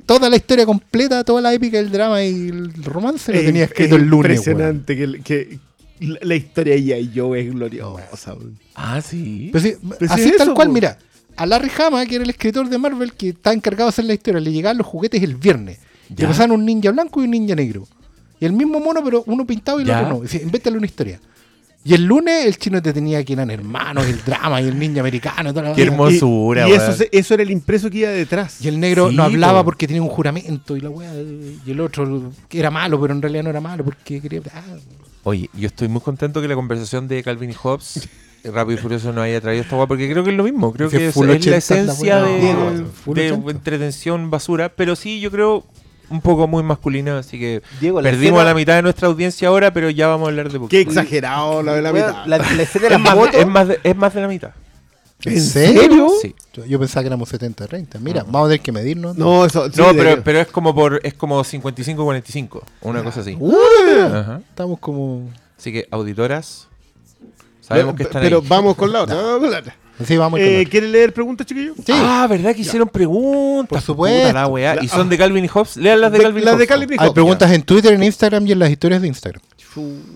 [0.05, 3.95] Toda la historia completa, toda la épica del drama y el romance lo tenía escrito
[3.95, 4.37] es el lunes.
[4.39, 5.59] Impresionante que, que
[6.01, 8.35] la, la historia de ella y yo es gloriosa.
[8.75, 9.49] Ah, sí.
[9.53, 10.97] Pero sí, Pero así sí tal eso, cual, mira.
[11.37, 14.13] A Larry Hama, que era el escritor de Marvel, que está encargado de hacer la
[14.13, 15.79] historia, le llegaban los juguetes el viernes.
[16.09, 16.27] Que Ya.
[16.27, 17.87] pasaban un ninja blanco y un ninja negro.
[18.41, 20.01] Y el mismo mono, pero uno pintado y el Ya.
[20.01, 20.21] otro no.
[20.21, 21.19] Dice, invéntale una historia.
[21.87, 24.99] Y el lunes el chino te tenía que eran hermanos, el drama y el ninja
[24.99, 25.51] americano.
[25.51, 26.97] y toda la Qué hermosura, Y, y eso, weón.
[26.97, 28.59] se- eso era el impreso que iba detrás.
[28.63, 29.65] Y el negro Sí, no hablaba po.
[29.65, 31.13] porque tenía un juramento y la wea,
[31.65, 34.41] y el otro que era malo, pero en realidad no era malo porque quería.
[34.53, 34.61] ah,
[35.23, 38.07] Oye, yo estoy muy contento que la conversación de Calvin y Hobbes,
[38.43, 40.71] eh, Rápido y Furioso, nos haya traído esta weá, porque creo que es lo mismo.
[40.73, 42.53] Creo Sí, que es, full es la 80 esencia la de, weá.
[42.53, 43.51] No, full de 80.
[43.51, 45.65] entretención basura, pero sí, yo creo
[46.09, 49.47] un poco muy masculina, así que Diego, la perdimos escena- la mitad de nuestra audiencia
[49.49, 50.89] ahora, pero ya vamos a hablar de Qué poquito.
[50.89, 52.25] exagerado la de la mitad.
[52.25, 53.35] la, la escena de Es las más, motos.
[53.35, 54.51] es, más de, es más de la mitad.
[55.25, 56.09] ¿En serio?
[56.21, 56.35] Sí.
[56.53, 57.99] Yo, yo pensaba que éramos 70-30.
[57.99, 59.17] Mira, vamos a tener que medirnos.
[59.17, 59.65] No, eso.
[59.71, 63.35] sí, no, pero, pero es como por es como 55-45, una cosa así.
[63.39, 63.55] Uh,
[64.13, 64.41] Ajá.
[64.47, 65.27] Estamos como.
[65.57, 66.67] Así que, auditoras,
[67.61, 68.45] sabemos que están pero ahí.
[68.47, 69.15] vamos con la otra.
[69.15, 69.75] vamos con la otra.
[70.05, 70.65] Sí, vamos Eh.
[70.69, 71.75] ¿Quieren leer preguntas, chiquillos?
[71.77, 71.91] Sí.
[71.91, 73.69] Ah, ¿verdad que hicieron preguntas?
[73.69, 74.27] Por supuesto.
[74.27, 74.75] Puta la weá.
[74.75, 75.77] La- ¿Y son de Calvin y Hobbes?
[75.77, 76.67] Lean las de De- Calvin y las de Hobbes.
[76.67, 79.41] Calvin y Hay Hobbes, preguntas en Twitter, en Instagram y en las historias de Instagram.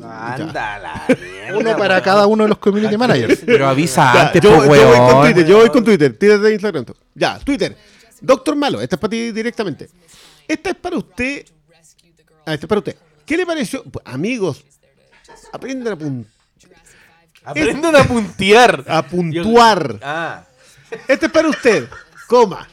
[0.03, 3.41] Anda la mierda, Uno para cada uno de los community managers.
[3.45, 5.21] Pero avisa Ya, antes, yo, po, yo voy con.
[5.23, 6.17] Twitter, yo voy con Twitter.
[6.17, 6.85] Tírate de Instagram.
[7.15, 7.75] Ya, Twitter.
[8.21, 9.89] Doctor Malo, esta es para ti directamente.
[10.47, 11.45] Esta es para usted.
[12.45, 12.95] Ah, esta es para usted.
[13.25, 13.83] ¿Qué le pareció?
[13.83, 14.63] Pues, amigos,
[15.53, 16.25] aprendan a, pun-
[17.43, 18.83] Aprendan a puntear.
[18.87, 19.99] a puntuar.
[20.03, 20.43] Ah.
[21.07, 21.87] Este es para usted,
[22.27, 22.67] coma.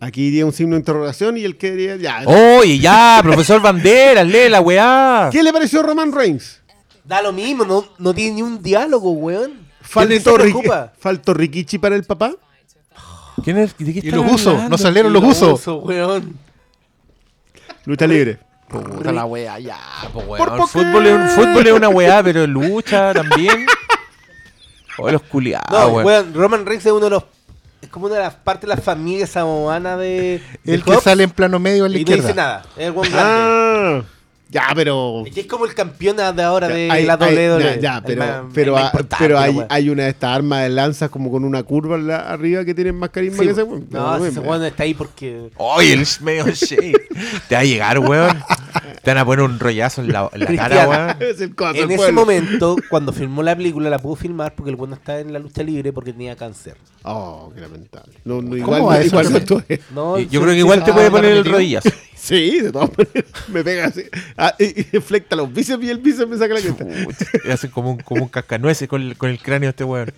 [0.00, 2.22] Aquí iría un signo de interrogación y el que diría ya.
[2.26, 5.28] Oye, ya, profesor Banderas, lee la weá.
[5.30, 6.60] ¿Qué le pareció Roman Reigns?
[7.04, 9.52] Da lo mismo, no, no tiene ni un diálogo, weón.
[9.52, 10.92] ¿Quién ¿Faltó, se Ri- preocupa?
[10.98, 12.32] ¿Faltó Rikichi para el papá?
[13.44, 13.76] ¿Quién es?
[13.78, 15.60] ¿De qué Y los usos, no salieron los Lo usos.
[15.60, 16.36] uso, weón.
[17.84, 18.38] Lucha libre.
[18.80, 19.78] Puta la weá, ya,
[20.12, 20.38] po, weón.
[20.38, 20.66] Por poco.
[20.68, 23.66] Fútbol, es un, fútbol es una weá, pero lucha también.
[24.98, 26.06] Oh, los culiados, No, weón.
[26.06, 27.24] weón, Roman Reigns es uno de los.
[27.80, 30.42] Es como una de las partes de la familia samoana de.
[30.64, 32.42] de El que Hobbs, sale en plano medio a la Y no dice izquierda.
[32.42, 32.62] nada.
[32.76, 33.32] Es el weón grande.
[33.34, 34.02] Ah,
[34.52, 35.24] ya, pero.
[35.26, 37.80] Es que es como el campeón de ahora de Hay- la hay- WWE.
[37.80, 38.76] ya, pero, más- pero,
[39.18, 42.64] pero hay, hay una de estas armas de lanzas como con una curva la- arriba
[42.64, 43.86] que tienen más carisma Sí, que ese weón.
[43.90, 45.50] No, No, ese weón está ahí porque.
[45.56, 46.92] Oye, el medio shade.
[47.48, 48.38] Te va a llegar, weón.
[49.02, 51.16] Te van a poner un rollazo en la, en la cara, weón.
[51.32, 52.20] Es el coso En ese pueblo.
[52.20, 55.62] momento, cuando filmó la película, la pudo filmar porque el weón está en la lucha
[55.62, 56.76] libre porque tenía cáncer.
[57.04, 58.12] Oh, qué lamentable.
[58.24, 59.62] No, no, ¿Cómo igual, va eso, igual no
[59.94, 61.88] No, Yo creo que igual te puede poner el rodillazo.
[62.22, 63.24] Sí, de todas maneras.
[63.48, 64.04] Me pega así.
[64.36, 66.84] Ah, y, y flecta los bíceps y el bíceps me saca la cresta.
[67.44, 70.12] Y hacen como un, como un cascanueces con el, con el cráneo de este weón.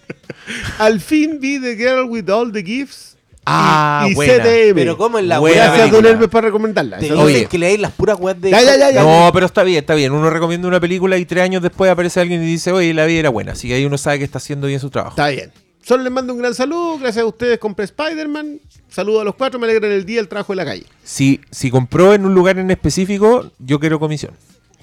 [0.79, 3.13] Al fin vi The Girl with All the Gifts.
[3.13, 3.15] y-
[3.47, 4.43] Ah, y, buena.
[4.45, 4.75] CTM.
[4.75, 6.07] Pero como en la Buena Gracias, de- Don.
[6.07, 6.99] Hermes, para recomendarla.
[6.99, 7.47] Te dicen Oye.
[7.47, 8.51] que leáis las puras weas de.
[8.51, 9.03] Ya, ya, ya, ya.
[9.03, 10.13] No, pero está bien, está bien.
[10.13, 13.21] Uno recomienda una película y tres años después aparece alguien y dice, oye, la vida
[13.21, 13.53] era buena.
[13.53, 15.15] Así que ahí uno sabe que está haciendo bien su trabajo.
[15.17, 15.51] Está bien.
[15.87, 16.99] Solo les mando un gran saludo.
[16.99, 18.61] Gracias a ustedes compré Spider-Man.
[18.89, 19.59] Saludo a los cuatro.
[19.61, 20.87] Me alegran el día el trabajo de la calle.
[21.03, 24.33] Si, si compró en un lugar en específico, yo quiero comisión.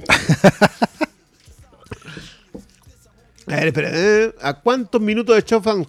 [3.47, 3.89] A ver, espera.
[3.93, 5.87] eh, ¿A cuántos minutos de and-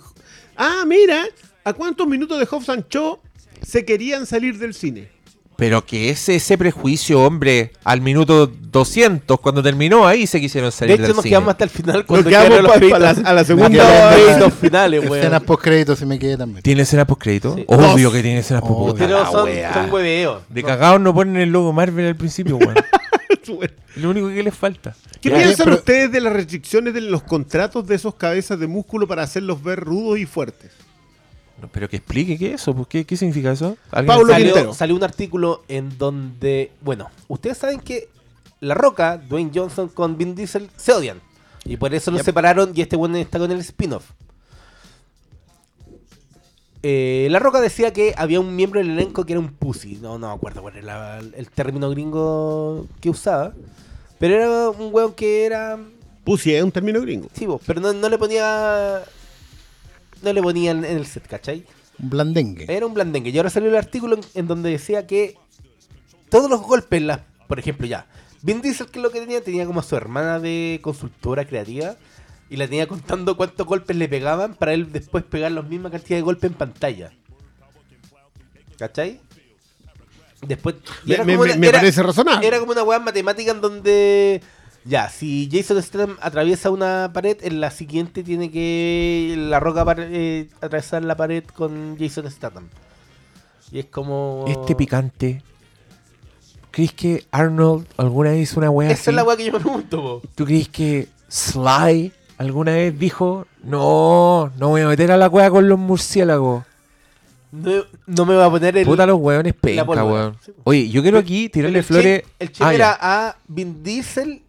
[0.56, 1.24] Ah, mira.
[1.64, 3.20] ¿A cuántos minutos de Hobbs Shaw
[3.62, 5.08] se querían salir del cine?
[5.56, 10.76] Pero que ese, ese prejuicio, hombre, al minuto 200, cuando terminó, ahí se quisieron De
[10.76, 11.30] salir hecho, del nos cine.
[11.30, 13.68] quedamos hasta el final cuando quedamos quedaron los pa- pa la- a la Nos segunda
[13.70, 14.16] quedamos hora.
[14.16, 15.18] los créditos finales, weón.
[15.18, 16.62] Escenas post créditos si me quedé también.
[16.62, 17.54] ¿Tiene escena post-crédito?
[17.54, 17.64] Sí.
[17.68, 18.76] Obvio que tiene escenas Obvio.
[18.86, 20.42] post Pero son, son hueveos.
[20.48, 22.74] De cagados no ponen el logo Marvel al principio, weón.
[23.96, 24.94] Lo único que les falta.
[25.20, 28.66] ¿Qué Ya, piensan pero- ustedes de las restricciones de los contratos de esos cabezas de
[28.66, 30.70] músculo para hacerlos ver rudos y fuertes?
[31.70, 33.76] Pero que explique qué es eso, pues, ¿qué, qué significa eso?
[33.90, 34.26] Quintero.
[34.26, 38.08] Salió, salió un artículo en donde, bueno, ustedes saben que
[38.60, 41.20] La Roca, Dwayne Johnson con Vin Diesel se odian.
[41.64, 44.10] Y por eso los separaron y este bueno está con el spin-off.
[46.82, 49.98] Eh, la Roca decía que había un miembro del elenco que era un pussy.
[50.02, 53.52] No, no me acuerdo cuál era el término gringo que usaba.
[54.18, 55.78] Pero era un weón que era...
[56.24, 57.28] Pussy es un término gringo.
[57.32, 59.02] Sí, vos, pero no, no le ponía...
[60.22, 61.64] No le ponía en el set, ¿cachai?
[61.98, 62.66] Un blandengue.
[62.68, 63.30] Era un blandengue.
[63.30, 65.36] Y ahora salió el artículo en, en donde decía que
[66.28, 68.06] todos los golpes, las, por ejemplo, ya.
[68.42, 71.96] Vin Diesel, que es lo que tenía, tenía como a su hermana de consultora creativa
[72.50, 76.18] y la tenía contando cuántos golpes le pegaban para él después pegar la misma cantidad
[76.18, 77.12] de golpes en pantalla.
[78.78, 79.20] ¿Cachai?
[80.46, 80.76] Después.
[81.06, 82.46] una- me era- parece razonable.
[82.46, 84.42] Era como una weá matemática en donde.
[84.84, 90.48] Ya, si Jason Statham atraviesa una pared, en la siguiente tiene que la roca eh,
[90.60, 92.68] atravesar la pared con Jason Statham.
[93.70, 94.44] Y es como.
[94.48, 95.42] Este picante.
[96.72, 99.10] ¿Crees que Arnold alguna vez hizo una wea Esa así?
[99.10, 100.22] es la weá que yo me pregunto, po.
[100.34, 105.50] ¿Tú crees que Sly alguna vez dijo, no, no voy a meter a la wea
[105.50, 106.64] con los murciélagos?
[107.52, 108.86] No, no me va a poner el.
[108.86, 110.36] Puta los weones penca, weón.
[110.44, 110.52] Sí.
[110.64, 112.22] Oye, yo quiero aquí tirarle el flores.
[112.38, 113.28] el chip Ah, era ya.
[113.28, 114.40] a Vin Diesel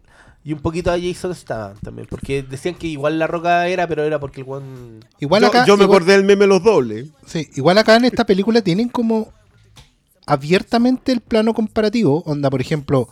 [0.44, 2.06] y un poquito a Jason Statham también.
[2.10, 5.04] Porque decían que igual la roca era, pero era porque el weón.
[5.18, 7.08] Igual yo, acá, yo me igual- acordé del meme Los Dobles.
[7.26, 9.32] Sí, igual acá en esta película tienen como
[10.26, 12.22] abiertamente el plano comparativo.
[12.26, 13.08] Onda, por ejemplo,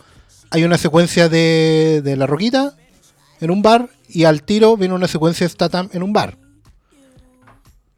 [0.51, 2.75] hay una secuencia de, de la roquita
[3.41, 6.37] en un bar y al tiro viene una secuencia de Statham en un bar.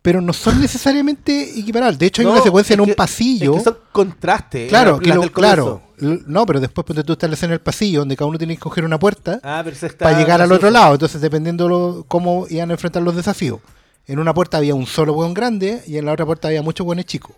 [0.02, 1.98] Pero no son necesariamente equiparables.
[1.98, 3.54] De hecho, hay No, una secuencia en un pasillo.
[3.54, 4.70] Es que son contrastes.
[4.70, 5.82] Claro, lo- claro.
[6.00, 8.84] No, pero después ponte tú estás en del pasillo donde cada uno tiene que coger
[8.86, 9.64] una puerta Ah,
[10.00, 10.94] para llegar al otro lado.
[10.94, 13.60] Entonces, dependiendo lo- cómo iban a enfrentar los desafíos.
[14.08, 16.86] En una puerta había un solo hueón grande y en la otra puerta había muchos
[16.86, 17.36] hueones chicos.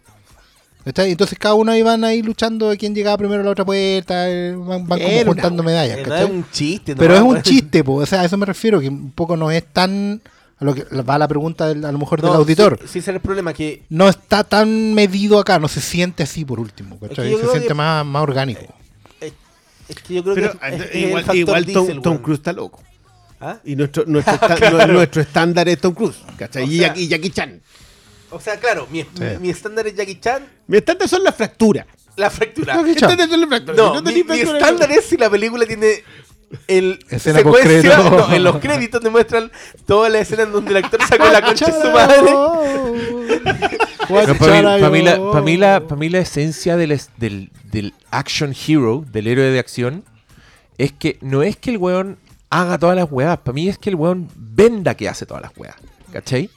[0.86, 4.56] Entonces cada uno iban ahí luchando de quién llegaba primero a la otra puerta, eh,
[4.56, 6.24] van, van como juntando medallas, no ¿cachai?
[6.24, 8.80] es un chiste, no Pero es un chiste, po, o sea, a eso me refiero,
[8.80, 10.22] que un poco no es tan,
[10.60, 13.12] a lo que va la pregunta del- a lo mejor del auditor, Sí, sí, ese
[13.12, 17.00] es el problema, que no está tan medido acá, no se siente así por último,
[17.00, 17.28] ¿cachai?
[17.28, 18.74] Es que yo se siente que- más, más orgánico.
[19.22, 22.18] es que yo creo Pero que es, es eh, el igual, igual Tom, Diesel, Tom.
[22.18, 22.82] Cruise está loco.
[23.40, 23.60] ¿Ah?
[23.64, 24.94] Y nuestro, nuestro, Claro.
[24.94, 26.18] nuestro estándar es Tom Cruise.
[26.38, 26.64] ¿cachai?
[26.64, 27.62] O y, sea- Jackie, y Jackie Chan.
[28.32, 31.86] O sea, claro, mi, mi- mi estándar es Jackie Chan, Mi estándar son las fracturas.
[32.18, 32.74] la fractura.
[32.74, 33.20] Fracturas.
[33.78, 34.12] No, mi,
[34.42, 36.04] estándar es si la película tiene
[36.68, 39.52] el Escena secuencia, no, en los créditos te muestran
[39.86, 42.32] toda la escena en donde el actor sacó la concha de su madre.
[44.08, 50.04] Para mí, la, esencia del, es- del, del action hero, del héroe de acción,
[50.78, 52.18] es que no es que el weón
[52.50, 55.52] haga todas las weas, para mí es que el weón venda que hace todas las
[55.58, 55.76] weas.
[56.12, 56.50] ¿Cachai?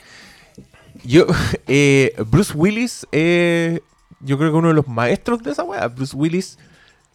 [1.02, 1.26] Yo,
[1.66, 3.80] eh, Bruce Willis, eh,
[4.20, 5.88] yo creo que uno de los maestros de esa wea.
[5.88, 6.58] Bruce Willis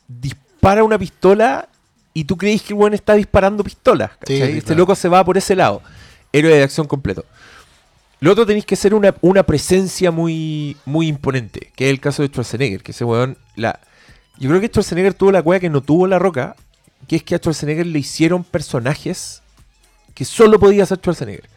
[0.07, 1.69] dispara una pistola
[2.15, 4.11] y tú crees que el weón está disparando pistolas.
[4.21, 4.79] Este claro.
[4.79, 5.81] loco se va por ese lado.
[6.31, 7.25] Héroe de acción completo.
[8.21, 12.21] Lo otro tenéis que ser una, una presencia muy, muy imponente, que es el caso
[12.21, 13.81] de Schwarzenegger, que ese weón, la...
[14.37, 16.55] Yo creo que Schwarzenegger tuvo la wea que no tuvo La Roca,
[17.05, 19.41] que es que a Schwarzenegger le hicieron personajes
[20.13, 21.49] que solo podía hacer Schwarzenegger.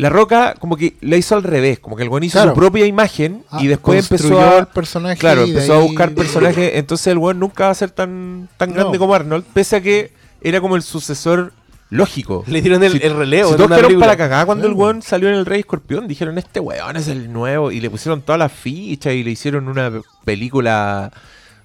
[0.00, 2.50] La Roca como que la hizo al revés, como que el weón hizo Claro.
[2.50, 4.58] su propia imagen Ah, y después empezó a...
[4.60, 7.90] el personaje Claro, empezó a ahí- buscar personajes, entonces el weón nunca va a ser
[7.90, 8.74] tan, tan No.
[8.76, 11.52] grande como Arnold, pese a que era como el sucesor
[11.90, 12.44] lógico.
[12.46, 13.50] Le dieron el, Si- el relevo.
[13.50, 16.60] Si todos quedaron para cagada cuando el weón salió en el Rey Escorpión, dijeron este
[16.60, 19.90] weón es el nuevo y le pusieron todas las fichas y le hicieron una
[20.24, 21.10] película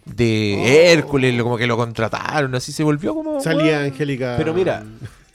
[0.03, 0.65] de Oh.
[0.67, 3.39] Hércules, lo- como que lo contrataron, así se volvió como...
[3.41, 3.81] Salía.
[3.83, 4.35] Angélica.
[4.37, 4.83] Pero mira,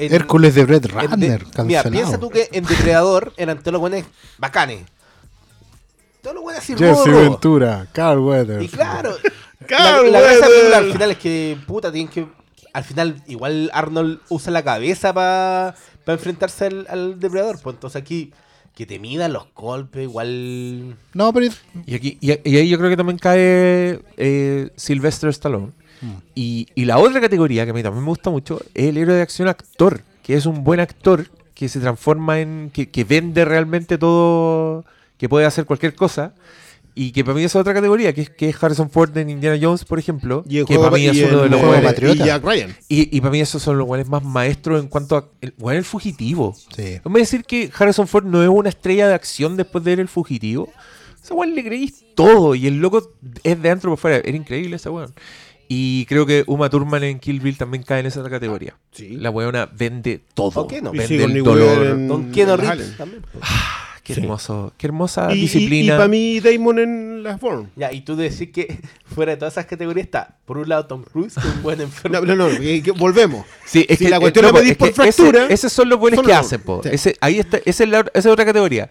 [0.06, 3.80] en- Hércules de Brett en de- mira, piensa tú que en Depredador eran todos los
[3.80, 4.04] buenos
[4.38, 4.82] bacanes.
[6.22, 7.06] Todos los buenos así Jesse.
[7.06, 8.64] Ventura, Carl Weathers.
[8.64, 9.14] Y claro,
[9.66, 10.76] Carl la, la gracia película Weathers.
[10.86, 12.26] al final es que, puta, tienen que.
[12.72, 15.74] Al final, igual Arnold usa la cabeza para
[16.06, 17.58] enfrentarse al, al depredador.
[17.60, 18.32] Pues entonces aquí,
[18.76, 20.96] que te midan los golpes, igual.
[21.14, 21.46] No, pero
[21.86, 25.72] Y, aquí, y, y ahí yo creo que también cae eh, Sylvester Stallone.
[26.00, 26.06] Mm.
[26.34, 29.14] Y, y la otra categoría que a mí también me gusta mucho es el héroe
[29.16, 32.70] de acción actor, que es un buen actor que se transforma en.
[32.72, 34.84] que, que vende realmente todo,
[35.18, 36.34] que puede hacer cualquier cosa.
[36.92, 39.56] Y que para mí es otra categoría, que es, que es Harrison Ford en Indiana
[39.62, 40.42] Jones, por ejemplo.
[40.48, 42.24] Y el que juego, para mí es uno de los juego juego buenos- Patriota.
[42.24, 42.76] Y Jack Ryan.
[42.88, 45.28] y, y para mí esos son los buenos más maestros en cuanto a.
[45.40, 46.54] El, weón, el fugitivo.
[46.74, 46.98] Sí.
[47.04, 50.00] ¿No me decir que Harrison Ford no es una estrella de acción después de ver
[50.00, 50.68] el fugitivo?
[51.22, 53.12] Ese weón le creís todo y el loco
[53.44, 54.16] es de antro por fuera.
[54.16, 55.14] Era increíble ese weón.
[55.72, 58.74] Y creo que Uma Thurman en Kill Bill también cae en esa categoría.
[58.90, 59.10] Sí.
[59.10, 60.50] La weona vende todo.
[60.50, 60.92] ¿Por qué no?
[60.92, 61.86] Y Vende el dolor.
[61.86, 63.22] en- Don Keanu Reeves también.
[63.30, 63.44] pues.
[64.02, 64.20] Qué Sí.
[64.22, 64.72] hermoso.
[64.76, 65.94] Qué hermosa Y, disciplina.
[65.96, 67.68] para mí Damon en las Bourne.
[67.76, 71.04] Ya, y tú decís que fuera de todas esas categorías está, por un lado, Tom
[71.04, 72.18] Cruise, que es un buen enfermo.
[72.20, 73.46] No, no, no, que- que volvemos.
[73.64, 75.72] Sí, es Si que la eh, cuestión no, medís es por que ese- fractura, esos
[75.72, 76.80] son los buenos son que los hacen, po.
[76.82, 78.90] Ese, ahí está, esa es, la, esa es otra categoría.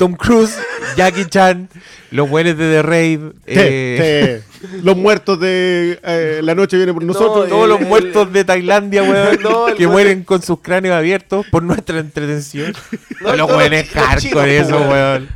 [0.00, 0.56] Tom Cruise,
[0.96, 1.68] Jackie Chan,
[2.10, 4.40] los buenos de The Raid, eh,
[4.82, 7.50] Los muertos de eh, La Noche Viene por Nosotros.
[7.50, 10.94] todos el- los el- muertos de Tailandia, weón, No, que weón- mueren con sus cráneos
[10.96, 12.72] abiertos por nuestra entretención.
[13.20, 14.88] No, los chicos, hardcore, eso, weón.
[14.90, 15.28] weón.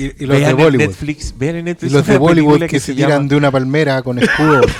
[0.00, 0.86] Y, y los Vean de en Bollywood.
[0.88, 4.18] Netflix, vean en Y los de Bollywood que, se llama- tiran de una palmera con
[4.18, 4.62] escudo.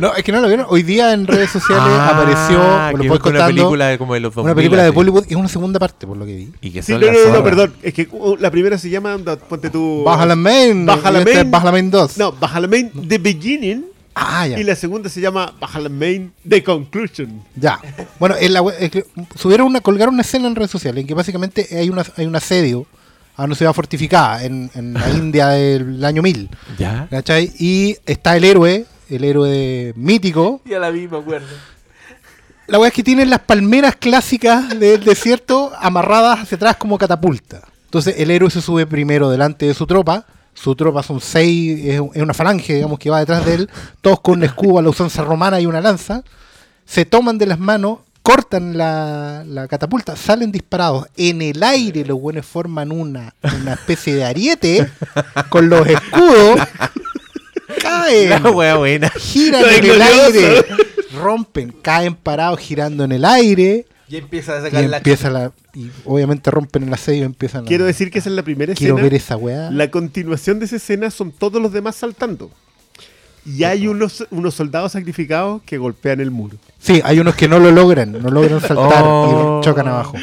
[0.00, 0.66] no, es que no lo vieron.
[0.68, 3.98] Hoy día en redes sociales Ah, apareció, que lo es voy una contando, película de
[3.98, 4.90] como de los 2000 una película de.
[4.90, 6.52] Bollywood y es una segunda parte, por lo que vi.
[6.60, 7.74] Y que Sí, no, no, no, perdón.
[7.82, 10.02] Es que uh, la primera se llama, anda, ponte tú.
[10.04, 10.86] Baja la main.
[10.86, 11.50] Baja la y esta es main.
[11.50, 12.18] Baja la main 2.
[12.18, 13.84] No, Baja la Main The Beginning.
[14.14, 14.58] Ah, ya.
[14.58, 17.42] Y la segunda se llama Baja la Main The Conclusion.
[17.54, 17.78] Ya.
[18.18, 19.04] Bueno, en la, es que
[19.34, 22.34] subieron una, colgaron una escena en redes sociales en que básicamente hay, una, hay un
[22.34, 22.86] asedio
[23.36, 26.48] a una ciudad fortificada en, en la India del año 1000.
[26.78, 27.06] ¿Ya?
[27.10, 27.52] ¿Cachai?
[27.58, 30.60] Y está el héroe, el héroe mítico.
[30.64, 31.48] Ya la vi, me acuerdo.
[32.66, 37.62] La weá es que tienen las palmeras clásicas del desierto amarradas hacia atrás como catapulta.
[37.84, 40.26] Entonces el héroe se sube primero delante de su tropa.
[40.52, 43.70] Su tropa son seis, es, una falange, digamos, que va detrás de él.
[44.00, 46.24] Todos con un escudo a la usanza romana y una lanza.
[46.84, 51.06] Se toman de las manos, cortan la, la catapulta, salen disparados.
[51.16, 54.90] En el aire los buenos forman una, una especie de ariete
[55.50, 56.60] con los escudos.
[57.80, 59.10] Caen La wea buena.
[59.10, 60.64] giran en el aire,
[61.14, 65.52] rompen, caen parados girando en el aire Y empieza a y sacar la empieza la
[65.74, 68.74] y obviamente rompen el asedio y empiezan a Quiero decir que esa es la primera
[68.74, 69.02] quiero escena.
[69.02, 69.70] ver esa weá.
[69.70, 72.50] La continuación de esa escena son todos los demás saltando.
[73.44, 76.56] Y hay unos, unos soldados sacrificados que golpean el muro.
[76.80, 79.60] Sí, hay unos que no lo logran, no logran saltar Oh.
[79.62, 80.14] y chocan abajo.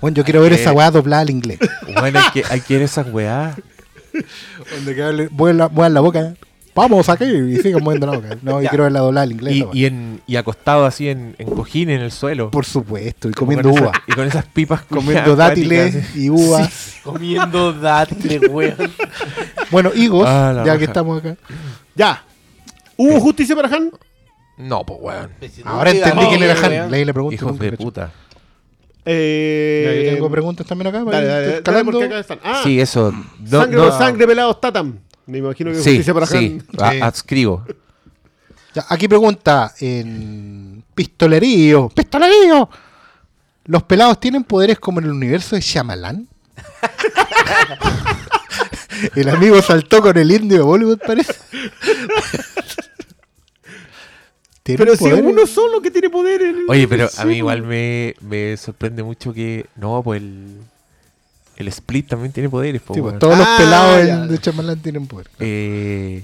[0.00, 1.58] Bueno, yo quiero ver esa weá doblada al inglés.
[1.98, 3.56] Bueno, hay que, hay que ver esas weas.
[4.74, 6.34] Donde que hable- la boca.
[6.76, 8.36] Vamos aquí y sigan moviendo la boca.
[8.42, 8.68] No, Ya.
[8.68, 9.54] quiero ver la doblada al inglés.
[9.56, 12.50] Y, y, en, y acostado así en, en cojín en el suelo.
[12.52, 13.92] Por supuesto, y comiendo con uva.
[14.06, 16.98] y con esas pipas Comiendo dátiles y uvas.
[17.02, 18.76] Comiendo dátiles, weón.
[19.70, 21.34] Bueno, higos, Ah, ya que estamos acá.
[21.96, 22.22] Ya.
[22.96, 23.90] ¿Hubo justicia para Han?
[24.58, 25.30] No, pues weón.
[25.64, 26.54] Ahora entendí quién era
[26.84, 26.90] Han.
[26.90, 27.34] Leí la pregunta.
[27.34, 28.12] Hijos de puta.
[29.04, 31.04] Eh, Ya, yo tengo preguntas también acá.
[31.04, 32.38] Dale, dale, dale, porque acá están.
[32.42, 33.12] Ah, Sí, eso.
[33.40, 34.98] No, sangre, no- sangre pelados Tatam.
[35.26, 36.60] Me imagino que Sí, justicia para sí.
[36.78, 36.84] Han.
[36.84, 37.00] a- Sí.
[37.00, 37.64] adscribo.
[38.74, 41.88] Ya, aquí pregunta en pistolerío.
[41.88, 42.68] ¡Pistolerío!
[43.64, 46.28] ¿Los pelados tienen poderes como en el universo de Shyamalan?
[49.16, 51.34] el amigo saltó con el indio de Bollywood, parece.
[54.62, 55.30] ¿Tienen Pero si es poderes?
[55.32, 56.42] uno solo que tiene poder.
[56.42, 59.66] el- Oye, pero a mí igual me, me sorprende mucho que.
[59.76, 60.58] No, pues el.
[61.56, 64.26] El Split también tiene poderes, po, Sí, pues, todos los Ah, pelados ya.
[64.26, 65.28] de Shyamalan tienen poder.
[65.40, 66.22] Eh,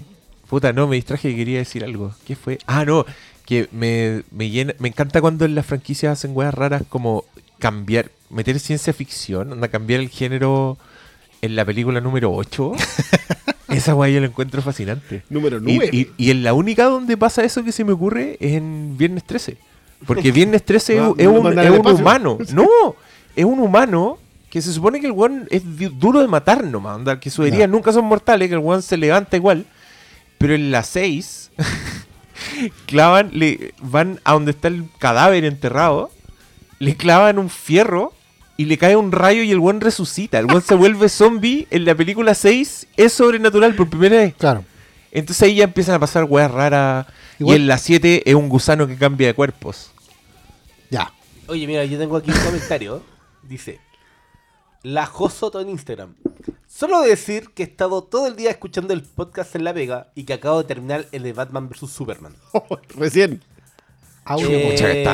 [0.49, 2.15] puta, no, me distraje y quería decir algo.
[2.27, 2.59] ¿Qué fue?
[2.67, 3.07] Ah, no,
[3.47, 7.25] que me, me llena, me encanta cuando en las franquicias hacen weas raras como
[7.59, 10.77] cambiar, meter ciencia ficción, anda cambiar el género
[11.41, 12.73] en la película número 8.
[13.69, 15.23] Esa wea yo la encuentro fascinante.
[15.31, 15.89] Número Y, 9.
[15.93, 19.25] y, y en la única donde pasa eso que se me ocurre es en Viernes
[19.25, 19.57] 13.
[20.07, 22.39] Porque Viernes 13 es, No, es no lo un, es un humano.
[22.53, 22.69] No,
[23.35, 24.19] es un humano
[24.53, 25.63] que se supone que el weón es
[25.99, 26.97] duro de matar nomás.
[26.97, 29.65] onda, que sus heridas nunca son mortales, que el weón se levanta igual.
[30.37, 31.53] Pero en la 6
[32.87, 36.11] clavan, le, van a donde está el cadáver enterrado,
[36.81, 38.13] le clavan un fierro
[38.59, 40.39] y le cae un rayo y el weón resucita.
[40.39, 41.67] El weón se vuelve zombie.
[41.71, 44.35] En la película 6 es sobrenatural por primera vez.
[44.35, 44.67] Claro.
[45.13, 47.07] Entonces ahí ya empiezan a pasar weas raras.
[47.39, 49.93] Igual- Y en la 7 es un gusano que cambia de cuerpos.
[50.91, 51.11] Ya.
[51.47, 53.03] Oye, mira, yo tengo aquí un comentario.
[53.43, 53.81] Dice:
[54.83, 56.15] La Josoto en Instagram.
[56.67, 60.25] Solo decir que he estado todo el día escuchando el podcast en La Vega y
[60.25, 62.35] que acabo de terminar el de Batman vs Superman.
[62.97, 63.43] Recién.
[64.25, 65.05] Audio, Eh,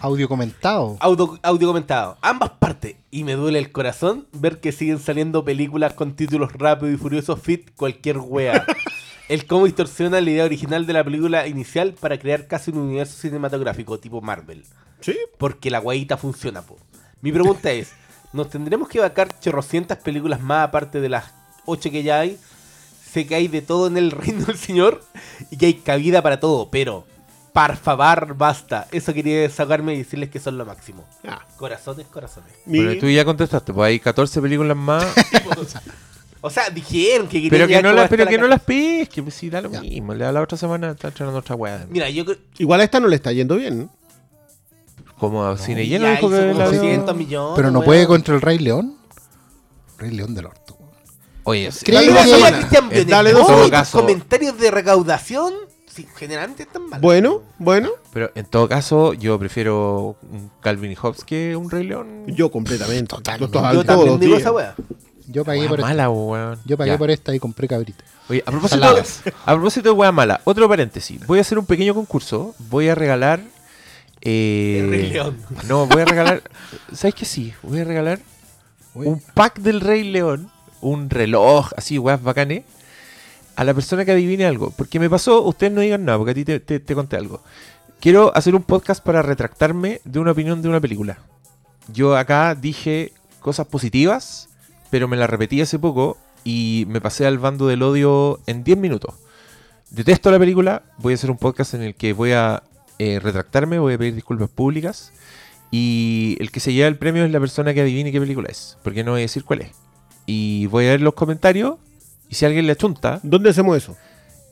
[0.00, 0.96] audio comentado.
[1.00, 2.16] Audio, audio comentado.
[2.22, 2.96] Ambas partes.
[3.10, 7.36] Y me duele el corazón ver que siguen saliendo películas con títulos rápido y furioso
[7.36, 8.64] fit cualquier wea.
[9.28, 13.18] el cómo distorsiona la idea original de la película inicial para crear casi un universo
[13.18, 14.64] cinematográfico tipo Marvel.
[15.00, 15.16] Sí.
[15.38, 16.76] Porque la guayita funciona, po.
[17.22, 17.92] Mi pregunta es,
[18.36, 21.24] ¿nos tendremos que vacar chorrocientas películas más aparte de las
[21.64, 22.38] ocho que ya hay?
[23.12, 25.02] Sé que hay de todo en el reino del señor
[25.50, 27.04] y que hay cabida para todo, pero...
[27.52, 28.86] Por favor, basta.
[28.92, 31.06] Eso quería sacarme y decirles que son lo máximo.
[31.26, 32.52] Ah, Corazones, corazones.
[32.66, 35.06] Bueno, tú ya contestaste, pues hay 14 películas más.
[36.42, 39.20] O sea, dijeron que querían pero que no, hasta pero la que no las pesques,
[39.22, 39.80] pues sí, da lo Ya.
[39.80, 40.14] mismo.
[40.14, 41.84] La, la otra semana está entrenando otra weá.
[41.88, 42.36] Mira, yo creo...
[42.58, 43.90] Igual a esta no le está yendo bien.
[45.18, 46.80] Como a cine lleno ya dijo hizo que como la vio.
[46.82, 47.52] 200 millones.
[47.56, 47.86] Pero no weón.
[47.86, 48.96] puede contra el Rey León.
[49.98, 50.76] Rey León del Orto.
[51.44, 51.84] Oye, sí.
[51.84, 53.32] Creo que- Cristian Eh, dale Bionet.
[53.34, 53.62] dos semanas.
[53.62, 55.54] tus caso- comentarios de recaudación
[55.86, 57.00] sí, generalmente están malas.
[57.00, 61.84] Bueno, bueno, Pero en todo caso, yo prefiero un Calvin y Hobbes que un Rey
[61.84, 62.24] León.
[62.26, 63.06] yo completamente.
[63.06, 63.54] Totalmente.
[63.56, 64.74] Yo todos también digo esa weá.
[65.28, 65.88] Yo pagué por esta.
[65.88, 66.58] mala, weón.
[66.66, 66.98] Yo pagué Ya.
[66.98, 68.04] por esta y compré cabrita.
[68.28, 69.22] Oye, a propósito, Saladas.
[69.46, 71.24] a propósito de wea mala, otro paréntesis.
[71.26, 72.54] Voy a hacer un pequeño concurso.
[72.70, 73.40] Voy a regalar.
[74.26, 75.36] Eh, El Rey León.
[75.68, 76.42] No, voy a regalar.
[76.92, 77.52] ¿Sabes qué sí?
[77.62, 78.20] Voy a regalar
[78.94, 79.06] Uy.
[79.06, 80.50] un pack del Rey León,
[80.80, 82.64] un reloj, así, weas bacanes,
[83.56, 84.70] a la persona que adivine algo.
[84.70, 87.42] Porque me pasó, ustedes no digan nada, porque a ti te, te- te conté algo.
[88.00, 91.18] Quiero hacer un podcast para retractarme de una opinión de una película.
[91.92, 94.48] Yo acá dije cosas positivas,
[94.90, 98.78] pero me las repetí hace poco y me pasé al bando del odio en 10
[98.78, 99.14] minutos.
[99.90, 102.62] Detesto la película, voy a hacer un podcast en el que voy a
[102.98, 105.12] eh, retractarme, voy a pedir disculpas públicas
[105.70, 108.78] y el que se lleva el premio es la persona que adivine qué película es,
[108.82, 109.70] porque no voy a decir cuál es.
[110.26, 111.76] Y voy a ver los comentarios
[112.28, 113.96] y si alguien le achunta, ¿Dónde hacemos eso?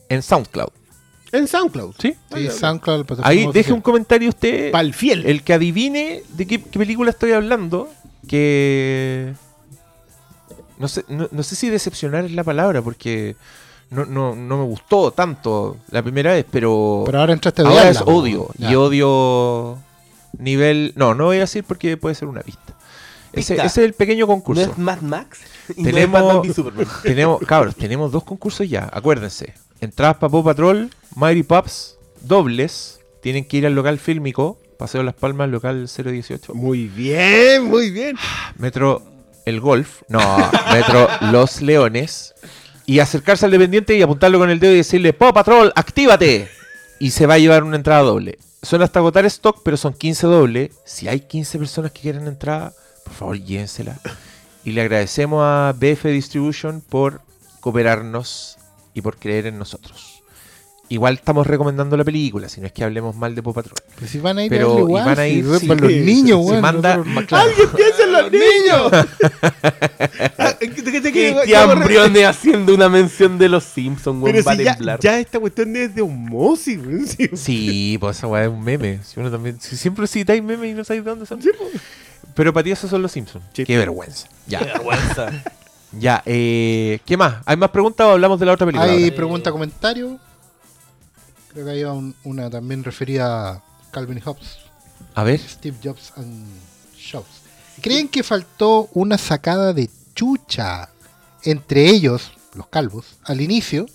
[0.08, 0.68] en SoundCloud.
[1.32, 1.94] En SoundCloud.
[1.98, 2.14] ¿Sí?
[2.32, 4.70] Sí, SoundCloud, Ahí deje un comentario usted.
[4.70, 5.26] Para el fiel.
[5.26, 7.90] El que adivine de qué, qué película estoy hablando,
[8.28, 9.34] que...
[10.78, 13.36] No sé, no, no sé si decepcionar es la palabra, porque
[13.94, 17.02] no, no, no me gustó tanto la primera vez, pero...
[17.06, 18.48] Pero ahora entraste a ahora es odio.
[18.58, 18.72] Ya.
[18.72, 19.78] Y odio
[20.38, 20.92] nivel...
[20.96, 22.74] No, no voy a decir porque puede ser una pista.
[23.32, 24.62] Ese, es el pequeño ¿No concurso.
[24.62, 25.40] es Mad Max?
[25.76, 26.86] Y no es Tenemos- Batman v Superman.
[27.02, 29.54] tenemos, cabros, tenemos dos concursos ya, acuérdense.
[29.80, 33.00] Entradas para Paw Patrol, Mighty Pups, dobles.
[33.22, 36.54] Tienen que ir al local fílmico, Paseo Las Palmas, local 018.
[36.54, 38.16] Muy bien, muy bien.
[38.56, 39.02] Metro
[39.46, 40.20] El Golf, no,
[40.72, 42.34] Metro Los Leones.
[42.86, 46.48] Y acercarse al dependiente y apuntarlo con el dedo y decirle, Paw Patrol, actívate.
[47.00, 48.38] Y se va a llevar una entrada doble.
[48.62, 50.72] Son hasta agotar stock, pero son 15 doble.
[50.84, 52.72] Si hay 15 personas que quieren entrada,
[53.04, 53.98] por favor, llévensela.
[54.64, 57.20] Y le agradecemos a BF Distribution por
[57.60, 58.56] cooperarnos
[58.94, 60.13] y por creer en nosotros.
[60.90, 63.74] Igual estamos recomendando la película, si no es que hablemos mal de Paw Patrol.
[63.94, 65.90] Pero si van a ir Pero- y igual, van a si ir, sí, para los
[65.90, 67.48] niños, se weón, manda- claro.
[67.48, 68.92] ¡Alguien piensa en los niños!
[70.38, 74.50] Ah, ¿qué- qué- qué- qué- Cristian Briones haciendo una mención de los Simpsons, weón, Pero
[74.56, 77.06] si ya, ya esta cuestión es de osmosis, weón.
[77.06, 79.00] Sí, Sí, pues esa weá es un meme.
[79.04, 81.40] Si uno también, si siempre citáis memes y no sabéis de dónde son.
[81.40, 81.50] Sí.
[82.34, 83.44] Pero para ti esos son los Simpsons.
[83.52, 83.64] Sí.
[83.64, 84.28] Qué vergüenza.
[84.46, 85.30] Ya, Qué vergüenza.
[85.92, 86.22] ya.
[86.26, 87.36] Eh, ¿Qué más?
[87.46, 88.90] ¿Hay más preguntas o hablamos de la otra película?
[88.90, 89.16] Hay ahora?
[89.16, 90.18] pregunta, comentario.
[91.54, 94.58] Creo que hay un- una también referida a Calvin y Hobbes,
[95.14, 95.40] A ver.
[95.40, 96.46] Steve Jobs and
[97.10, 97.28] Jobs.
[97.80, 100.88] ¿Creen que faltó una sacada de chucha
[101.44, 103.86] entre ellos, los calvos, al inicio?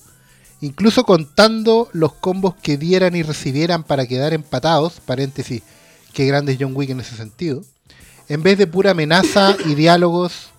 [0.62, 5.62] Incluso contando los combos que dieran y recibieran para quedar empatados, paréntesis,
[6.14, 7.64] qué grande es John Wick en ese sentido,
[8.28, 10.50] en vez de pura amenaza y diálogos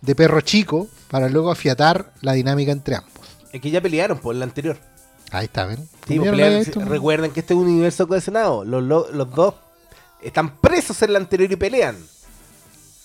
[0.00, 3.26] de perro chico para luego afiatar la dinámica entre ambos.
[3.52, 4.78] Es que ya pelearon por la anterior.
[5.38, 5.88] Ahí está, ¿ven?
[6.88, 8.64] Recuerden que este es un universo cohesionado.
[8.64, 9.54] Los, lo- los dos
[10.22, 11.96] están presos en la anterior y pelean.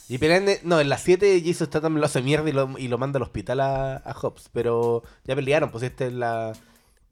[0.09, 0.45] Y pelean.
[0.45, 3.17] de- no, en la 7 Jason Statham lo hace mierda y lo, y lo manda
[3.17, 4.49] al hospital a, a Hobbs.
[4.53, 6.53] Pero ya pelearon, pues esta es la.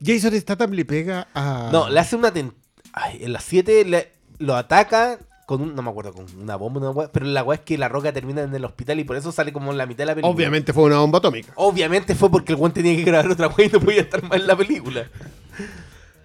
[0.03, 1.69] Jason Statham le pega a.
[1.71, 2.31] No, le hace una.
[2.31, 2.53] ten-
[2.93, 5.19] Ay, en la 7 le- lo ataca
[5.49, 5.73] con un.
[5.75, 8.13] No me acuerdo, con una bomba, una wea, Pero la weá es que la roca
[8.13, 10.31] termina en el hospital y por eso sale como en la mitad de la película.
[10.31, 11.51] Obviamente fue una bomba atómica.
[11.55, 14.39] Obviamente fue porque el weón tenía que grabar otra weá y no podía estar más
[14.39, 15.07] en la película.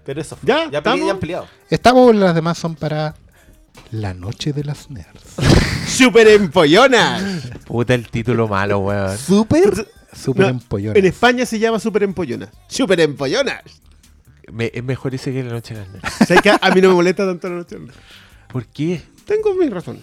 [0.04, 0.46] Pero eso fue.
[0.46, 1.06] Ya, ya, estamos.
[1.06, 1.46] ya han peleado.
[1.70, 3.14] Estamos, las demás son para
[3.92, 5.36] la noche de las nerds.
[5.88, 7.40] ¡Super empollona!
[7.66, 9.16] Puta el título malo, weón.
[9.16, 9.88] ¿Súper?
[10.12, 10.98] Súper No, empollones.
[11.02, 12.50] En España se llama Super empollona.
[12.68, 13.62] ¡Super empollona!
[14.52, 16.12] Me- es mejor ese que la noche de las nerds.
[16.28, 17.78] ¿Sabes que a mí no me molesta tanto la noche?
[18.52, 19.02] ¿Por qué?
[19.26, 20.02] Tengo mis razones.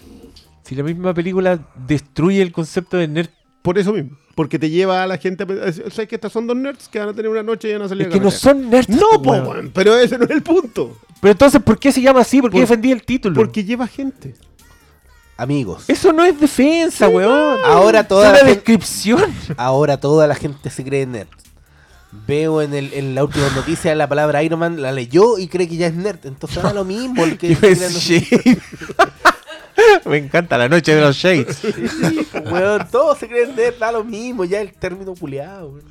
[0.64, 3.28] Si la misma película destruye el concepto de nerd.
[3.62, 4.16] Por eso mismo.
[4.34, 6.98] Porque te lleva a la gente a pensar, ¿sabes que estas son dos nerds que
[6.98, 8.88] van a tener una noche y van a salir Es a que no son nerds.
[8.88, 9.46] No, po, weón.
[9.46, 10.96] weón, pero ese no es el punto.
[11.20, 12.40] Pero entonces, ¿por qué se llama así?
[12.40, 13.34] ¿Por qué Por- defendí el título?
[13.36, 14.34] Porque lleva gente.
[15.36, 15.84] Amigos.
[15.88, 17.58] Eso no es defensa, weón.
[17.64, 19.22] Ahora toda es la gente- descripción.
[19.56, 21.28] Ahora toda la gente se cree nerd.
[22.26, 25.66] Veo en, el, en la última noticia la palabra Iron Man, la leyó y cree
[25.68, 26.24] que ya es nerd.
[26.26, 27.24] Entonces da lo mismo.
[27.24, 28.58] El que Shade.
[30.04, 31.56] Me encanta la noche de los Shades.
[31.56, 31.72] Sí,
[32.50, 34.44] weón, todos se creen nerd, da lo mismo.
[34.44, 35.68] Ya el término culiado.
[35.70, 35.84] weón.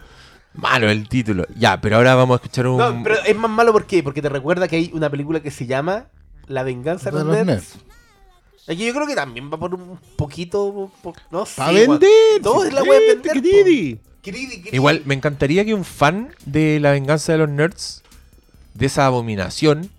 [0.54, 1.46] Malo el título.
[1.56, 2.78] Ya, pero ahora vamos a escuchar un.
[2.78, 4.04] No, pero es más malo ¿por qué?
[4.04, 6.08] Porque te recuerda que hay una película que se llama
[6.48, 7.76] La venganza de De los, los nerds.
[7.76, 7.86] nerds.
[8.68, 10.92] Aquí yo creo que también va por un poquito.
[11.02, 11.54] po- no sé.
[11.58, 12.10] ¡Para vender!
[12.44, 13.92] Todo es la sí, vender.
[14.72, 18.04] Igual, me encantaría que un fan de La venganza de los nerds,
[18.74, 19.90] de esa abominación,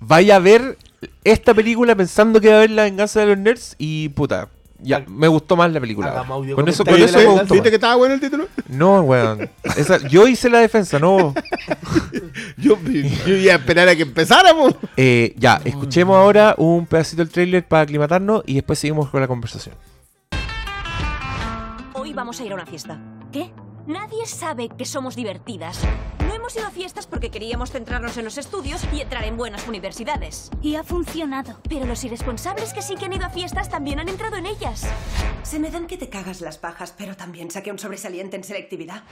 [0.00, 0.76] vaya a ver
[1.24, 4.48] esta película pensando que va a ver La venganza de los nerds y puta,
[4.80, 6.24] Ya, me gustó más la película.
[6.56, 7.54] Con eso, con eso me gustó.
[7.54, 7.68] ¿Viste más.
[7.70, 8.48] que estaba bueno el título?
[8.68, 9.48] No, weón.
[9.76, 11.34] Esa- yo hice la defensa, no.
[12.56, 12.78] Yo,
[13.26, 14.74] yo iba a esperar a que empezáramos.
[14.96, 19.26] Eh, ya, escuchemos ahora un pedacito del trailer para aclimatarnos y después seguimos con la
[19.28, 19.74] conversación.
[22.12, 23.00] Hoy vamos a ir a una fiesta.
[23.32, 23.54] ¿Qué?
[23.86, 25.80] Nadie sabe que somos divertidas.
[26.18, 29.66] No hemos ido a fiestas porque queríamos centrarnos en los estudios y entrar en buenas
[29.66, 30.50] universidades.
[30.60, 31.58] Y ha funcionado.
[31.70, 34.86] Pero los irresponsables que sí que han ido a fiestas también han entrado en ellas.
[35.42, 39.04] Se me dan que te cagas las pajas, pero también saqué un sobresaliente en selectividad.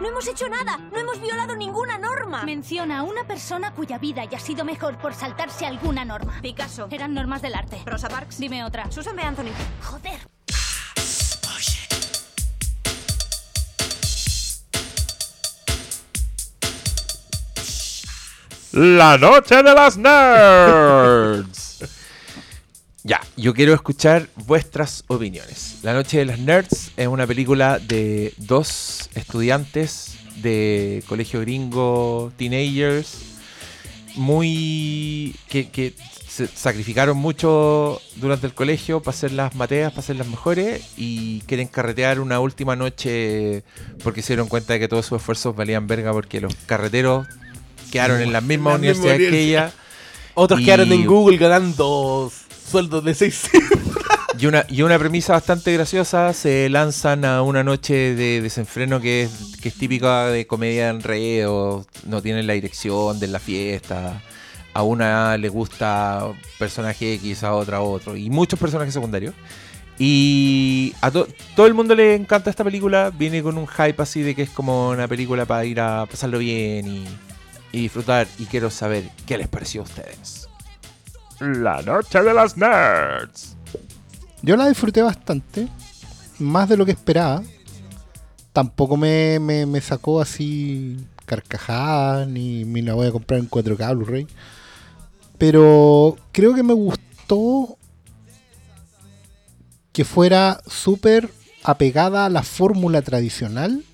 [0.00, 0.78] No hemos hecho nada.
[0.78, 2.42] No hemos violado ninguna norma.
[2.42, 6.40] Menciona a una persona cuya vida haya sido mejor por saltarse alguna norma.
[6.40, 6.88] Picasso.
[6.90, 7.82] Eran normas del arte.
[7.84, 8.38] Rosa Parks.
[8.38, 8.90] Dime otra.
[8.90, 9.20] Susan B.
[9.20, 9.52] Anthony.
[9.82, 10.39] Joder.
[18.72, 21.78] La noche de las nerds.
[23.02, 25.78] ya, yo quiero escuchar vuestras opiniones.
[25.82, 33.18] La noche de las nerds es una película de dos estudiantes de colegio gringo, teenagers,
[34.14, 35.94] muy que, que
[36.28, 41.40] se sacrificaron mucho durante el colegio para hacer las mateas, para ser las mejores y
[41.40, 43.64] quieren carretear una última noche
[44.04, 47.26] porque se dieron cuenta de que todos sus esfuerzos valían verga porque los carreteros
[47.90, 49.72] quedaron en las mismas la misma universidades que ella
[50.34, 52.32] Otros Y- quedaron en Google ganando
[52.70, 53.50] sueldos de 6
[54.38, 59.24] y una, y una premisa bastante graciosa, se lanzan a una noche de desenfreno que
[59.24, 59.30] es,
[59.60, 64.22] que es típica de comedia de enredo, no tienen la dirección de la fiesta,
[64.72, 69.34] a una le gusta personaje X, a otra otro, y muchos personajes secundarios.
[69.98, 74.22] Y a to- todo el mundo le encanta esta película, viene con un hype así
[74.22, 77.04] de que es como una película para ir a pasarlo bien y,
[77.72, 80.48] y disfrutar, y quiero saber qué les pareció a ustedes.
[81.40, 83.56] La noche de las nerds.
[84.42, 85.68] Yo la disfruté bastante,
[86.38, 87.42] más de lo que esperaba.
[88.52, 93.96] Tampoco me, me, me sacó así carcajadas, ni me la voy a comprar en 4K
[93.96, 94.26] Blu-ray.
[95.38, 97.78] Pero creo que me gustó
[99.92, 101.30] que fuera súper
[101.62, 103.84] apegada a la fórmula tradicional,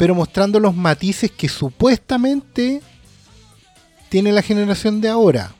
[0.00, 2.80] pero mostrando los matices que supuestamente
[4.08, 5.52] tiene la generación de ahora.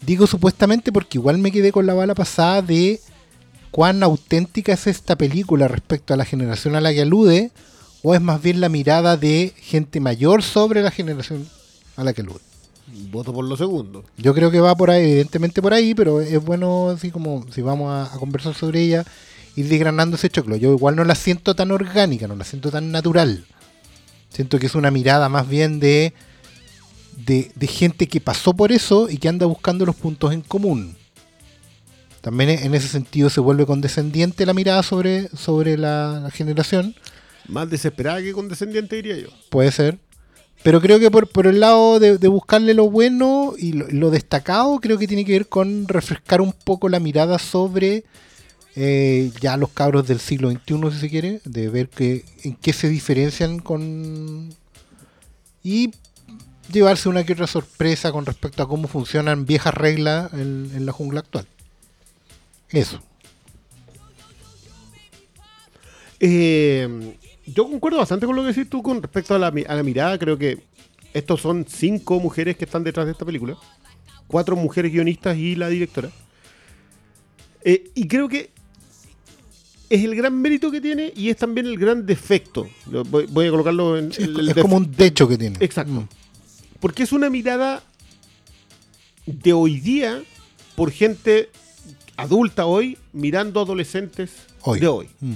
[0.00, 3.00] Digo supuestamente porque igual me quedé con la bala pasada de
[3.72, 7.50] cuán auténtica es esta película respecto a la generación a la que alude,
[8.04, 11.48] o es más bien la mirada de gente mayor sobre la generación
[11.96, 12.38] a la que alude.
[13.10, 14.04] Voto por lo segundo.
[14.18, 17.60] Yo creo que va por ahí, evidentemente por ahí, pero es bueno así como si
[17.60, 19.04] vamos a, a conversar sobre ella,
[19.56, 20.56] ir desgranando ese choclo.
[20.56, 23.44] Yo igual no la siento tan orgánica, no la siento tan natural.
[24.30, 26.14] Siento que es una mirada más bien de,
[27.26, 30.96] de, de gente que pasó por eso y que anda buscando los puntos en común.
[32.22, 36.94] También e- en ese sentido se vuelve condescendiente la mirada sobre, sobre la, la generación.
[37.48, 39.28] Más desesperada que condescendiente, diría yo.
[39.50, 39.98] Puede ser.
[40.62, 44.10] Pero creo que por, por el lado de, de buscarle lo bueno y lo, lo
[44.10, 48.04] destacado, creo que tiene que ver con refrescar un poco la mirada sobre
[48.76, 52.72] eh, ya los cabros del siglo XXI, si se quiere, de ver que, en qué
[52.72, 54.54] se diferencian con...
[55.62, 55.90] Y
[56.72, 61.20] llevarse una que otra sorpresa con respecto a cómo funcionan viejas reglas en, la jungla
[61.20, 61.46] actual.
[62.70, 63.00] Eso.
[66.20, 67.16] Eh,
[67.46, 69.82] yo concuerdo bastante con lo que decís tú con respecto a la, mi- a la
[69.82, 70.18] mirada.
[70.18, 70.62] Creo que
[71.12, 73.56] estos son cinco mujeres que están detrás de esta película.
[74.26, 76.10] Cuatro mujeres guionistas y la directora.
[77.64, 78.50] Eh, y creo que
[79.94, 82.68] es el gran mérito que tiene y es también el gran defecto.
[82.86, 84.12] Voy, voy a colocarlo en...
[84.12, 85.56] Sí, el- el es como un techo que tiene.
[85.60, 85.92] Exacto.
[85.92, 86.08] Mm.
[86.80, 87.82] Porque es una mirada
[89.26, 90.22] de hoy día
[90.74, 91.50] por gente
[92.16, 94.30] adulta hoy mirando adolescentes
[94.62, 94.80] Hoy.
[94.80, 95.08] de hoy.
[95.20, 95.32] Mm.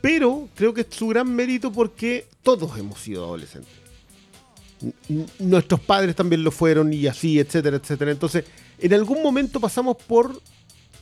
[0.00, 3.72] Pero creo que es su gran mérito porque todos hemos sido adolescentes.
[5.08, 8.10] N- Nuestros padres también lo fueron y así, etcétera, etcétera.
[8.12, 8.44] Entonces,
[8.78, 10.40] en algún momento pasamos por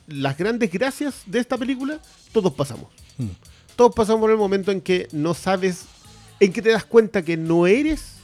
[0.07, 2.01] las grandes gracias de esta película.
[2.33, 2.87] Todos pasamos.
[3.19, 3.29] Mm.
[3.77, 5.85] Todos pasamos por el momento en que no sabes,
[6.41, 8.17] en que te das cuenta que no eres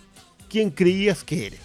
[0.49, 1.61] quien creías que eres.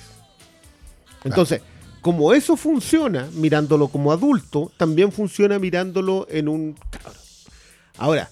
[1.24, 1.62] Entonces,
[2.02, 6.76] como eso funciona mirándolo como adulto, también funciona mirándolo en un.
[7.98, 8.30] Ahora,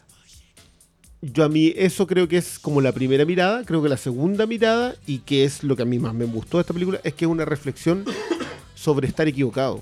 [1.21, 4.45] yo a mí eso creo que es como la primera mirada, creo que la segunda
[4.45, 7.13] mirada, y que es lo que a mí más me gustó de esta película, es
[7.13, 8.05] que es una reflexión
[8.75, 9.81] sobre estar equivocado.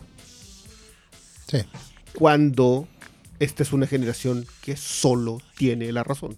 [1.47, 1.59] Sí.
[2.15, 2.87] Cuando
[3.39, 6.35] esta es una generación que solo tiene la razón.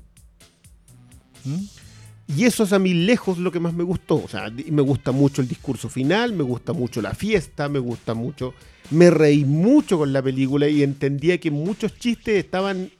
[1.44, 1.64] Mm.
[2.28, 4.16] Y eso es a mí lejos lo que más me gustó.
[4.16, 8.16] O sea, me gusta mucho el discurso final, me gusta mucho la fiesta, me gusta
[8.16, 8.54] mucho.
[8.90, 12.92] Me reí mucho con la película y entendía que muchos chistes estaban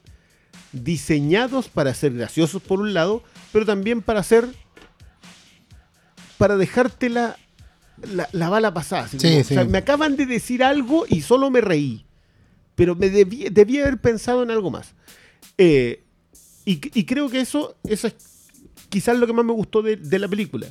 [0.72, 4.48] diseñados para ser graciosos por un lado, pero también para ser.
[6.38, 7.38] para dejarte la,
[8.12, 9.08] la, la bala pasada.
[9.08, 9.40] Sí, como, sí.
[9.40, 12.05] O sea, me acaban de decir algo y solo me reí.
[12.76, 14.94] Pero me debí, debí haber pensado en algo más.
[15.58, 16.04] Eh,
[16.66, 18.16] y, y creo que eso, eso es
[18.90, 20.68] quizás lo que más me gustó de, de la película.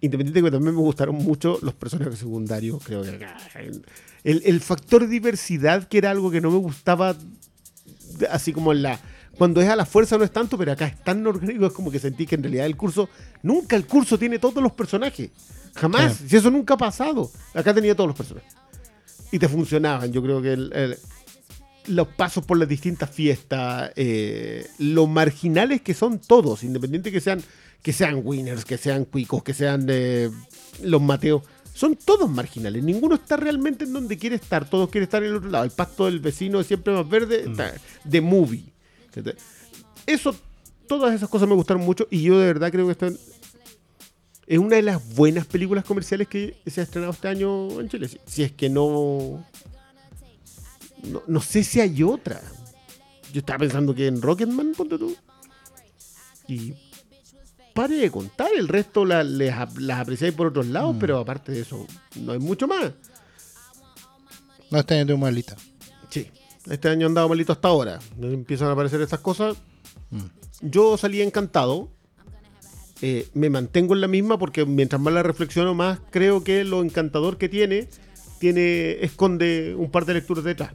[0.00, 3.18] Independiente de que también me gustaron mucho los personajes secundarios, creo que
[4.24, 7.16] el, el factor diversidad, que era algo que no me gustaba,
[8.30, 9.00] así como en la...
[9.36, 11.90] Cuando es a la fuerza no es tanto, pero acá es tan orgánico, es como
[11.92, 13.08] que sentí que en realidad el curso,
[13.42, 15.30] nunca el curso tiene todos los personajes.
[15.76, 17.30] Jamás, si eso nunca ha pasado.
[17.54, 18.52] Acá tenía todos los personajes.
[19.30, 20.98] Y te funcionaban, yo creo que el- el-
[21.88, 27.42] los pasos por las distintas fiestas, eh, lo marginales que son todos, independiente que sean,
[27.82, 30.30] que sean winners, que sean cuicos, que sean eh,
[30.82, 31.42] los mateos,
[31.74, 32.82] son todos marginales.
[32.82, 35.64] Ninguno está realmente en donde quiere estar, todos quieren estar en el otro lado.
[35.64, 37.74] El pasto del vecino es siempre más verde, está-
[38.04, 38.64] de movie.
[40.06, 40.34] Eso,
[40.86, 43.16] todas esas cosas me gustaron mucho y yo de verdad creo que están
[44.46, 48.08] es una de las buenas películas comerciales que se ha estrenado este año en Chile.
[48.26, 49.44] Si es que no,
[51.04, 51.22] no.
[51.26, 52.40] No sé si hay otra.
[53.32, 55.14] Yo estaba pensando que en Rocketman, ponte tú.
[56.46, 56.74] Y
[57.74, 58.48] pare de contar.
[58.56, 60.98] El resto la- les las apreciáis por otros lados, Mm.
[60.98, 62.92] pero aparte de eso, no hay mucho más.
[64.70, 65.56] No está en tu malita.
[66.10, 66.30] Sí.
[66.68, 67.98] Este año han dado malito hasta ahora.
[68.20, 69.56] Empiezan a aparecer estas cosas.
[70.10, 70.20] Mm.
[70.62, 71.90] Yo salí encantado.
[73.00, 76.82] Eh, me mantengo en la misma porque mientras más la reflexiono, más creo que lo
[76.82, 77.88] encantador que tiene,
[78.40, 80.72] tiene esconde un par de lecturas detrás.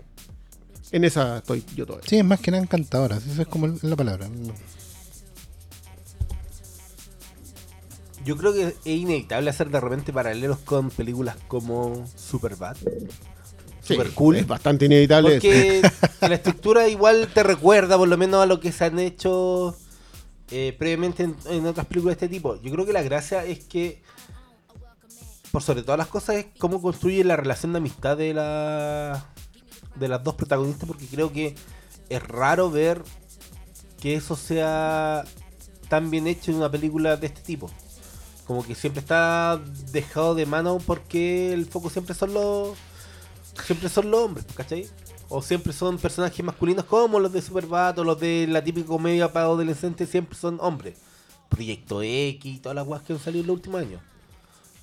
[0.93, 2.07] En esa estoy yo todavía.
[2.07, 3.17] Sí, es más que nada encantadora.
[3.17, 4.29] Esa es como la palabra.
[8.23, 12.77] Yo creo que es inevitable hacer de repente paralelos con películas como Superbad.
[13.81, 14.35] Sí, Super cool.
[14.35, 15.31] Es bastante inevitable.
[15.31, 15.81] Porque
[16.21, 19.75] la estructura igual te recuerda por lo menos a lo que se han hecho
[20.51, 22.61] eh, previamente en, en otras películas de este tipo.
[22.61, 24.03] Yo creo que la gracia es que,
[25.51, 29.32] por sobre todas las cosas, es cómo construye la relación de amistad de, la,
[29.95, 31.55] de las dos protagonistas, porque creo que
[32.09, 33.03] es raro ver
[33.99, 35.23] que eso sea
[35.89, 37.69] tan bien hecho en una película de este tipo.
[38.45, 39.61] Como que siempre está
[39.91, 42.77] dejado de mano porque el foco siempre son los
[43.65, 44.87] siempre son los hombres, ¿cachai?
[45.29, 49.31] O siempre son personajes masculinos como los de Superbad o los de la típica comedia
[49.31, 50.97] para adolescentes, siempre son hombres.
[51.49, 54.01] Proyecto X todas las guas que han salido en los últimos años.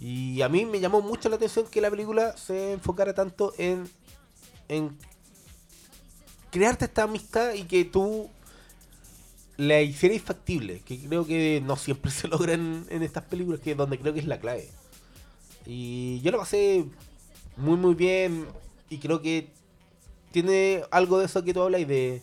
[0.01, 3.87] Y a mí me llamó mucho la atención que la película se enfocara tanto en,
[4.71, 4.97] en
[6.51, 8.31] crearte esta amistad y que tú
[9.57, 13.77] la hicieras factible, que creo que no siempre se logra en, estas películas, que es
[13.77, 14.71] donde creo que es la clave.
[15.67, 16.87] Y yo lo pasé
[17.57, 18.47] muy muy bien
[18.89, 19.51] y creo que
[20.33, 22.23] tiene algo de eso que tú hablas de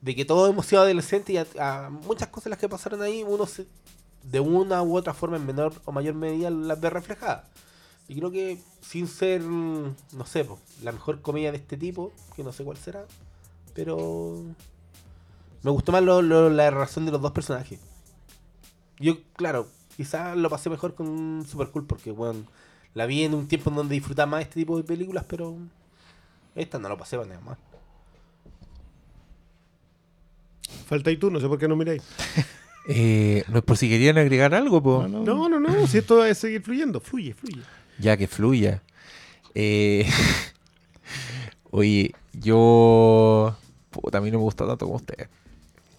[0.00, 1.46] de que todos hemos sido adolescentes y a,
[1.86, 3.66] a muchas cosas las que pasaron ahí uno se-
[4.22, 7.44] de una u otra forma en menor o mayor medida las ve reflejadas
[8.08, 12.12] y creo que sin ser mm, no sé po, la mejor comedia de este tipo
[12.36, 13.04] que no sé cuál será
[13.74, 14.42] pero
[15.62, 17.80] me gustó más lo- lo- la relación de los dos personajes
[18.98, 22.44] yo claro quizás lo pasé mejor con Super Cool porque bueno
[22.94, 25.56] la vi en un tiempo en donde disfrutaba más este tipo de películas pero
[26.54, 27.58] esta no lo pasé para nada más
[30.86, 32.02] Falta y tú, no sé por qué no miráis.
[32.86, 35.08] Eh, no es por si querían agregar algo, po.
[35.08, 37.62] No, no, no, si esto va a seguir fluyendo, fluye, fluye.
[37.98, 38.82] Ya que fluya.
[39.54, 40.06] Eh,
[41.70, 43.56] Oye, yo.
[43.90, 45.28] Puta, a mí no me gusta tanto como usted.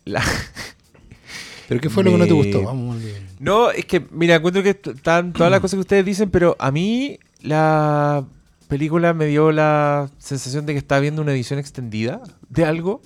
[0.06, 0.24] La-
[1.68, 2.62] ¿Pero qué fue lo que no te gustó?
[2.64, 2.98] Vamos.
[3.40, 6.70] No, es que, mira, encuentro que están todas las cosas que ustedes dicen, pero a
[6.72, 8.24] mí la
[8.68, 13.02] película me dio la sensación de que estaba viendo una edición extendida de algo.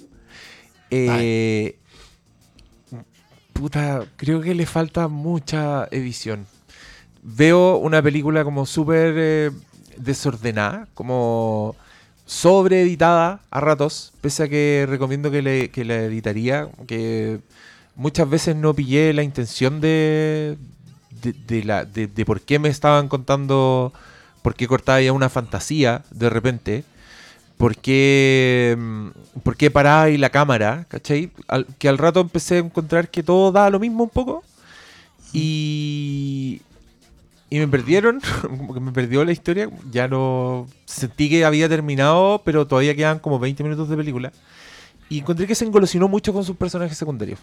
[0.91, 1.77] Eh,
[3.53, 6.45] puta, creo que le falta mucha edición.
[7.21, 9.51] Veo una película como súper eh,
[9.97, 11.75] desordenada, como
[12.25, 17.39] sobreeditada a ratos, pese a que recomiendo que, la editaría, que
[17.95, 20.57] muchas veces no pillé la intención de,
[21.21, 23.93] de, por qué me estaban contando,
[24.41, 26.83] por qué cortaba ya una fantasía de repente,
[27.57, 31.31] por qué, mm, por qué paraba ahí la cámara, ¿cachai?
[31.77, 34.43] Que al rato empecé a encontrar que todo da lo mismo un poco
[35.33, 36.61] y,
[37.49, 42.41] y me perdieron, como que me perdió la historia, ya no sentí que había terminado,
[42.45, 44.31] pero todavía quedan como 20 minutos de película.
[45.09, 47.39] Y encontré que se engolosinó mucho con sus personajes secundarios.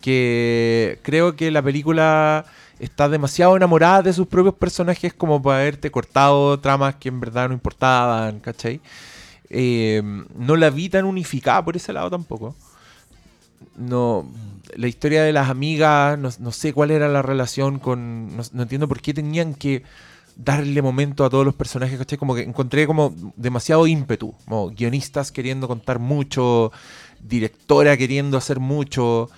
[0.00, 2.46] que creo que la película
[2.78, 7.48] está demasiado enamorada de sus propios personajes como para haberte cortado tramas que en verdad
[7.48, 8.80] no importaban, ¿cachai?
[9.50, 10.00] Eh,
[10.36, 12.54] no la vi tan unificada por ese lado tampoco.
[13.76, 14.26] No,
[14.76, 18.36] la historia de las amigas, no, no sé cuál era la relación con.
[18.36, 19.82] No, no entiendo por qué tenían que
[20.36, 22.18] darle momento a todos los personajes, ¿cachai?
[22.18, 26.72] Como que encontré como demasiado ímpetu, como guionistas queriendo contar mucho,
[27.22, 29.28] directora queriendo hacer mucho,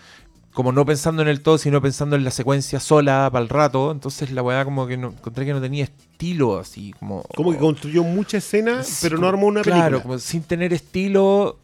[0.53, 3.91] como no pensando en el todo, sino pensando en la secuencia sola para el rato,
[3.91, 7.23] entonces la weá como que no, encontré que no tenía estilo, así como...
[7.35, 10.03] Como que construyó mucha escena, Sí, pero no armó una Claro, película.
[10.03, 11.59] como sin tener estilo,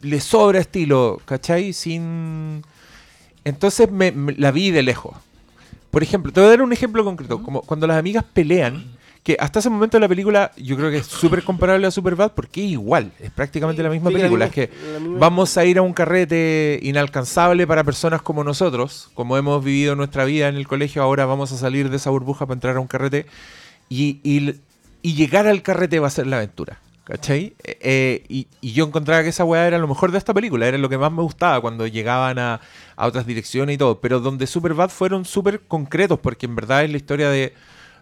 [0.00, 1.72] le sobra estilo, ¿cachai?
[1.72, 2.62] Sin...
[3.44, 5.16] Entonces me, me- la vi de lejos.
[5.90, 7.42] Por ejemplo, te voy a dar un ejemplo concreto.
[7.42, 8.84] Como cuando las amigas pelean,
[9.22, 12.64] que hasta ese momento la película yo creo que es súper comparable a Superbad porque
[12.64, 14.46] es igual, es prácticamente la misma Sí, la película.
[14.46, 19.10] misma- es que misma- vamos a ir a un carrete inalcanzable para personas como nosotros,
[19.14, 22.46] como hemos vivido nuestra vida en el colegio, ahora vamos a salir de esa burbuja
[22.46, 23.26] para entrar a un carrete
[23.88, 24.54] y, y-
[25.02, 26.80] y llegar al carrete va a ser la aventura.
[27.08, 27.54] ¿Cachai?
[27.64, 30.68] Eh, eh, y, y yo encontraba que esa weá era lo mejor de esta película,
[30.68, 32.60] era lo que más me gustaba cuando llegaban a,
[32.96, 33.98] a otras direcciones y todo.
[34.00, 37.54] Pero donde Superbad fueron súper concretos, porque en verdad es la historia de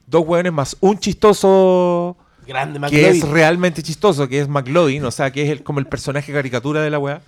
[0.08, 2.16] dos weones más un chistoso
[2.46, 5.86] Grande, que es realmente chistoso, que es McLovin, o sea, que es el- como el
[5.86, 7.22] personaje caricatura de la weá.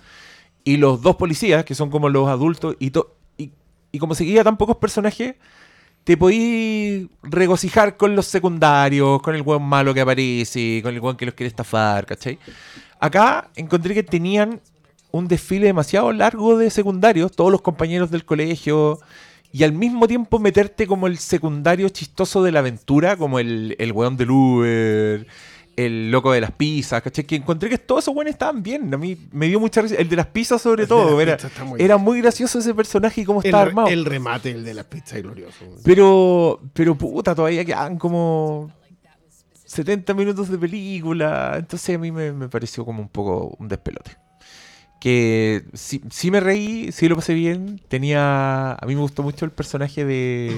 [0.65, 3.51] Y los dos policías, que son como los adultos, y, to- y,
[3.93, 5.35] y como seguía tan pocos personajes,
[6.03, 11.17] te podí regocijar con los secundarios, con el weón malo que aparece, con el weón
[11.17, 12.39] que los quiere estafar, ¿cachai?
[12.99, 14.59] Acá encontré que tenían
[15.11, 18.99] un desfile demasiado largo de secundarios, todos los compañeros del colegio,
[19.51, 23.91] y al mismo tiempo meterte como el secundario chistoso de la aventura, como el, el
[23.91, 25.27] weón del Uber,
[25.85, 27.25] el loco de las pizzas, ¿cachai?
[27.25, 28.93] Que encontré que todos esos weones estaban bien.
[28.93, 29.95] A mí me dio mucha risa.
[29.95, 31.19] El de las pizzas, sobre El todo.
[31.21, 33.87] Era, muy era muy gracioso ese personaje y cómo estaba armado.
[33.87, 35.65] el remate, el de las pizzas, es glorioso.
[35.83, 38.71] Pero, pero puta, todavía quedan como
[39.65, 41.55] 70 minutos de película.
[41.57, 44.17] Entonces a mí me, me pareció como un poco un despelote.
[44.99, 47.79] Que sí, sí me reí, sí lo pasé bien.
[47.87, 48.73] Tenía.
[48.73, 50.53] A mí me gustó mucho el personaje de,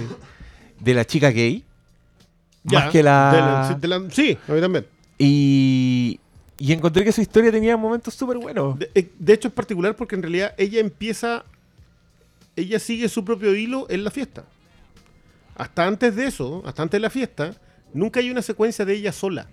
[0.80, 1.64] de la chica gay.
[2.64, 3.32] Ya, más que la.
[3.34, 4.86] de la- sí, de la- sí, a mí también.
[5.24, 6.20] Y,
[6.58, 8.80] y encontré que su historia tenía momentos súper buenos.
[8.80, 11.46] De, eh, de hecho es particular porque en realidad ella empieza,
[12.56, 14.46] ella sigue su propio hilo en la fiesta.
[15.56, 17.54] Hasta antes de eso, hasta antes de la fiesta,
[17.94, 19.48] nunca hay una secuencia de ella sola.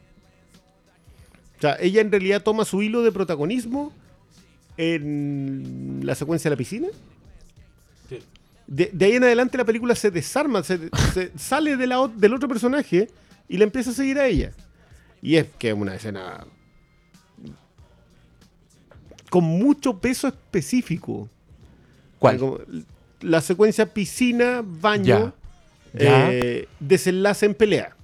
[1.58, 3.92] O sea, ella en realidad toma su hilo de protagonismo
[4.78, 6.88] en la secuencia de la piscina.
[8.08, 8.20] Sí.
[8.66, 10.78] De, de ahí en adelante la película se desarma, se,
[11.12, 13.10] se sale de la o- del otro personaje
[13.48, 14.52] y la empieza a seguir a ella.
[15.22, 16.46] Y es que es una escena
[19.30, 21.28] con mucho peso específico.
[22.18, 22.38] ¿Cuál?
[22.38, 22.58] Como
[23.20, 25.32] La secuencia piscina, baño,
[25.92, 26.00] Ya.
[26.00, 26.32] Ya.
[26.32, 27.96] eh, desenlace en pelea.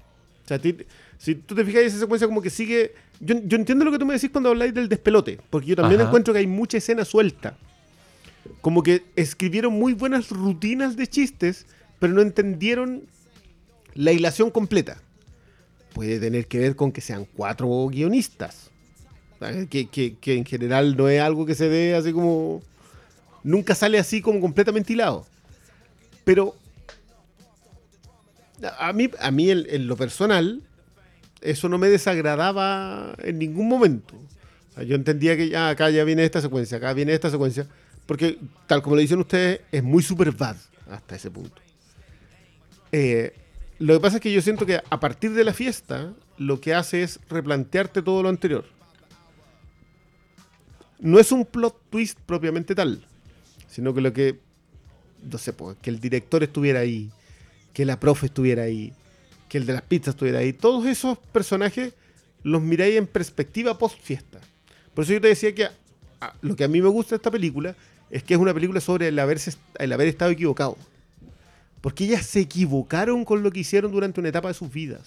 [0.45, 0.77] O sea, ti-
[1.19, 2.95] si tú te fijas, esa secuencia como que sigue...
[3.21, 6.01] Yo, yo entiendo lo que tú me decís cuando habláis del despelote, porque yo también
[6.01, 6.09] Ajá.
[6.09, 7.57] encuentro que hay mucha escena suelta.
[8.61, 11.65] Como que escribieron muy buenas rutinas de chistes,
[12.01, 13.05] pero no entendieron
[13.95, 15.01] la hilación completa.
[15.95, 18.71] Puede tener que ver con que sean cuatro guionistas.
[19.71, 22.63] Que, que- que en general no es algo que se dé así como...
[23.43, 25.27] Nunca sale así como completamente hilado.
[26.25, 26.55] Pero
[28.79, 30.63] a mí, a mí en, en lo personal,
[31.43, 34.15] eso no me desagradaba en ningún momento.
[34.71, 37.67] O sea, yo entendía que ya acá ya viene esta secuencia, acá viene esta secuencia,
[38.07, 40.57] porque tal como lo dicen ustedes, es muy super bad
[40.91, 41.61] hasta ese punto.
[42.93, 43.35] Eh,
[43.79, 46.75] lo que pasa es que yo siento que a partir de la fiesta, lo que
[46.75, 48.65] hace es replantearte todo lo anterior.
[51.01, 53.05] No es un plot twist propiamente tal,
[53.69, 54.41] sino que lo que,
[55.31, 57.11] no sé, pues, que el director estuviera ahí,
[57.73, 58.93] que la profe estuviera ahí,
[59.49, 60.53] que el de las pizzas estuviera ahí.
[60.53, 61.95] Todos esos personajes
[62.43, 64.39] los miráis en perspectiva post fiesta.
[64.95, 67.31] Por eso yo te decía que a- lo que a mí me gusta de esta
[67.31, 67.75] película
[68.11, 70.77] es que es una película sobre el, el haber estado equivocado.
[71.85, 75.03] Porque ellas se equivocaron con lo que hicieron durante una etapa de sus vidas.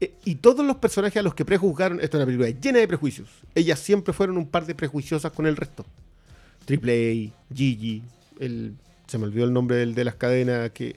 [0.00, 2.88] E- Y todos los personajes a los que prejuzgaron, esta es una película llena de
[2.88, 3.28] prejuicios.
[3.54, 5.84] Ellas siempre fueron un par de prejuiciosas con el resto.
[6.64, 8.02] Triple A, Gigi,
[8.40, 10.96] el, se me olvidó el nombre del de las cadenas que,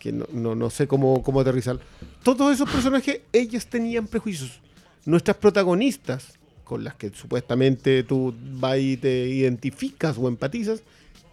[0.00, 1.78] que no, no- no sé cómo, cómo aterrizar.
[2.24, 4.58] Todos esos personajes, ellas tenían prejuicios.
[5.04, 6.32] Nuestras protagonistas,
[6.64, 10.82] con las que supuestamente tú vas y te identificas o empatizas,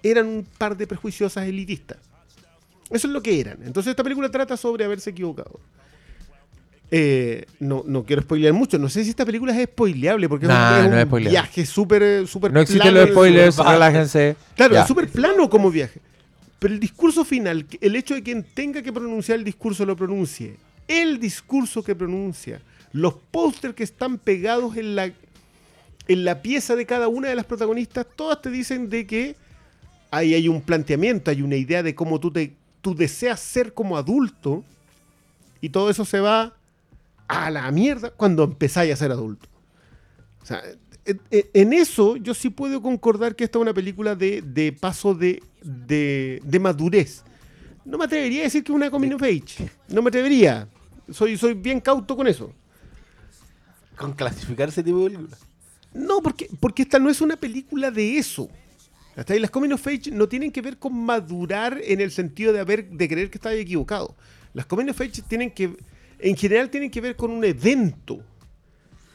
[0.03, 1.97] eran un par de prejuiciosas elitistas.
[2.89, 3.57] Eso es lo que eran.
[3.65, 5.59] Entonces esta película trata sobre haberse equivocado.
[6.91, 8.79] Eh, no, no quiero spoilear mucho.
[8.79, 11.29] No sé si esta película es spoileable porque es un, es no es un spoileable.
[11.29, 14.35] viaje súper súper No existen los spoilers, súper relájense.
[14.55, 14.81] Claro, Ya.
[14.81, 16.01] es súper plano como viaje.
[16.57, 20.57] Pero el discurso final, el hecho de quien tenga que pronunciar el discurso lo pronuncie,
[20.87, 22.59] el discurso que pronuncia,
[22.91, 25.05] los pósters que están pegados en la,
[26.07, 29.35] en la pieza de cada una de las protagonistas, todas te dicen de que
[30.11, 33.97] ahí hay un planteamiento, hay una idea de cómo tú, te, tú deseas ser como
[33.97, 34.63] adulto
[35.61, 36.55] y todo eso se va
[37.27, 39.47] a la mierda cuando empezáis a ser adulto.
[40.41, 40.61] O sea,
[41.05, 44.71] en- en en eso yo sí puedo concordar que esta es una película de, de
[44.73, 47.23] paso de, de, de madurez.
[47.85, 49.69] No me atrevería a decir que es una coming of age.
[49.87, 50.67] No me atrevería.
[51.11, 52.53] Soy, soy bien cauto con eso.
[53.97, 55.39] Con clasificar ese tipo de películas.
[55.93, 58.47] No, porque, porque esta no es una película de eso.
[59.19, 62.53] Hasta ahí las coming of age no tienen que ver con madurar en el sentido
[62.53, 64.15] de haber de creer que estás equivocado.
[64.53, 65.75] Las coming of age tienen que,
[66.19, 68.21] en general, tienen que ver con un evento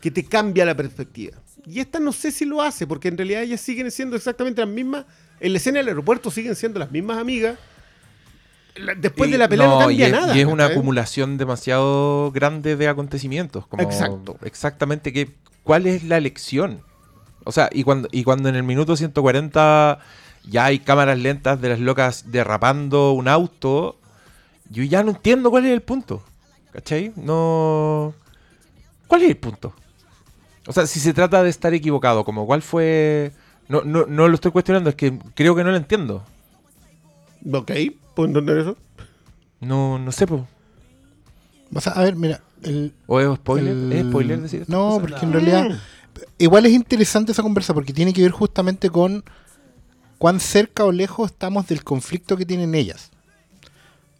[0.03, 1.39] que te cambia la perspectiva.
[1.67, 4.69] Y esta no sé si lo hace, porque en realidad ellas siguen siendo exactamente las
[4.69, 5.07] mismas.
[5.41, 7.59] En la escena del aeropuerto siguen siendo las mismas amigas.
[8.99, 10.37] Después de la pelea no, y cambia es, nada.
[10.37, 13.67] Y es una acumulación demasiado grande de acontecimientos.
[13.67, 14.37] Como Exacto.
[14.43, 15.31] Exactamente que,
[15.63, 16.83] cuál es la lección.
[17.45, 19.99] O sea, y cuando, y cuando en el minuto 140
[20.49, 23.99] ya hay cámaras lentas de las locas derrapando un auto,
[24.71, 26.23] yo ya no entiendo cuál es el punto.
[26.73, 27.13] ¿Cachai?
[27.17, 28.15] No...
[29.07, 29.73] ¿Cuál es el punto?
[30.67, 33.33] O sea, si se trata de estar equivocado, como cuál fue...
[33.69, 36.25] No, no, no lo estoy cuestionando, es que creo que no lo entiendo.
[37.53, 37.71] Ok,
[38.15, 38.77] ¿puedo entender eso?
[39.61, 40.47] No, no sé, po.
[41.75, 42.41] O sea, a ver, mira.
[42.63, 43.73] El, ¿O es spoiler?
[43.73, 44.73] el- ¿Es spoiler decir esto?
[44.73, 45.79] No, porque en realidad.
[46.39, 49.25] Igual es interesante esa conversa porque tiene que ver justamente con
[50.19, 53.11] cuán cerca o lejos estamos del conflicto que tienen ellas.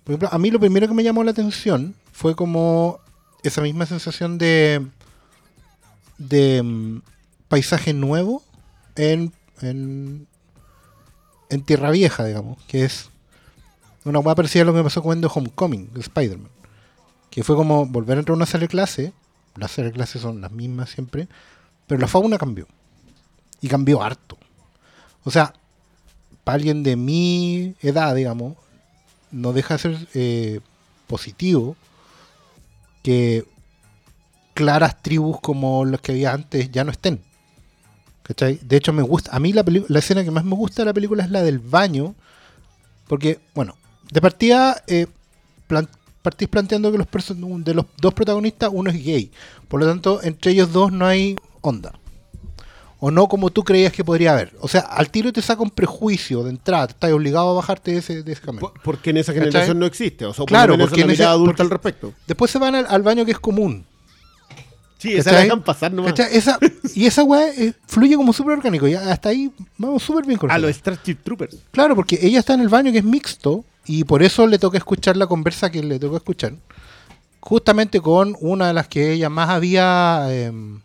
[0.05, 3.01] Por ejemplo, a mí lo primero que me llamó la atención fue como
[3.43, 4.87] esa misma sensación de
[6.19, 7.03] de mm,
[7.49, 8.43] paisaje nuevo
[8.95, 10.27] en, en
[11.55, 13.11] en Tierra Vieja, digamos, que es
[14.05, 16.51] una hueá parecida a lo que me pasó The Homecoming, de Spider-Man.
[17.31, 19.13] Que fue como volver a entrar a una sala de clase,
[19.57, 21.29] las salas de clase son las mismas siempre,
[21.87, 22.67] pero la fauna cambió.
[23.61, 24.37] Y cambió harto.
[25.25, 25.55] O sea,
[26.45, 28.57] para alguien de mi edad, digamos,
[29.31, 30.61] no deja de ser eh,
[31.07, 31.77] positivo
[33.03, 33.47] que
[34.55, 37.21] claras tribus como las que había antes ya no estén.
[38.23, 38.59] ¿Cachai?
[38.63, 39.35] De hecho, me gusta.
[39.35, 41.59] A mí la, la escena que más me gusta de la película es la del
[41.59, 42.15] baño.
[43.07, 43.77] Porque, bueno,
[44.11, 45.07] de partida, eh,
[46.23, 47.09] partís planteando que los
[47.65, 49.31] de los dos protagonistas, uno es gay.
[49.69, 51.93] Por lo tanto, entre ellos dos no hay onda.
[53.01, 54.53] O no como tú creías que podría haber.
[54.61, 56.87] O sea, al tiro te saca un prejuicio de entrada.
[56.87, 58.61] Estás obligado a bajarte de ese, de ese camino.
[58.61, 59.49] Por- Porque en esa ¿Cachai?
[59.51, 60.25] generación no existe.
[60.25, 62.13] O sea, Claro, porque en mirada adulta porque- al respecto.
[62.27, 63.85] Después se van al, al baño que es común.
[64.97, 66.19] Sí, esa la dejan pasar nomás.
[66.19, 66.59] Esa,
[66.95, 68.89] y esa weá eh, fluye como súper orgánico.
[68.89, 71.59] Y hasta ahí vamos súper bien con A los Starship Troopers.
[71.73, 74.79] Claro, porque ella está en el baño que es mixto y por eso le toca
[74.79, 76.55] escuchar la conversa que le toca escuchar.
[77.41, 80.81] Justamente con una de las que ella más había em,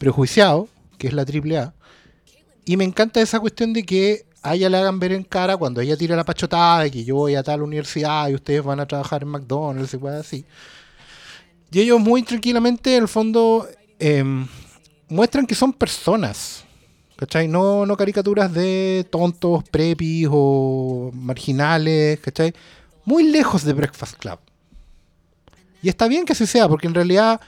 [0.00, 0.66] prejuiciado,
[0.98, 1.74] que es la AAA.
[2.64, 5.82] Y me encanta esa cuestión de que a ella le hagan ver en cara cuando
[5.82, 8.86] ella tira la pachotada de que yo voy a tal universidad y ustedes van a
[8.86, 10.44] trabajar en McDonald's y cosas así.
[11.70, 13.68] Y ellos muy tranquilamente, en el fondo,
[13.98, 14.46] em,
[15.08, 16.64] muestran que son personas.
[17.16, 17.46] ¿Cachai?
[17.46, 22.54] No, no caricaturas de tontos, prepis o marginales, ¿cachai?
[23.04, 24.38] Muy lejos de Breakfast Club.
[25.82, 27.38] Y está bien que así sea, porque en realidad,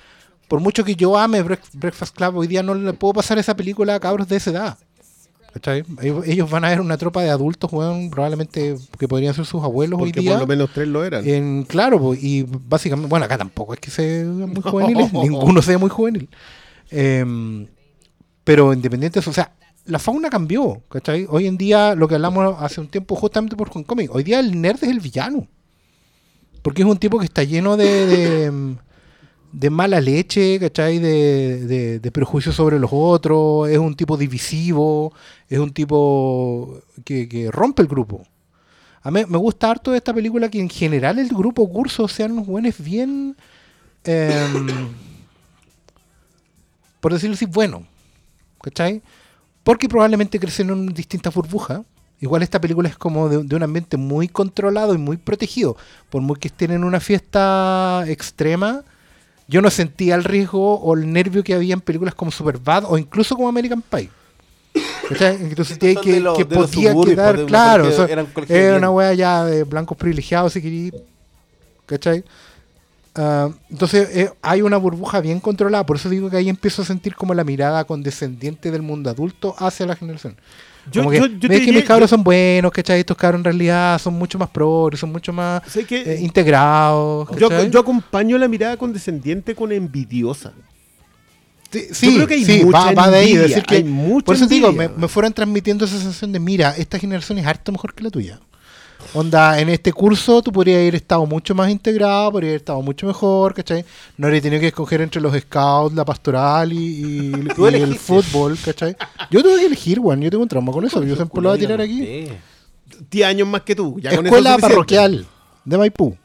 [0.52, 3.56] por mucho que yo ame Break- Breakfast Club, hoy día no le puedo pasar esa
[3.56, 4.78] película a cabros de esa edad.
[5.54, 5.82] ¿Cachai?
[6.26, 10.18] Ellos, van a ver una tropa de adultos, probablemente que podrían ser sus abuelos Porque
[10.20, 10.32] hoy día.
[10.32, 11.26] por lo menos tres lo eran.
[11.26, 15.88] En, claro, y básicamente, bueno, acá tampoco es que sea muy juveniles, ninguno sea muy
[15.88, 16.28] juvenil.
[16.90, 17.66] Em,
[18.44, 19.54] pero independiente de eso, o sea,
[19.86, 21.26] la fauna cambió, ¿cachai?
[21.30, 24.60] Hoy en día, lo que hablamos hace un tiempo justamente por Homecoming, hoy día el
[24.60, 25.48] nerd es el villano.
[26.60, 28.76] Porque es un tipo que está lleno de, de,
[29.52, 30.98] de mala leche, ¿cachai?
[30.98, 35.12] De, de, de sobre los otros, es un tipo divisivo,
[35.48, 38.26] es un tipo que, que rompe el grupo.
[39.02, 42.32] A mí me gusta harto de esta película que en general el grupo curso sean
[42.32, 43.36] unos buenos bien,
[44.04, 44.66] em,
[47.00, 47.84] por decirlo así, bueno,
[48.62, 49.02] ¿cachai?
[49.64, 51.82] Porque probablemente crecen en distintas burbujas.
[52.20, 55.76] Igual esta película es como de, de un ambiente muy controlado y muy protegido.
[56.08, 58.84] Por muy que estén en una fiesta extrema,
[59.52, 62.96] yo no sentía el riesgo o el nervio que había en películas como Superbad o
[62.96, 64.08] incluso como American Pie.
[65.20, 67.90] Entonces que, que, los- podía quedar pues, de claro.
[68.08, 68.74] era bien.
[68.76, 70.90] una wea ya de blancos privilegiados, si querí.
[71.84, 72.24] ¿Cachai?
[73.14, 76.86] Ah, entonces eh, hay una burbuja bien controlada, por eso digo que ahí empiezo a
[76.86, 80.34] sentir como la mirada condescendiente del mundo adulto hacia la generación.
[80.90, 83.00] Yo- Como que, yo- te ves que diría- mis cabros son buenos, ¿cachai?
[83.00, 87.28] Estos cabros en realidad son mucho más progres, son mucho más eh, integrados.
[87.38, 87.70] yo, ¿cachai?
[87.70, 90.52] yo acompaño la mirada condescendiente con envidiosa.
[91.70, 93.24] Sí, sí, creo que hay sí, mucha va, va de ahí.
[93.30, 95.96] envidia, decir que, hay mucha por eso te digo, envidia, me, me fueron transmitiendo esa
[95.98, 98.40] sensación de, mira, esta generación es harto mejor que la tuya.
[99.14, 103.06] Onda, en este curso tú podrías haber estado mucho más integrado, podrías haber estado mucho
[103.06, 103.84] mejor, ¿cachai?
[104.16, 107.96] No habría tenido que escoger entre los scouts, la pastoral y, y- Tú y el
[107.98, 108.96] fútbol, ¿cachai?
[109.30, 111.58] Yo tuve que elegir, weón, yo tengo un trauma con eso, yo siempre lo voy
[111.58, 111.98] a tirar aquí.
[111.98, 112.28] Sí.
[113.10, 113.98] 10 años más que tú.
[114.00, 115.26] Ya con eso Escuela es parroquial
[115.64, 116.16] de Maipú.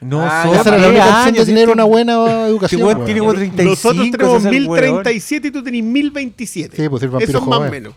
[0.00, 3.04] No, Ah, son Esa era la única opción de tener una buena educación.
[3.04, 3.70] tiene como 35.
[3.70, 4.84] Nosotros tenemos ese es el weón.
[4.84, 6.76] 1037 y tú tenés 1027.
[6.76, 7.94] Sí, pues el vampiro Eso más o menos.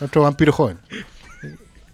[0.00, 0.78] Otro vampiro joven.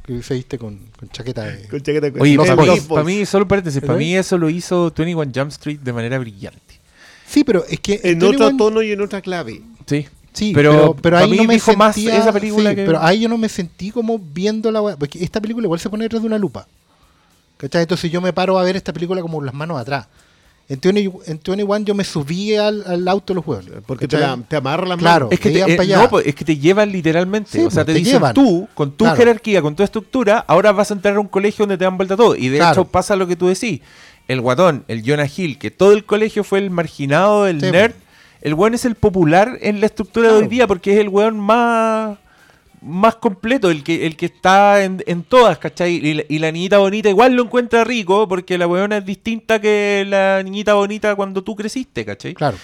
[0.09, 1.69] Que se viste con, con chaqueta de...
[1.69, 2.23] Con chaqueta de cuero.
[2.23, 3.99] Oye, Los para mí, para mí, solo paréntesis, para ¿Eh?
[3.99, 6.81] mí eso lo hizo 21 Jump Street de manera brillante.
[7.27, 8.01] Sí, pero es que...
[8.03, 9.61] En 21 otro tono y en otra clave.
[9.85, 10.09] Sí.
[10.33, 12.85] Sí, Pero pero, pero, ahí mí no me dijo más sentía, esa película sí, que-
[12.87, 16.05] Pero ahí yo no me sentí como viendo la Porque esta película igual se pone
[16.05, 16.67] detrás de una lupa.
[17.59, 17.83] ¿Cachai?
[17.83, 20.07] Entonces yo me paro a ver esta película como las manos atrás.
[20.71, 21.01] En 20
[21.31, 23.65] en 21 yo me subí al, al auto de los huevos.
[23.87, 25.29] Porque te, la- te amarra la Claro.
[25.31, 27.51] Es que, te, Veían eh, no, pues, es que te llevan literalmente.
[27.51, 28.35] Sí, o sea, pues, te, te dicen llevan.
[28.35, 29.17] tú, con tu Claro.
[29.17, 32.17] jerarquía, con tu estructura, ahora vas a entrar a un colegio donde te dan vuelta
[32.17, 32.37] todo.
[32.37, 32.83] Y de Claro.
[32.83, 33.81] hecho pasa lo que tú decís.
[34.29, 37.95] El guatón, el Jonah Hill, que todo el colegio fue el marginado, el Sí, nerd.
[38.43, 41.41] El weón es el popular en la estructura de hoy día porque es el weón
[41.41, 42.19] más
[42.83, 45.95] más completo, el que, el que está en, en todas, ¿cachai?
[45.97, 49.61] Y la, y la niñita bonita igual lo encuentra rico porque la weona es distinta
[49.61, 52.35] que la niñita bonita cuando tú creciste, ¿cachai?
[52.35, 52.57] Claro.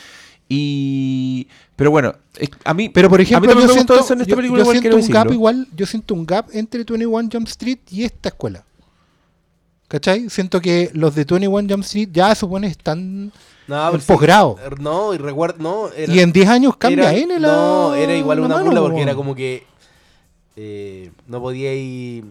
[0.49, 1.49] Y.
[1.77, 2.89] Pero bueno, es- a mí.
[2.89, 4.81] Pero por a mí ejemplo, yo me siento, eso en esta yo- película, yo igual
[4.81, 8.65] siento un gap igual, yo siento un gap entre 21 Jump Street y esta escuela.
[9.89, 10.29] ¿Cachai?
[10.31, 13.33] Siento que los de 21 Jump Street ya supone están
[13.69, 14.57] No, en sí, posgrado.
[14.79, 15.57] No, y recuerdo.
[15.63, 18.65] No, era- Y en 10 años cambia era- N la No, era igual una mano,
[18.67, 19.67] burla porque era como que.
[20.57, 22.25] Eh, no podía ir.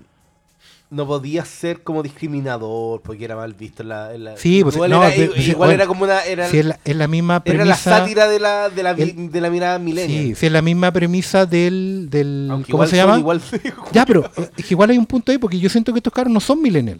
[0.89, 4.13] No podía ser como discriminador porque era mal visto en la.
[4.13, 6.23] en la- Sí, pues, igual no, era, igual bueno, era como una.
[6.23, 7.65] Era, Si es la, es la misma era premisa.
[7.65, 10.23] la sátira de la, de la, el- de la mirada milenial.
[10.23, 12.09] Sí, si es la misma premisa del.
[12.11, 13.17] del Aunque ¿Cómo se llama?
[13.17, 13.41] igual-
[13.91, 16.31] Ya, pero es que igual hay un punto ahí porque yo siento que estos caros
[16.31, 16.99] no son millennial.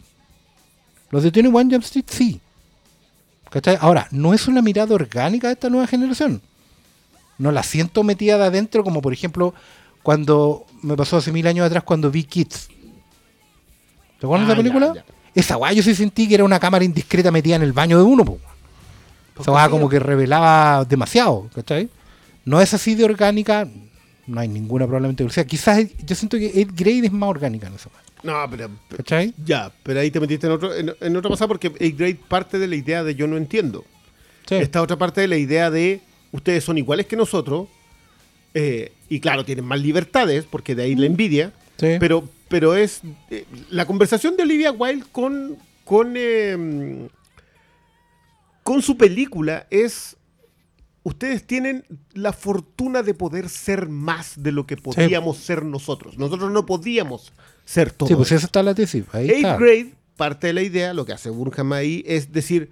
[1.11, 2.41] Los de 21 Jump Street sí.
[3.51, 3.77] ¿Cachai?
[3.79, 6.41] Ahora, no es una mirada orgánica de esta nueva generación.
[7.37, 9.53] No la siento metida de adentro, como por ejemplo
[10.03, 12.67] cuando me pasó hace mil años atrás cuando vi Kids.
[14.19, 14.88] ¿Te acuerdas de Ah, esa película?
[14.95, 15.05] ya, ya.
[15.35, 18.03] Esa guay yo sí sentí que era una cámara indiscreta metida en el baño de
[18.03, 18.23] uno.
[18.23, 18.38] po.
[19.39, 21.89] Esa guay como que revelaba demasiado, ¿cachai?
[22.45, 23.67] No es así de orgánica,
[24.27, 25.23] no hay ninguna probablemente.
[25.23, 27.89] O sea, quizás yo siento que Ed Grade es más orgánica en eso.
[28.21, 28.69] No, pero.
[28.95, 29.34] ¿Cachai?
[29.43, 32.67] Ya, pero ahí te metiste en, otro, en, en otra pasada porque A-Grade parte de
[32.67, 33.84] la idea de yo no entiendo.
[34.47, 34.55] Sí.
[34.55, 36.01] Esta otra parte de la idea de
[36.31, 37.67] ustedes son iguales que nosotros.
[38.53, 41.51] Eh, y claro, tienen más libertades, porque de ahí la envidia.
[41.77, 41.97] Sí.
[41.99, 43.01] Pero, pero es.
[43.30, 45.57] eh, la conversación de Olivia Wilde con.
[45.85, 46.13] con.
[46.15, 47.07] eh,
[48.63, 50.17] con su película es.
[51.05, 56.17] Ustedes tienen la fortuna de poder ser más de lo que podíamos ser nosotros.
[56.17, 57.34] Nosotros no podíamos
[57.65, 58.07] ser todo.
[58.07, 59.03] Sí, pues esa está la tesis.
[59.11, 59.57] Ahí Eighth está.
[59.57, 62.69] grade, parte de la idea, lo que hace Burham ahí, es decir,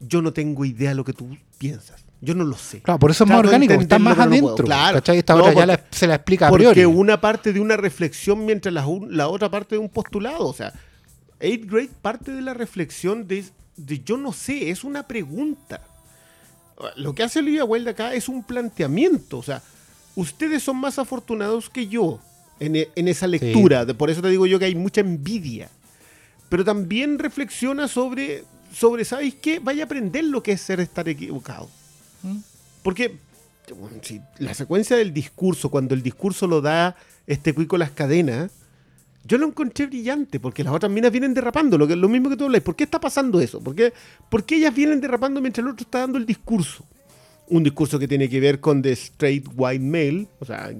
[0.00, 2.04] yo no tengo idea de lo que tú piensas.
[2.20, 2.80] Yo no lo sé.
[2.82, 4.64] Claro, por eso es más Trato orgánico, está más no adentro.
[4.64, 4.94] Claro.
[4.96, 5.18] ¿cachai?
[5.18, 6.74] Esta No, otra ya la- se la explica a priori.
[6.74, 10.46] Porque una parte de una reflexión mientras la, la otra parte de un postulado.
[10.46, 10.72] O sea,
[11.40, 13.44] Eighth grade parte de la reflexión de,
[13.76, 15.80] de yo no sé, es una pregunta.
[16.96, 19.38] Lo que hace Olivia Wilde acá es un planteamiento.
[19.38, 19.62] O sea,
[20.16, 22.18] ustedes son más afortunados que yo
[22.60, 23.86] en, e- en esa lectura.
[23.86, 25.68] Por eso te digo yo que hay mucha envidia.
[26.48, 28.42] Pero también reflexiona sobre,
[28.72, 29.58] sobre ¿sabes qué?
[29.60, 31.68] Vaya a aprender lo que es ser estar equivocado.
[32.82, 33.16] Porque
[34.38, 36.96] la secuencia del discurso, cuando el discurso lo da
[37.26, 38.50] este cuico las cadenas,
[39.24, 42.36] yo lo encontré brillante, porque las otras minas vienen derrapando, lo, que, lo mismo que
[42.36, 42.62] tú hablas.
[42.62, 43.60] ¿Por qué está pasando eso?
[43.60, 43.92] ¿Por qué,
[44.30, 46.84] por qué ellas vienen derrapando mientras el otro está dando el discurso?
[47.48, 50.72] Un discurso que tiene que ver con the straight white male, o sea,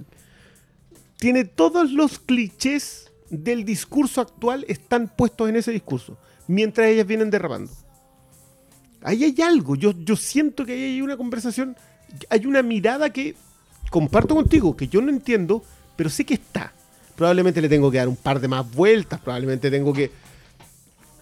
[1.18, 6.16] tiene todos los clichés del discurso actual están puestos en ese discurso,
[6.46, 7.70] mientras ellas vienen derrapando.
[9.02, 11.76] Ahí hay algo, yo, yo siento que ahí hay una conversación,
[12.30, 13.34] hay una mirada que
[13.90, 15.62] comparto contigo, que yo no entiendo,
[15.96, 16.72] pero sé que está.
[17.16, 20.10] Probablemente le tengo que dar un par de más vueltas, probablemente tengo que,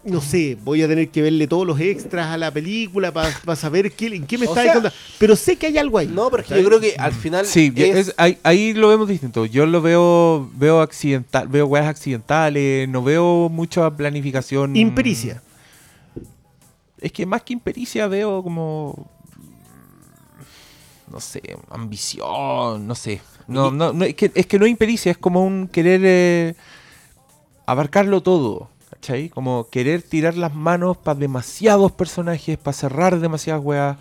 [0.04, 3.92] no sé, voy a tener que verle todos los extras a la película para saber
[3.92, 4.96] qué, en qué me O está sea- contando.
[5.18, 6.06] Pero sé que hay algo ahí.
[6.06, 7.44] No, pero es que yo creo que al final.
[7.46, 9.46] Sí, es- es- ahí, ahí lo vemos distinto.
[9.46, 14.76] Yo lo veo veo accidental, veo weas accidentales, no veo mucha planificación.
[14.76, 15.42] Impericia.
[17.00, 19.10] Es que más que impericia veo como.
[21.10, 21.40] No sé,
[21.70, 23.20] ambición, no sé.
[23.46, 26.54] No, no, no, es, que, es que no es impericia, es como un querer eh,
[27.66, 28.70] abarcarlo todo.
[28.90, 29.28] ¿Cachai?
[29.28, 33.96] Como querer tirar las manos para demasiados personajes, para cerrar demasiadas weas.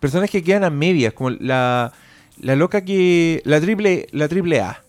[0.00, 1.92] Personajes que quedan a medias, como la,
[2.40, 3.40] la loca que.
[3.44, 4.82] La triple, la triple A.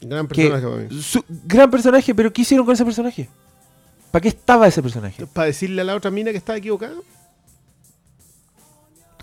[0.00, 3.28] Gran que- personaje su- gran personaje, pero ¿qué hicieron con ese personaje?
[4.10, 5.26] ¿Para qué estaba ese personaje?
[5.26, 6.96] Para decirle a la otra mina que estaba equivocada.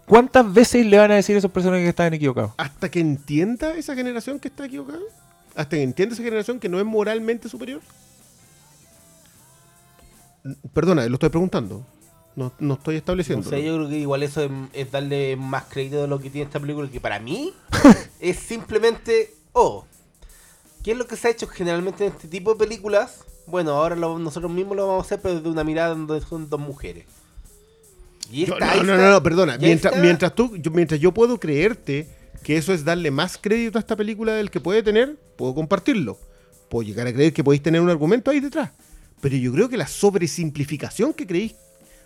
[0.05, 2.51] ¿Cuántas veces le van a decir a esos personajes que estaban equivocados?
[2.57, 4.99] Hasta que entienda esa generación que está equivocada.
[5.55, 7.81] Hasta que entienda esa generación que no es moralmente superior.
[10.73, 11.83] Perdona, lo estoy preguntando.
[12.35, 13.49] No, no estoy O estableciendo.
[13.49, 16.45] sea, yo creo que igual eso es, es darle más crédito de lo que tiene
[16.45, 17.53] esta película, que para mí
[18.19, 19.85] es simplemente, oh,
[20.83, 23.23] ¿qué es lo que se ha hecho generalmente en este tipo de películas?
[23.47, 26.49] Bueno, ahora lo- nosotros mismos lo vamos a hacer, pero desde una mirada donde son
[26.49, 27.05] dos mujeres.
[28.31, 29.57] Y Yo- esta, no, ahí no, está- no, no, perdona.
[29.57, 32.07] Mientras, esta- mientras tú, yo, mientras yo puedo creerte
[32.43, 36.17] que eso es darle más crédito a esta película del que puede tener, puedo compartirlo.
[36.69, 38.71] Puedo llegar a creer que podéis tener un argumento ahí detrás.
[39.21, 41.55] Pero yo creo que la sobresimplificación que creéis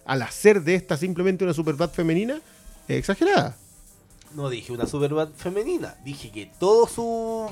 [0.06, 2.42] al hacer de esta simplemente una superbad femenina
[2.88, 3.56] es exagerada.
[4.36, 7.50] No dije una superbad femenina, dije que todo su,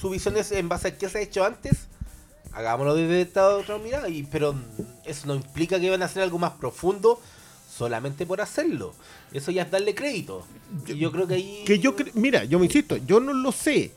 [0.00, 1.86] su visión es en base a qué se ha hecho antes.
[2.54, 4.54] Hagámoslo desde esta otra mirada, y, pero
[5.04, 7.20] eso no implica que van a hacer algo más profundo
[7.68, 8.94] solamente por hacerlo.
[9.32, 10.46] Eso ya es darle crédito.
[10.86, 11.64] Y yo creo que ahí.
[11.66, 13.92] Que yo mira, yo me insisto, yo no lo sé.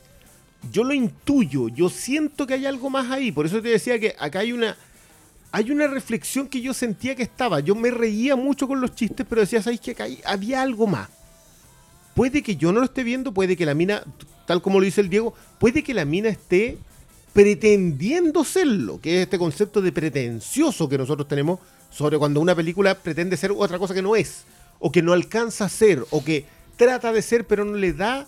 [0.72, 3.32] Yo lo intuyo, yo siento que hay algo más ahí.
[3.32, 4.76] Por eso te decía que acá hay una
[5.52, 7.60] hay una reflexión que yo sentía que estaba.
[7.60, 11.10] Yo me reía mucho con los chistes, pero decía, ¿sabes que acá había algo más?
[12.16, 14.04] Puede que yo no lo esté viendo, puede que la mina,
[14.46, 16.78] tal como lo dice el Diego, puede que la mina esté
[17.38, 21.60] pretendiendo serlo, que es este concepto de pretencioso que nosotros tenemos
[21.92, 24.46] sobre cuando una película pretende ser otra cosa que no es,
[24.80, 26.48] o que no alcanza a ser, o que
[26.78, 28.26] trata de ser pero no le da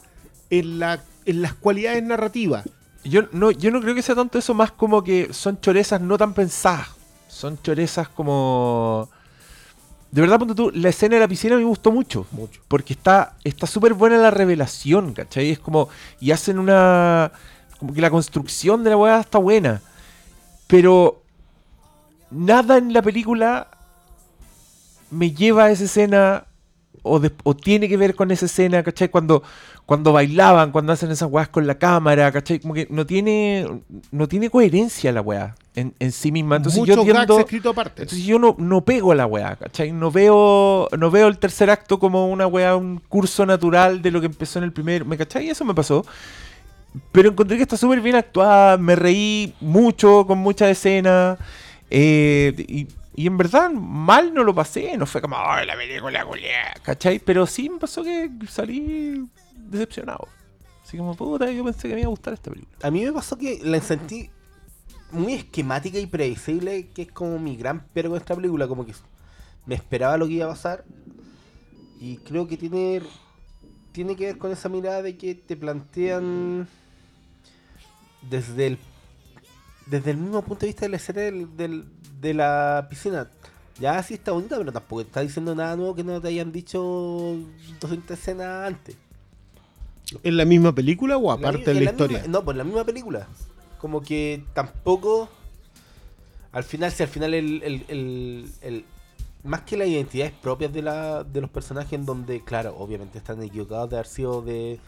[0.52, 2.69] en, la, en las cualidades narrativas.
[3.03, 6.15] Yo no, yo no creo que sea tanto eso, más como que son chorezas no
[6.15, 6.90] tan pensadas.
[7.27, 9.10] Son chorezas como.
[10.11, 12.27] De verdad, ponte tú, la escena de la piscina me gustó mucho.
[12.31, 12.61] Mucho.
[12.68, 15.49] Porque está está súper buena la revelación, ¿cachai?
[15.49, 15.90] Es como.
[16.19, 17.31] Y hacen una.
[17.80, 19.81] Como que la construcción de la weá está buena.
[20.68, 21.23] Pero.
[22.31, 23.69] Nada en la película
[25.10, 26.45] me lleva a esa escena
[27.01, 29.10] o, de- o tiene que ver con esa escena, ¿cachai?
[29.10, 29.41] Cuando,
[29.88, 32.60] cuando bailaban, cuando hacen esas weas con la cámara, ¿cachai?
[32.60, 33.68] Como que no tiene,
[34.11, 36.57] no tiene coherencia la wea en, en sí misma.
[36.57, 38.03] Entonces yo tiendo, escritos aparte.
[38.03, 39.91] entonces yo no, no pego a la weá, ¿cachai?
[39.91, 44.19] No veo, no veo el tercer acto como una weá, un curso natural de lo
[44.19, 45.47] que empezó en el primer, ¿me cachai?
[45.47, 46.06] Y eso me pasó.
[47.11, 51.38] Pero encontré que está súper bien actuada, me reí mucho con muchas escenas.
[51.91, 52.53] eh,
[53.16, 57.20] y, en verdad, mal no lo pasé, no fue como, "Ay, la película, culiá", ¿cachai?
[57.20, 59.26] Pero sí me pasó que salí
[59.56, 60.28] decepcionado.
[60.86, 62.78] Así como, puta, yo pensé que me iba a gustar esta película.
[62.82, 64.30] A mí me pasó que la sentí
[65.11, 68.94] muy esquemática y predecible, que es como mi gran pero con esta película, como que
[69.66, 70.86] me esperaba lo que iba a pasar.
[71.99, 73.02] Y creo que tiene
[73.91, 76.68] tiene que ver con esa mirada de que te plantean
[78.30, 78.78] desde el
[79.88, 81.86] desde el mismo punto de vista de la escena del- del-
[82.22, 83.28] de la piscina.
[83.80, 86.80] Ya sí está bonita, pero tampoco está diciendo nada nuevo que no te hayan dicho
[87.82, 88.95] 200 escenas antes.
[90.22, 92.18] ¿En la misma película o En la aparte de la, en la historia?
[92.20, 93.28] misma- no, pues la misma película.
[93.80, 95.28] Como que tampoco.
[96.52, 97.86] Al final, si al final el- el-
[98.61, 98.86] el-
[99.44, 103.41] más que las identidades propias de, la, de los personajes, en donde, claro, obviamente están
[103.41, 104.80] equivocados de haber sido de.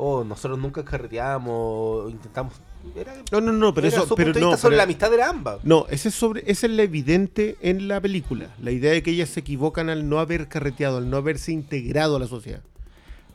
[0.00, 2.54] Oh, nosotros nunca carreteamos, intentamos.
[2.94, 5.10] Era, No, no, no, pero eso, su pero punto no, vista sobre pero- la amistad
[5.10, 5.64] de ambas.
[5.64, 8.54] No, ese es sobre, esa es la evidente en la película.
[8.62, 12.16] La idea de que ellas se equivocan al no haber carreteado, al no haberse integrado
[12.16, 12.62] a la sociedad.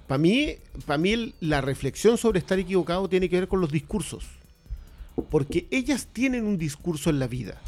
[0.08, 0.56] Para mí,
[0.86, 4.26] para mí la reflexión sobre estar equivocado tiene que ver con los discursos.
[5.30, 7.62] Porque ellas tienen un discurso en la vida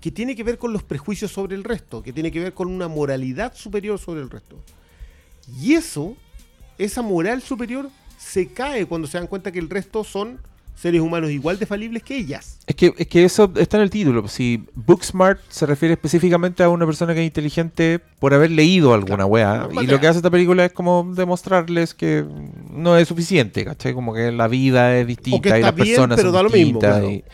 [0.00, 2.68] que tiene que ver con los prejuicios sobre el resto, que tiene que ver con
[2.68, 4.56] una moralidad superior sobre el resto.
[5.60, 6.16] Y eso,
[6.78, 10.38] esa moral superior, se cae cuando se dan cuenta que el resto son
[10.80, 12.58] seres humanos igual de falibles que ellas.
[12.66, 14.26] Es que, es que eso está en el título.
[14.28, 19.26] Si Booksmart se refiere específicamente a una persona que es inteligente por haber leído alguna
[19.26, 19.68] weá.
[19.82, 22.24] Y lo que hace esta película es como demostrarles que
[22.70, 23.92] no es suficiente, ¿cachai?
[23.92, 26.50] Como que la vida es distinta y está las bien, personas pero son da lo
[26.50, 27.00] mismo, distintas.
[27.00, 27.10] claro.
[27.10, 27.24] y,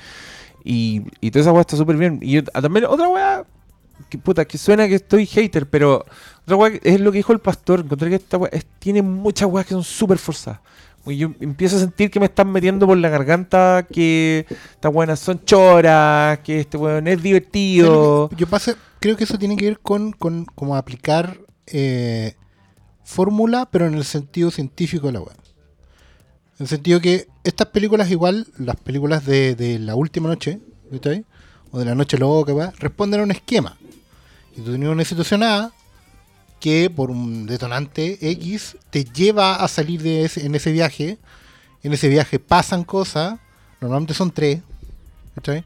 [0.67, 2.19] y, y toda esa weá está súper bien.
[2.21, 3.45] Y yo- ah, también otra weá,
[4.11, 6.05] que puta, que suena que estoy hater, pero
[6.43, 7.81] otra weá es lo que dijo el pastor.
[7.81, 10.61] Encontré que esta weá tiene muchas weas que son súper forzadas.
[11.07, 15.21] Y yo empiezo a sentir que me están metiendo por la garganta que estas buenas
[15.21, 18.29] son choras, que este weón es divertido.
[18.37, 21.39] Yo pasa, creo que eso tiene que ver con, con como aplicar
[21.69, 22.35] eh,
[23.05, 25.37] fórmula, pero en el sentido científico de la web.
[26.59, 30.59] En el sentido que estas películas, igual, las películas de, de la última noche,
[30.91, 31.25] ¿viste?
[31.71, 33.77] o de la noche loca, weá, responden a un esquema.
[34.57, 35.73] Y tú tenías una situación A
[36.61, 41.19] que por un detonante X te lleva a salir de ese, en ese viaje.
[41.83, 43.39] En ese viaje pasan cosas,
[43.81, 44.61] normalmente son tres,
[45.35, 45.65] ¿cachai?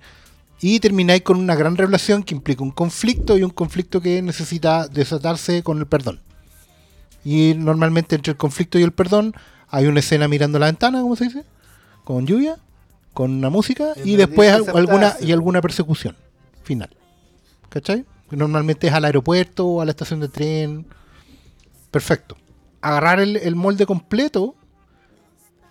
[0.60, 4.88] Y termináis con una gran revelación que implica un conflicto y un conflicto que necesita
[4.88, 6.20] desatarse con el perdón.
[7.24, 9.34] Y normalmente entre el conflicto y el perdón
[9.70, 11.44] hay una escena mirando la ventana, ¿cómo se dice?
[12.04, 12.56] Con lluvia,
[13.12, 16.16] con una música Y después alguna y alguna persecución
[16.62, 16.90] final.
[17.68, 18.04] ¿Cachai?
[18.30, 20.86] Normalmente es al aeropuerto o a la estación de tren.
[21.90, 22.36] Perfecto.
[22.80, 24.54] Agarrar el, el molde completo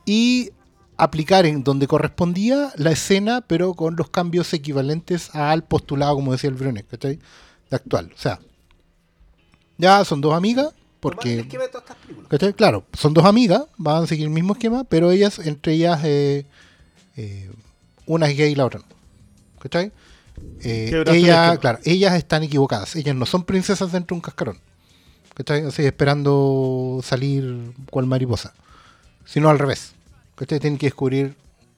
[0.06, 0.52] y
[0.98, 6.50] aplicar en donde correspondía la escena, pero con los cambios equivalentes al postulado, como decía
[6.50, 7.20] el Brunet, ¿cachai?
[7.70, 8.12] De actual.
[8.14, 8.40] O sea,
[9.78, 12.30] ya son dos amigas, Tomar el porque esquema de todas estas películas.
[12.30, 12.54] ¿Cachai?
[12.54, 16.46] Claro, son dos amigas, van a seguir el mismo esquema, pero ellas, entre ellas, eh,
[17.16, 17.50] eh,
[18.06, 18.86] una es gay y la otra no.
[19.60, 19.92] ¿Cachai?
[20.62, 22.96] Eh, ella, claro, ellas están equivocadas.
[22.96, 24.60] Ellas no son princesas dentro de un cascarón.
[25.34, 25.66] ¿Cachai?
[25.66, 28.54] Así, esperando salir cual mariposa.
[29.26, 29.94] Sino al revés.
[30.36, 30.60] ¿Cachai?
[30.60, 31.36] Tienen que descubrir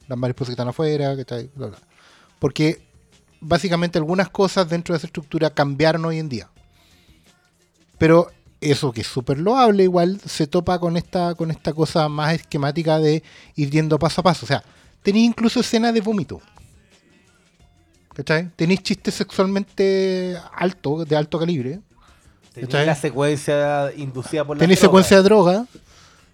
[0.07, 1.49] las mariposas que están afuera, ¿cachai?
[1.55, 1.77] Bla, bla.
[2.39, 2.81] Porque
[3.39, 6.49] básicamente algunas cosas dentro de esa estructura cambiaron hoy en día.
[7.97, 8.31] Pero
[8.61, 12.99] eso que es súper loable, igual se topa con esta, con esta cosa más esquemática
[12.99, 13.23] de
[13.55, 14.45] ir yendo paso a paso.
[14.45, 14.63] O sea,
[15.01, 16.39] tenéis incluso escenas de vómito.
[18.13, 18.49] ¿Cachai?
[18.55, 21.79] Tenéis chistes sexualmente alto, de alto calibre.
[22.53, 22.85] ¿Cachai?
[22.85, 25.65] la secuencia inducida por la Tenéis secuencia de droga.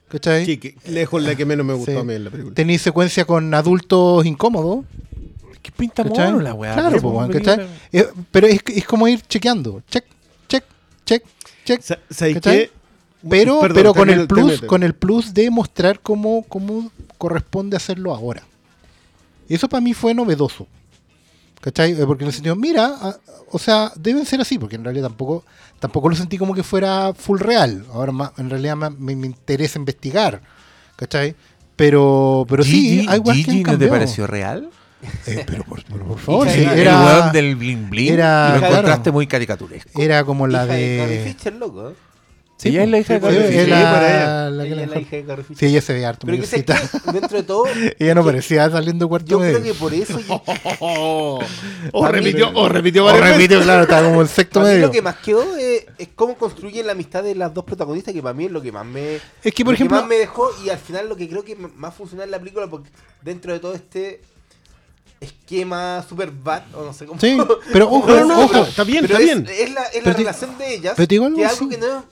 [0.09, 0.45] ¿Cachai?
[0.45, 1.97] Sí, que lejos la que menos me gustó Sí.
[1.97, 2.55] a mí en la película.
[2.55, 4.85] Tenéis secuencia con adultos incómodos.
[5.61, 6.73] ¿Qué pinta mono la weá?
[6.73, 7.27] Claro, po.
[7.31, 7.67] ¿cachai?
[7.91, 9.83] Eh, pero es, es como ir chequeando.
[9.89, 10.05] Check,
[10.47, 10.63] check,
[11.05, 11.23] check,
[11.67, 12.71] check.
[13.29, 18.13] Pero, Perdón, pero con el plus, con el plus de mostrar cómo, cómo corresponde hacerlo
[18.13, 18.43] ahora.
[19.49, 20.67] Y eso para mí fue novedoso.
[21.61, 21.93] ¿Cachai?
[21.93, 23.17] Eh, Porque en el sentido, mira, ah,
[23.51, 25.43] o sea, deben ser así, porque en realidad tampoco,
[25.79, 27.85] tampoco lo sentí como que fuera full real.
[27.91, 30.41] Ahora más, en realidad me, me interesa investigar.
[30.95, 31.35] ¿Cachai?
[31.75, 34.69] Pero, pero sí, hay Gigi ¿no te pareció real?
[35.27, 38.53] Eh, pero por, pero por favor, sí, de- el era, weón del bling bling era-
[38.53, 38.73] lo claro.
[38.75, 40.01] encontraste muy caricaturesco.
[40.01, 41.33] era como la Hija de de...
[41.33, 41.89] Fisher, loco.
[41.89, 41.93] ¿eh?
[42.59, 43.67] Sí, ella es la hija de Carrie Fisher.
[43.67, 44.49] ella.
[44.49, 45.45] la es hija de Carrie.
[45.55, 47.65] Sí, ella se ve harto Pero que que, dentro de todo,
[47.99, 49.59] Ella no parecía saliendo cuarto Yo medio.
[49.61, 50.19] creo que por eso
[50.79, 53.37] O repitió, o repitió O varias veces.
[53.37, 54.87] repitió, claro, estaba como el sexto medio.
[54.87, 58.21] lo que más quedó es, es cómo construyen la amistad de las dos protagonistas, que
[58.23, 60.49] para mí es lo que más me, Es que, por lo ejemplo- más me dejó
[60.65, 62.89] y al final lo que creo que más funciona en la película, porque
[63.21, 64.21] dentro de todo este
[65.19, 67.19] esquema super bad, o no sé cómo.
[67.19, 67.37] Sí,
[67.73, 68.49] pero ojo, No, no, no, ojo.
[68.51, 69.47] pero está bien, pero está es, bien.
[69.59, 71.51] es la, es la Pero te- relación de ellas, pero te digo algo que es
[71.51, 72.05] algo que no,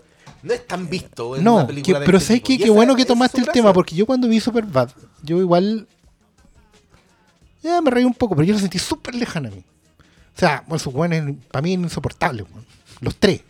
[0.43, 2.47] no es tan visto en No, una que- película de pero este sé tipo.
[2.47, 3.61] que qué bueno que es tomaste su el gracia.
[3.61, 4.89] tema, porque yo cuando vi Superbad,
[5.23, 5.87] yo igual.
[7.63, 9.63] Ya me reí un poco, pero yo lo sentí súper lejano a mí.
[10.35, 12.65] O sea, bueno, sus buenos para mí eran insoportables, weón.
[13.01, 13.41] los tres.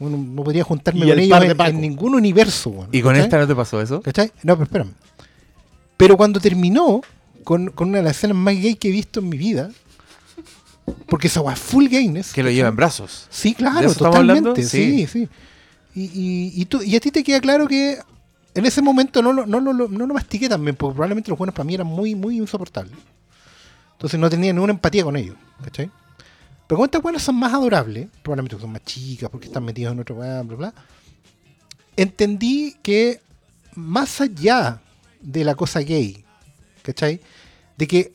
[0.00, 2.70] Uno no podría juntarme con el ellos en, ningún universo.
[2.70, 3.24] weón, ¿Y con ¿cachai?
[3.26, 4.00] esta no te pasó eso?
[4.02, 4.32] ¿Cachai?
[4.42, 4.92] No, pero espérame.
[5.96, 7.00] Pero cuando terminó
[7.44, 9.70] con, con una de las escenas más gay que he visto en mi vida,
[11.06, 12.32] porque esa weá full gayness.
[12.32, 13.26] Que lo lleva en brazos.
[13.30, 14.62] Sí, ¿De claro, totalmente.
[14.64, 15.06] Sí, Sí.
[15.06, 15.28] sí.
[15.94, 17.98] Y, y, y, tú, y a ti te queda claro que
[18.54, 21.54] en ese momento no lo, no lo, no lo mastiqué también, porque probablemente los buenos
[21.54, 22.96] para mí eran muy, muy insoportables.
[23.92, 25.90] Entonces no tenía ninguna empatía con ellos, ¿cachai?
[26.66, 30.00] Pero como estas buenas son más adorables, probablemente son más chicas, porque están metidos en
[30.00, 30.74] otro weá, bla, bla,
[31.96, 33.20] entendí que
[33.74, 34.80] más allá
[35.20, 36.24] de la cosa gay,
[36.82, 37.20] ¿cachai?
[37.76, 38.12] De que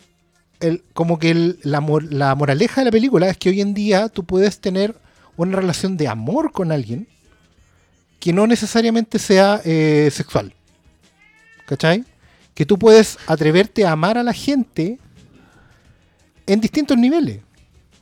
[0.59, 4.09] el, como que el- la, la moraleja de la película es que hoy en día
[4.09, 4.95] tú puedes tener
[5.37, 7.07] una relación de amor con alguien
[8.19, 10.53] que no necesariamente sea eh, sexual.
[11.65, 12.03] ¿Cachai?
[12.53, 14.99] Que tú puedes atreverte a amar a la gente
[16.45, 17.39] en distintos niveles.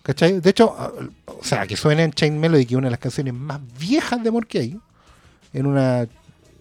[0.03, 0.39] ¿Cachai?
[0.39, 0.91] De hecho, a-
[1.27, 4.23] o sea, que suena en Chain Melody, que es una de las canciones más viejas
[4.23, 4.79] de amor que hay.
[5.53, 6.07] En una.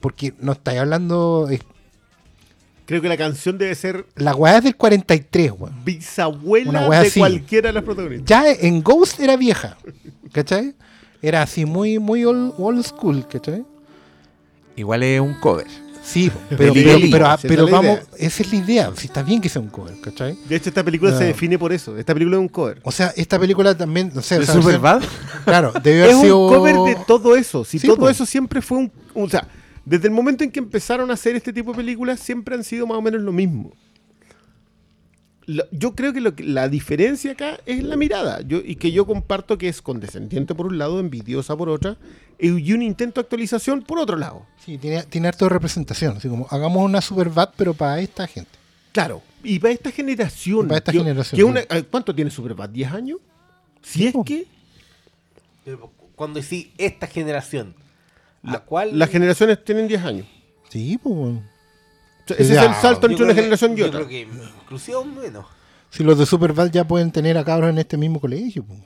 [0.01, 1.49] Porque no estáis hablando.
[2.87, 5.85] Es- Creo que la canción debe ser la weá es del 43, weón.
[5.85, 7.19] bisabuela Una de así.
[7.21, 8.27] cualquiera de las protagonistas.
[8.27, 9.77] Ya en Ghost era vieja.
[10.33, 10.75] ¿Cachai?
[11.23, 13.65] Era así muy, muy old, old school, ¿cachai?
[14.77, 15.67] Igual es un cover.
[16.05, 16.73] Sí, pero,
[17.43, 18.03] pero, es vamos, idea.
[18.19, 18.93] esa es la idea.
[18.97, 20.39] Si está bien que sea un cover, ¿cachai?
[20.49, 21.19] De hecho, esta película No.
[21.19, 21.97] se define por eso.
[21.99, 22.81] Esta película es un cover.
[22.85, 25.03] O sea, esta película también, no sé, o ¿De sea, Superbad?
[25.45, 27.65] Claro, debió haber Es un sido cover de todo eso.
[27.65, 28.15] Si Sí, todo pues.
[28.17, 29.49] eso siempre fue un, O sea,
[29.87, 32.87] desde el momento en que empezaron a hacer este tipo de películas, siempre han sido
[32.87, 33.73] más o menos lo mismo.
[35.49, 38.41] lo- yo creo que, lo que- la diferencia acá es la mirada.
[38.41, 41.97] Yo, y que yo comparto que es condescendiente por un lado, envidiosa por otra,
[42.37, 44.45] y y un intento de actualización por otro lado.
[44.65, 46.17] Sí, tiene, tiene harto de representación.
[46.17, 48.51] Así como, hagamos una super bad, pero para esta gente.
[48.91, 49.23] Claro.
[49.45, 50.65] Y para esta generación.
[50.67, 51.67] Y para esta yo- generación, que una- sí.
[51.71, 52.71] eh, ¿Cuánto tiene Superbad?
[52.71, 53.21] ¿10 años?
[53.83, 54.25] Si es po.
[54.25, 54.47] que
[55.65, 57.86] Pero cuando decís esta generación, ¿a
[58.53, 58.99] la- cuál?
[58.99, 60.27] las generaciones tienen 10 años.
[60.69, 61.15] Sí, pues.
[61.15, 61.43] bueno.
[62.25, 63.99] O sea, ese Ya, es el salto Yo entre una que- generación y yo otra.
[64.01, 64.21] creo que
[64.63, 65.47] inclusive menos.
[65.91, 68.65] Si los de Superbad ya pueden tener a cabros en este mismo colegio.
[68.65, 68.81] pues.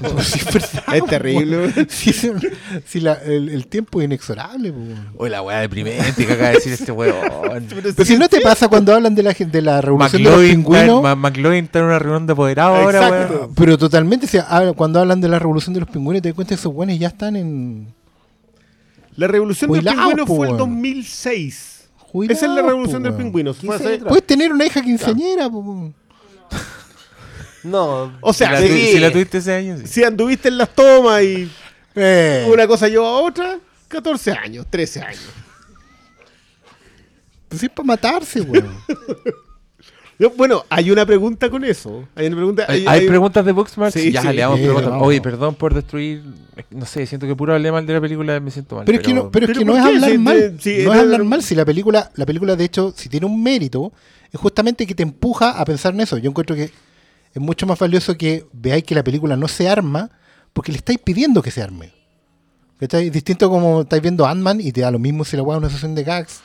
[0.00, 1.68] Pues sí, es verdad, Es terrible.
[1.74, 1.86] pues.
[1.92, 2.12] Si,
[2.86, 4.72] si la- el, el tiempo es inexorable.
[4.72, 4.98] pues.
[5.18, 7.66] Oye, la weá deprimente que acaba de decir este weón.
[7.96, 10.50] Pero si no te pasa cuando hablan de la, de la revolución de los McLovin
[10.50, 11.02] está, pingüinos.
[11.02, 13.54] Ma- McLovin está en una reunión de apoderado ahora, weón.
[13.54, 14.38] Pero totalmente, si
[14.74, 17.08] cuando hablan de la revolución de los pingüinos, te das cuenta que esos buenos ya
[17.08, 17.94] están en.
[19.16, 20.58] La revolución del Jubilados, pingüino po, fue el weón.
[20.70, 21.88] 2006.
[21.98, 23.22] jubilados, Esa es la po, revolución del weón.
[23.24, 23.54] pingüino.
[23.54, 25.92] Fue 15 hace- años Puedes tener una hija quinceañera, po.
[27.64, 28.12] No.
[28.20, 28.68] O sea, si, la sí.
[28.68, 29.86] tu- si la tuviste ese año, sí.
[29.86, 31.50] Si anduviste en las tomas y
[31.94, 33.58] Eh, una cosa lleva a otra,
[33.88, 35.20] 14 años, 13 años.
[37.48, 38.74] pues es para matarse, weón.
[40.30, 42.08] Bueno, hay una pregunta con eso.
[42.14, 42.64] Hay una pregunta.
[42.68, 43.92] ¿Hay, hay preguntas de Booksmart?
[43.92, 44.28] Sí, ya, sí.
[44.28, 44.90] le damos Sí, preguntas.
[44.90, 45.06] vamos.
[45.08, 46.22] Oye, perdón por destruir.
[46.70, 48.84] No sé, siento que puro hablé mal de la película me siento mal.
[48.84, 50.54] Pero es que no, pero es hablar mal.
[50.64, 51.42] no es hablar mal.
[51.42, 53.92] Si la película, la película, de hecho, si tiene un mérito,
[54.30, 56.18] es justamente que te empuja a pensar en eso.
[56.18, 60.10] Yo encuentro que es mucho más valioso que veáis que la película no se arma
[60.52, 61.92] porque le estáis pidiendo que se arme.
[62.78, 63.10] ¿Cachai?
[63.10, 65.70] Distinto como estáis viendo Ant-Man y te da lo mismo si la weá es una
[65.70, 66.40] sesión de gags.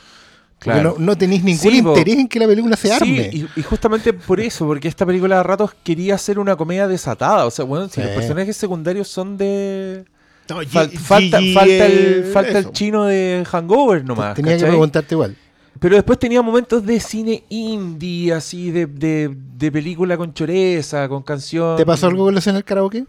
[0.59, 0.95] Claro.
[0.97, 1.89] no, no tenéis ningún Sí, po.
[1.89, 3.29] interés en que la película se arme.
[3.31, 6.87] Sí, y, y justamente por eso, porque esta película a ratos quería ser una comedia
[6.87, 7.45] desatada.
[7.45, 10.05] O sea, bueno, si los personajes secundarios son de.
[10.49, 14.33] No, Fal- falta, falta, el, falta el chino de Hangover nomás.
[14.33, 15.35] Tenía que preguntarte igual.
[15.79, 21.21] Pero después tenía momentos de cine indie, así, de, de, de película con choreza, con
[21.21, 21.77] canción.
[21.77, 23.05] ¿Te pasó algo con la escena del karaoke?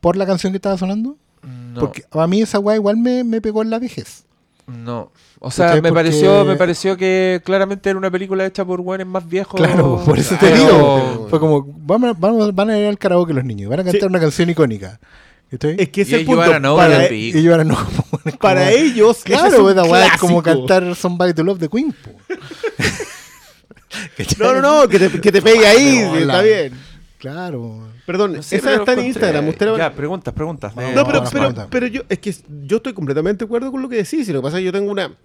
[0.00, 1.16] ¿Por la canción que estaba sonando?
[1.42, 4.24] No, Porque a mí esa weá igual me, me pegó en la vejez.
[4.68, 5.10] No.
[5.40, 9.06] O sea, me Porque- pareció, me pareció que claramente era una película hecha por buenos
[9.06, 9.54] más viejos.
[9.60, 11.26] Claro, por eso te digo.
[11.30, 14.06] Fue como, vamos, vamos, van a ir al karaoke los niños, van a cantar Sí.
[14.06, 15.00] una canción icónica.
[15.50, 16.42] Es que ese Y es punto.
[16.42, 17.32] para, ahora e- y
[17.64, 17.74] no.
[17.74, 21.94] como- para como- ellos, es Claro, weá es como cantar Somebody to Love the Queen.
[24.38, 26.72] No, no, no, que te, que te pegue ahí, No, está bien.
[27.18, 27.88] Claro.
[28.06, 29.48] Perdón, No sé, esa está en Instagram.
[29.48, 30.72] Usted Ya, preguntas, preguntas.
[30.78, 32.32] Eh, No, pero, pero, pero yo, es que
[32.64, 34.28] yo estoy completamente de acuerdo con lo que decís.
[34.28, 35.16] Y lo que pasa es que yo tengo una.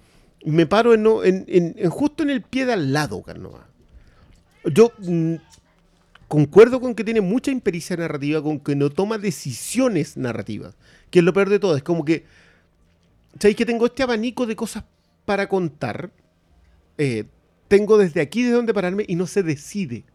[0.46, 3.68] Me paro en, no- en, en- en justo en el pie de al lado, Carnova.
[4.66, 5.36] Yo mm,
[6.28, 10.76] concuerdo con que tiene mucha impericia narrativa, con que no toma decisiones narrativas.
[11.12, 11.78] Que es lo peor de todo.
[11.78, 12.26] Es como que.
[13.40, 14.84] ¿Sabéis que tengo este abanico de cosas
[15.26, 16.12] para contar?
[16.98, 17.26] Eh,
[17.68, 20.06] tengo desde aquí, desde donde pararme, y no se decide.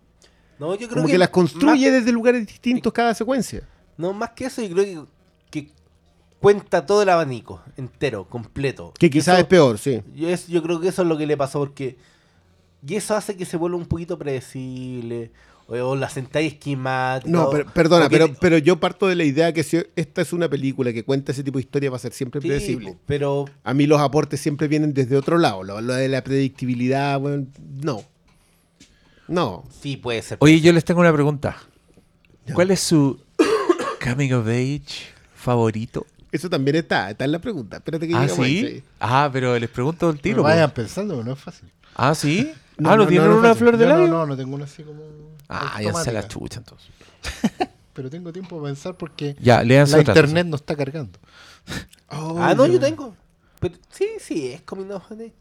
[0.59, 3.63] No, yo creo Como que, que las construye desde lugares distintos cada secuencia.
[3.97, 5.07] no, más que eso, yo creo
[5.51, 5.73] que, que
[6.41, 8.93] cuenta todo el abanico entero, completo.
[8.99, 10.03] Que quizás es peor, sí.
[10.15, 11.97] Yo, es- yo creo que eso es lo que le pasó porque.
[12.87, 15.31] Y eso hace que se vuelva un poquito predecible.
[15.67, 17.31] O, o la sentáis esquemática.
[17.31, 20.33] No, pero- perdona, que pero, pero yo parto de la idea que si esta es
[20.33, 22.97] una película que cuenta ese tipo de historia va a ser siempre Sí, predecible.
[23.05, 25.63] pero A mí los aportes siempre vienen desde otro lado.
[25.65, 27.47] Lo, lo de la predictibilidad, bueno,
[27.83, 28.03] no.
[29.29, 29.65] No.
[29.81, 30.39] sí puede ser.
[30.41, 31.57] Oye, yo les tengo una pregunta.
[32.55, 33.21] ¿Cuál es su
[34.05, 36.07] coming of age favorito?
[36.33, 37.77] Eso también está, está en la pregunta.
[37.79, 38.83] Espérate que Ah, ¿sí?
[39.01, 40.43] Ah, pero les pregunto el tiro.
[40.43, 40.77] vayan po.
[40.77, 41.71] pensando, no es fácil.
[41.95, 42.51] Ah, ¿sí?
[42.77, 44.07] No, ah, ¿no, no, tienen no, no una flor de labio?
[44.07, 45.03] no, no, no tengo una así como.
[45.49, 46.89] Ah, ya se la chucha entonces.
[47.95, 49.99] Pero tengo tiempo para pensar porque Ya, la otra.
[49.99, 51.19] internet no está cargando.
[52.11, 53.15] Oh, ah, no, yo tengo.
[53.59, 55.33] Pero, sí, sí, es Coming of Age.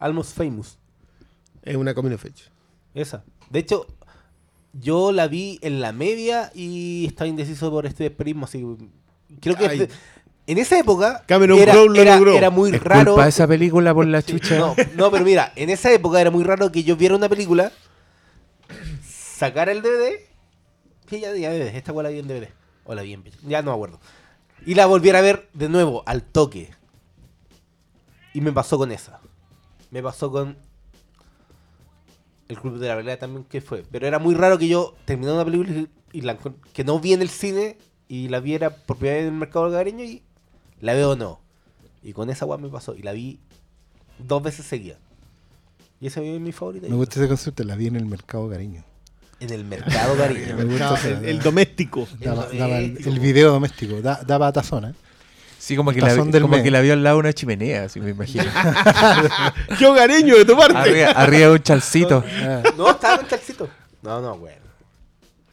[0.00, 0.76] Almost Famous.
[1.62, 2.49] Es una coming of age.
[2.94, 3.24] Esa.
[3.50, 3.86] De hecho,
[4.72, 8.44] yo la vi en la media y estaba indeciso por este desperismo.
[8.46, 9.88] Así que creo que este-
[10.46, 12.32] en esa época Cameron era, Crowe lo era- logró.
[12.36, 13.12] era muy Es raro.
[13.14, 14.58] culpa esa película por la chucha.
[14.58, 17.72] No, no, pero mira, en esa época era muy raro que yo viera una película,
[19.06, 20.26] sacara el DVD,
[21.06, 22.48] que ya, ya ves, esta cual la vi en DVD,
[22.84, 24.00] o la vi en ya no me acuerdo,
[24.66, 26.70] y la volviera a ver de nuevo, al toque.
[28.34, 29.20] Y me pasó con esa.
[29.90, 30.56] Me pasó con
[32.50, 33.84] el Club de la Pelea también, que fue.
[33.90, 35.70] Pero era muy raro que yo terminara una película
[36.12, 36.36] y, y la
[36.72, 37.78] que no vi en el cine
[38.08, 40.22] y la viera por primera vez en el mercado hogareño y
[40.80, 41.40] la veo o no.
[42.02, 42.94] Y con esa weá me pasó.
[42.94, 43.38] Y la vi
[44.18, 44.98] dos veces seguidas.
[46.00, 46.88] Y esa es mi favorita.
[46.88, 48.84] Me gusta ese concepto, la vi en el mercado cariño.
[49.38, 50.56] En el mercado hogareño.
[50.58, 52.06] Me gusta ese- El, el doméstico.
[52.20, 53.10] Daba, El daba el, doméstico.
[53.10, 54.94] el video doméstico, da- daba tazona.
[55.60, 58.00] Sí, como que, la, del como que la vio al lado de una chimenea, así
[58.00, 58.44] me imagino.
[59.78, 60.78] ¡Qué hogareño de tu parte!
[60.78, 62.24] arriba, arriba de un chalcito.
[62.78, 63.68] No, estaba en calcito.
[64.00, 64.56] No, no, bueno.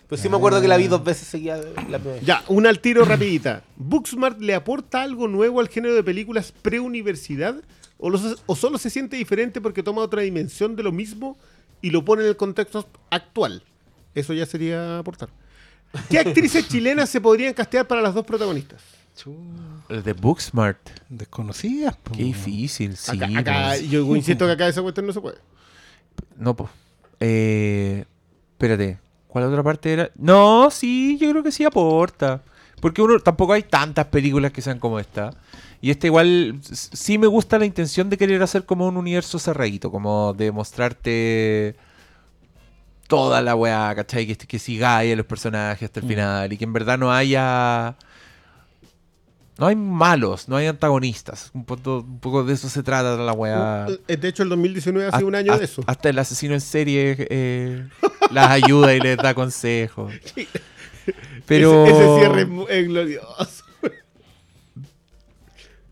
[0.07, 2.21] Pues sí me acuerdo que la vi dos veces seguida la primera vez.
[2.23, 3.63] Ya, una al tiro rapidita.
[3.75, 7.55] ¿Booksmart le aporta algo nuevo al género de películas pre-universidad?
[7.97, 11.37] ¿O, los- ¿O solo se siente diferente porque toma otra dimensión de lo mismo
[11.81, 13.61] y lo pone en el contexto actual?
[14.15, 15.27] Eso ya sería aportar.
[16.09, 18.81] ¿Qué actrices chilenas se podrían castear para las dos protagonistas?
[19.25, 20.79] El de Booksmart.
[21.09, 21.95] Desconocidas.
[21.97, 22.11] po.
[22.13, 23.17] Qué difícil, sí.
[23.17, 23.89] Acá, acá- pues.
[23.89, 25.37] yo insisto que acá esa cuestión no se puede.
[26.37, 26.69] No, pues.
[27.19, 28.05] Eh,
[28.53, 28.99] espérate.
[29.27, 30.09] ¿Cuál otra parte era?
[30.15, 32.41] No, sí, yo creo que sí aporta.
[32.79, 35.31] Porque uno tampoco hay tantas películas que sean como esta.
[35.81, 39.91] Y esta igual sí me gusta la intención de querer hacer como un universo cerradito,
[39.91, 41.75] como de mostrarte
[43.07, 44.27] toda la weá, ¿cachai?
[44.27, 47.95] Que, que sigáis a los personajes hasta el final y que en verdad no haya...
[49.59, 51.49] No hay malos, no hay antagonistas.
[51.53, 53.87] Un poco, un poco de eso se trata la weá.
[54.07, 55.83] Eh, De hecho, el 2019 ha sido un año de eso.
[55.87, 57.87] Hasta el asesino en serie eh,
[58.31, 60.13] las ayuda y les da consejos.
[61.45, 61.85] Pero.
[61.85, 63.63] Ese, ese cierre es glorioso.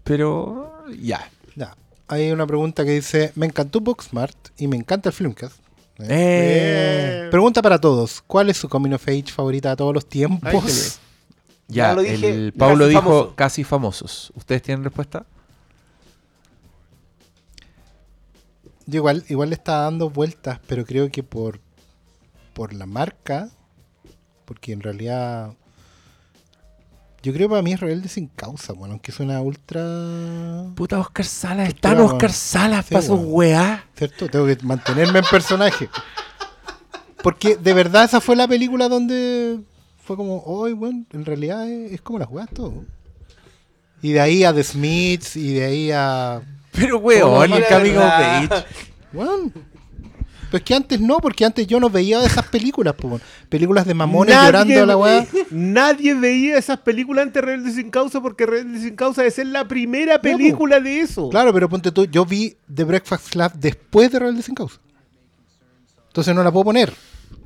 [0.03, 0.71] Pero.
[1.01, 1.29] Ya.
[1.55, 1.75] Ya.
[2.07, 5.55] Hay una pregunta que dice: Me encantó Booksmart y me encanta el Filmcast.
[5.99, 6.05] Eh.
[6.09, 10.99] Eh, Pregunta para todos: ¿Cuál es su coming of age favorita de todos los tiempos?
[11.67, 13.35] Ya, Ya lo dije, el Pablo casi dijo famoso.
[13.35, 14.33] casi famosos.
[14.35, 15.25] ¿Ustedes tienen respuesta?
[18.87, 21.59] Yo igual, igual le está dando vueltas, pero creo que por,
[22.53, 23.49] por la marca,
[24.45, 25.53] porque en realidad
[27.23, 29.81] yo creo que para mí es rebelde sin causa, bueno, aunque suena ultra...
[30.75, 31.69] Puta, Oscar Salas.
[31.69, 31.99] Qué Están.
[31.99, 33.27] Oscar Salas Sí, para su weón.
[33.33, 33.85] weá.
[33.97, 34.29] ¿Cierto?
[34.29, 35.89] Tengo que mantenerme en personaje.
[37.23, 39.59] Porque de verdad esa fue la película donde
[40.05, 42.83] fue como, hoy, bueno, en realidad es, es como las weas todo.
[44.01, 46.41] Y de ahí a The Smiths y de ahí a...
[46.71, 48.53] Pero weón, el Camino of ¿verdad?
[48.53, 48.65] Age.
[49.11, 49.51] Bueno,
[50.51, 52.93] pues que antes no, porque antes yo no veía esas películas,
[53.49, 55.25] películas de mamones llorando a la weá.
[55.49, 59.67] nadie veía esas películas antes de Rebelde sin causa porque Rebelde sin causa ser la
[59.67, 61.29] primera película de eso.
[61.29, 64.79] Claro, pero ponte tú, yo vi The Breakfast Club después de Rebelde sin causa.
[66.09, 66.93] Entonces no la puedo poner.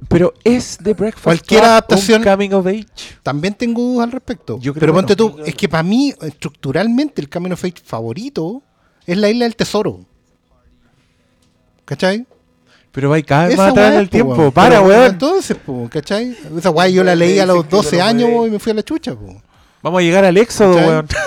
[0.08, 2.86] Pero es The Breakfast Cualquier Club adaptación- un Coming of Age.
[3.22, 4.58] También tengo dudas al respecto.
[4.60, 5.18] Yo creo pero ponte no.
[5.18, 8.64] tú, es que para mí, estructuralmente, el Camino of Age favorito
[9.06, 10.00] es la Isla del Tesoro.
[11.86, 12.26] ¿Cachai?
[12.92, 14.52] Pero va cada vez más atrás en el po, tiempo.
[14.52, 15.12] Para, weón.
[15.12, 16.36] Entonces, po, ¿cachai?
[16.58, 19.14] Esa weá yo la leí a los 12 años y me fui a la chucha,
[19.14, 19.42] po.
[19.84, 20.88] Vamos a llegar al éxodo, ¿Cachai?
[20.90, 21.08] weón.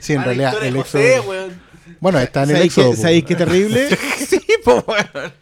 [0.00, 1.02] Sí, en realidad, el éxodo.
[1.02, 1.60] José, weón.
[2.00, 2.96] Bueno, está en el ¿Sabéis éxodo.
[2.96, 3.88] sabéis qué terrible?
[4.28, 5.32] sí, po, weón.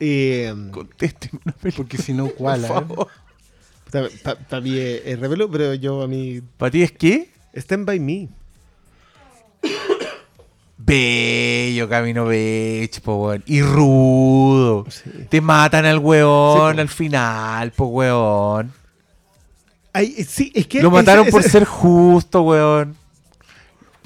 [0.00, 1.76] Eh, Contesten una película.
[1.76, 2.64] Porque si no, ¿cuál?
[2.64, 4.08] Eh?
[4.48, 6.40] Para mí es, es rebelo, pero yo a mí...
[6.56, 7.28] ¿Para ti es qué?
[7.54, 8.28] Stand by me.
[10.78, 13.42] Bello Camino Beach, po, weón.
[13.46, 14.86] Y rudo.
[15.28, 18.72] Te matan al weón Sí, al final, po, weón.
[19.92, 22.96] Ay, sí, es que Lo mataron ese- por ser justo, weón.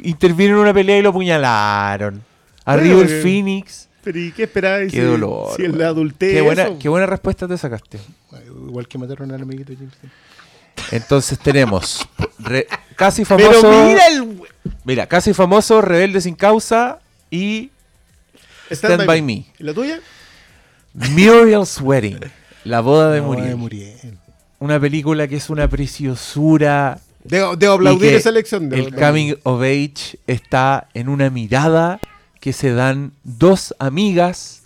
[0.03, 2.23] Intervino en una pelea y lo apuñalaron.
[2.65, 3.89] Arriba Bueno, el Phoenix.
[4.05, 4.93] Pero ¿y qué esperabas?
[4.93, 5.57] Qué dolor.
[5.57, 5.83] Si el weón.
[5.85, 6.33] adultez.
[6.35, 6.79] Qué buena, eso?
[6.79, 7.99] qué buena respuesta te sacaste.
[8.69, 10.13] Igual que mataron al amiguito de James Dean.
[10.91, 12.07] Entonces tenemos
[12.39, 12.67] re-
[12.97, 13.87] casi Pero famoso.
[13.87, 14.41] mira el.
[14.85, 17.01] Mira, casi famoso, Rebelde sin causa
[17.31, 17.71] y
[18.71, 19.47] Stand, by, Me.
[19.59, 20.01] ¿Y la tuya?
[20.95, 22.21] Muriel's Wedding,
[22.65, 23.49] la boda de No, Muriel.
[23.49, 24.19] de Muriel.
[24.59, 26.99] Una película que es una preciosura.
[27.25, 28.69] Debo, debo aplaudir esa elección.
[28.69, 29.35] debo El aplaudir.
[29.37, 31.99] coming of age está en una mirada
[32.45, 34.65] que se dan dos amigas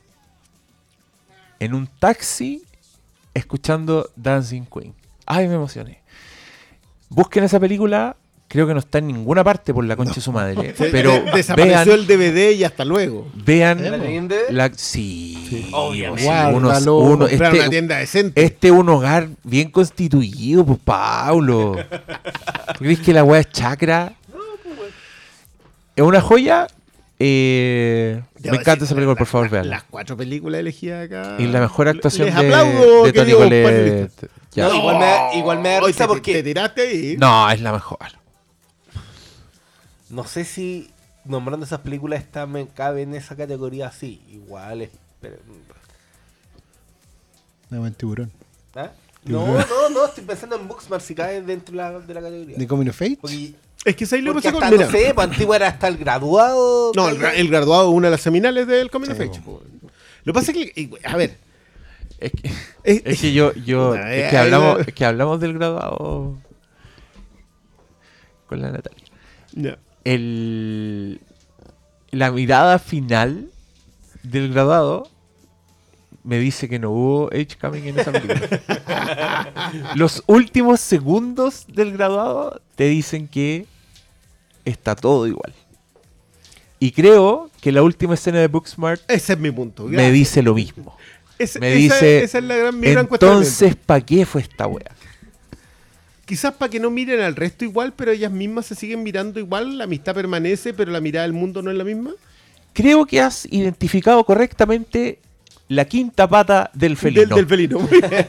[1.61, 2.65] en un taxi
[3.35, 4.93] escuchando Dancing Queen.
[5.25, 6.01] Ay, me emocioné.
[7.09, 8.17] Busquen esa película.
[8.49, 10.75] Creo que no está en ninguna parte por la concha de su madre.
[10.77, 13.29] Se- Pero de- desapareció vean, el DVD y hasta luego.
[13.33, 16.23] vean ¿La la, sí, Obviamente.
[16.25, 18.43] sí, unos- uno- Comprar una este, tienda decente.
[18.45, 21.77] este es un hogar bien constituido, pues Paulo.
[22.75, 24.15] ¿Tú crees que la weá es chacra?
[25.95, 26.67] Es una joya.
[27.21, 29.71] Eh, me encanta decir, esa película, por favor, la- veanla.
[29.77, 31.37] Las cuatro películas elegidas acá.
[31.39, 33.33] Y la mejor actuación Les de, aplaudo, de Tony.
[34.57, 37.17] No, igual me da- igual me da risa te, porque- te tiraste ahí.
[37.19, 37.99] No, es la mejor.
[40.11, 40.91] No sé si
[41.25, 44.23] nombrando esas películas esta me cabe en esa categoría así.
[44.31, 44.91] Igual es.
[45.21, 45.37] pero-
[47.71, 48.31] No, en tiburón.
[48.75, 48.91] ¿Ah?
[49.25, 52.57] No, no, no, estoy pensando en Booksmart si cae dentro de la, de la categoría.
[52.57, 53.03] ¿De Coming of?
[53.21, 53.53] Porque,
[53.89, 54.43] Es que ahí lo con.
[54.47, 56.93] hasta, no sé, pues, antiguo era hasta el graduado.
[56.95, 59.41] no, el, el graduado es una de las seminales del Coming of Age.
[60.25, 61.39] Lo que pasa es que, a ver,
[62.21, 62.49] Es que,
[62.85, 66.37] Es- es que yo, yo es que hablamos, que hablamos del graduado
[68.47, 69.79] con la Natalia.
[70.05, 71.21] El,
[72.11, 73.51] la mirada final
[74.23, 75.09] del graduado
[76.25, 79.53] me dice que no hubo age coming en esa película.
[79.95, 83.67] Los últimos segundos del graduado te dicen que
[84.69, 85.53] está todo igual.
[86.81, 89.85] Y creo que la última escena de Booksmart Ese es mi punto.
[89.85, 90.97] me dice lo mismo.
[91.39, 94.91] Me esa- dice, esa es la gran, mi gran entonces, ¿para qué fue esta wea?
[96.25, 99.79] Quizás para que no miren al resto igual, pero ellas mismas se siguen mirando igual,
[99.79, 102.11] la amistad permanece, pero la mirada del mundo no es la misma.
[102.75, 105.21] Creo que has identificado correctamente
[105.69, 107.21] la quinta pata del felino.
[107.27, 107.79] Del, del felino.
[107.81, 108.27] muy bien.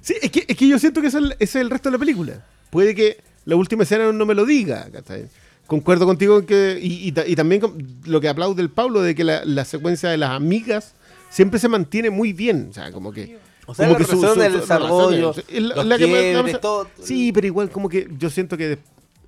[0.00, 2.44] sí, es que, es que yo siento que ese es el resto de la película.
[2.70, 3.18] Puede que
[3.50, 4.88] la última escena no me lo diga.
[4.90, 5.26] ¿cachai?
[5.66, 6.78] Concuerdo contigo en que.
[6.82, 9.64] Y, y ta- y también con lo que aplaude el Pablo de que la, la
[9.64, 10.94] secuencia de las amigas
[11.30, 12.68] siempre se mantiene muy bien.
[12.70, 13.38] O sea, como que.
[13.66, 16.06] O sea, como la que su- su- del desarrollo, la- la que
[16.42, 16.88] más- todo.
[17.02, 18.78] Sí, pero igual como que yo siento que de-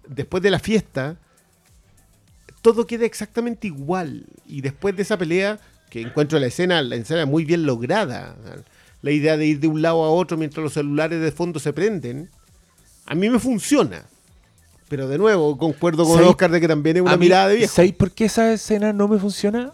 [0.09, 1.17] después de la fiesta
[2.61, 4.25] todo queda exactamente igual.
[4.47, 5.59] Y después de esa pelea,
[5.91, 8.37] que encuentro la escena, la escena muy bien lograda,
[9.03, 11.73] la idea de ir de un lado a otro mientras los celulares de fondo se
[11.73, 12.31] prenden,
[13.07, 14.05] a mí me funciona.
[14.93, 16.23] Pero de nuevo, concuerdo con.
[16.23, 17.73] Oscar de que también es una mí, mirada de viejo.
[17.73, 19.73] ¿Sabéis por qué esa escena no me funciona?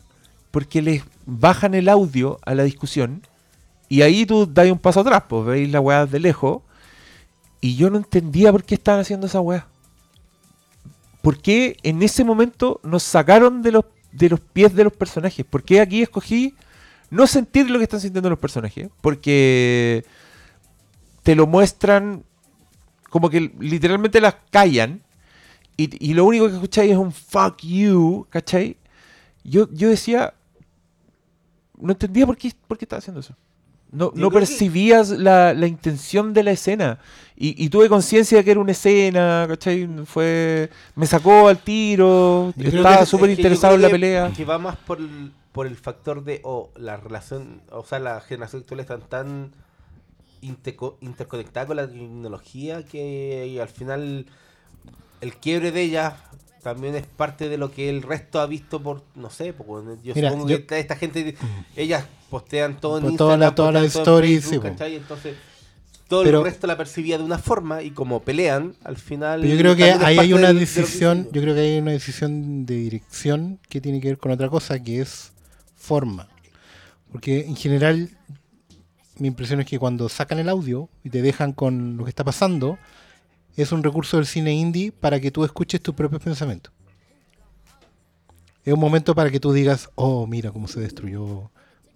[0.52, 3.22] Porque les bajan el audio a la discusión
[3.88, 6.62] y ahí tú das un paso atrás, pues veis la weá de lejos
[7.60, 9.66] y yo no entendía por qué estaban haciendo esa weá.
[11.20, 15.44] ¿Por qué en ese momento nos sacaron de los, de los pies de los personajes?
[15.44, 16.54] ¿Por qué aquí escogí
[17.10, 18.88] no sentir lo que están sintiendo los personajes?
[19.00, 20.04] Porque
[21.24, 22.22] te lo muestran
[23.10, 25.02] como que literalmente las callan
[25.78, 28.76] y, y lo único que escucháis es un fuck you, ¿cachai?
[29.44, 30.34] Yo, yo decía,
[31.80, 33.34] no entendía por qué, por qué estaba haciendo eso.
[33.90, 36.98] No, no creo que- percibías la, la intención de la escena.
[37.36, 39.88] Y, y tuve conciencia de que era una escena, ¿cachai?
[40.04, 44.32] Fue, me sacó al tiro, Yo estaba súper Es interesado en la que- pelea.
[44.36, 48.20] Que va más por el, por el factor de, o la relación, o sea, la
[48.20, 49.52] generación actual están tan
[50.42, 54.26] interco- interconectada con la tecnología que al final
[55.20, 56.16] el quiebre de ella
[56.62, 59.96] también es parte de lo que el resto ha visto por, no sé, pues, bueno,
[60.02, 61.36] yo Mira, supongo yo- que esta, gente,
[61.76, 64.94] ellas postean todo en Instagram, todas las- todas las todo en stories, sí.
[64.96, 65.36] Entonces,
[66.08, 69.42] todo Pero- el resto la percibía de una forma y como pelean, al final...
[69.46, 72.74] Yo creo que ahí hay una de decisión, yo creo que hay una decisión de
[72.76, 75.32] dirección que tiene que ver con otra cosa, que es
[75.76, 76.28] forma.
[77.12, 78.10] Porque en general
[79.16, 82.24] mi impresión es que cuando sacan el audio y te dejan con lo que está
[82.24, 82.78] pasando,
[83.62, 86.72] es un recurso del cine indie para que tú escuches tus propios pensamientos.
[88.64, 91.50] Es un momento para que tú digas, oh, mira cómo se destruyó,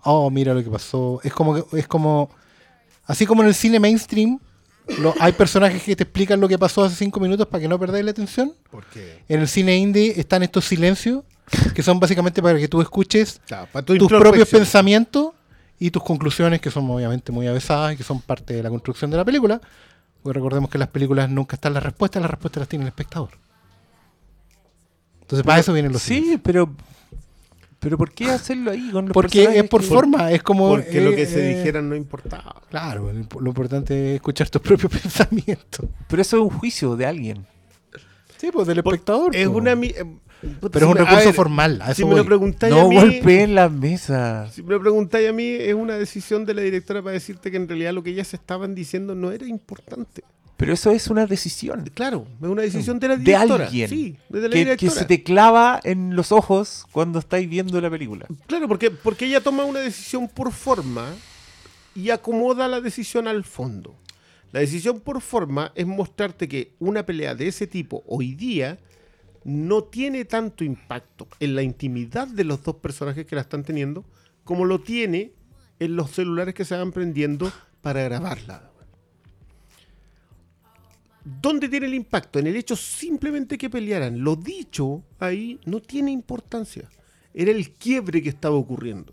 [0.05, 1.20] oh, mira lo que pasó.
[1.22, 2.30] Es como, es como,
[3.05, 4.39] así como en el cine mainstream,
[4.98, 7.78] lo- hay personajes que te explican lo que pasó hace cinco minutos para que no
[7.78, 8.55] perdáis la atención.
[8.70, 11.24] Porque, En el cine indie están estos silencios
[11.74, 15.32] que son básicamente para que tú escuches claro, tu tus propios pensamientos
[15.78, 19.10] y tus conclusiones, que son obviamente muy avesadas y que son parte de la construcción
[19.10, 19.60] de la película.
[20.23, 22.89] Porque recordemos que en las películas nunca están las respuestas, las respuestas las tiene el
[22.89, 23.31] espectador.
[25.23, 26.70] Entonces, para eso vienen los Sí, pero,
[27.81, 30.69] pero ¿por qué hacerlo ahí con los Porque es por que- forma, es como.
[30.69, 32.62] Porque lo que eh, se eh, dijeran no importaba.
[32.70, 35.86] Claro, lo imp- lo importante es escuchar tus propios pensamientos.
[36.09, 37.47] Pero eso es un juicio de alguien.
[38.36, 39.35] Sí, pues del espectador.
[39.35, 39.74] Es una...
[40.43, 41.82] Pero es un me- a recurso ver, formal.
[41.82, 42.97] A Si me lo preguntáis a No mí...
[42.97, 44.51] golpeen la mesa.
[44.52, 47.56] Si me lo preguntáis a mí, es una decisión de la directora para decirte que
[47.56, 50.23] en realidad lo que ellas estaban diciendo no era importante.
[50.56, 51.90] Pero eso es una decisión.
[51.94, 53.64] Claro, es una decisión de la De directora.
[53.66, 53.89] alguien.
[53.89, 54.93] Sí, de la que, que directora.
[54.93, 58.27] se te clava en los ojos cuando estáis viendo la película.
[58.47, 61.06] Claro, porque, porque ella toma una decisión por forma
[61.94, 63.97] y acomoda la decisión al fondo.
[64.52, 68.78] La decisión por forma es mostrarte que una pelea de ese tipo hoy día
[69.44, 74.05] no tiene tanto impacto en la intimidad de los dos personajes que la están teniendo
[74.44, 75.32] como lo tiene
[75.78, 77.51] en los celulares que se van prendiendo
[77.81, 78.70] para grabarla.
[81.24, 82.39] ¿Dónde tiene el impacto?
[82.39, 84.23] En el hecho simplemente que pelearan.
[84.23, 86.89] Lo dicho ahí no tiene importancia.
[87.32, 89.12] Era el quiebre que estaba ocurriendo.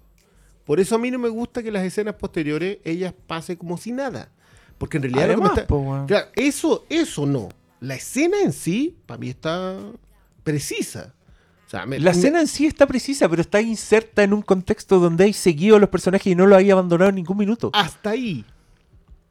[0.65, 3.91] Por eso a mí no me gusta que las escenas posteriores ellas pasen como si
[3.91, 4.31] nada.
[4.77, 6.07] Porque en realidad Además, está- po, weón.
[6.07, 7.49] Claro, eso, eso no.
[7.79, 9.77] La escena en sí, para mí está
[10.51, 11.13] precisa.
[11.67, 14.41] O sea, me- La me- escena en sí está precisa, pero está inserta en un
[14.41, 17.69] contexto donde hay seguido a los personajes y no los hay abandonado en ningún minuto.
[17.73, 18.43] hasta ahí.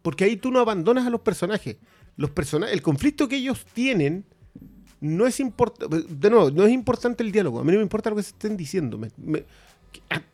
[0.03, 1.77] Porque ahí tú no abandonas a los personajes.
[2.17, 4.25] Los persona el conflicto que ellos tienen
[5.01, 6.05] no es importante.
[6.09, 7.61] De nuevo, no es importante el diálogo.
[7.61, 8.99] A mí no me importa lo que se estén diciendo.
[8.99, 9.45] Me-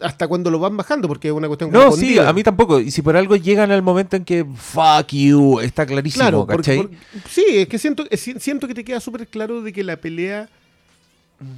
[0.00, 2.80] hasta cuando lo van bajando, porque es una cuestión No, sí, a mí tampoco.
[2.80, 6.56] Y si por algo llegan al momento en que fuck you, está clarísimo, Claro, porque-
[6.56, 6.76] ¿cachai?
[6.78, 6.96] porque-
[7.30, 8.04] sí, es que siento,
[8.38, 10.48] siento que te queda súper claro de que la pelea.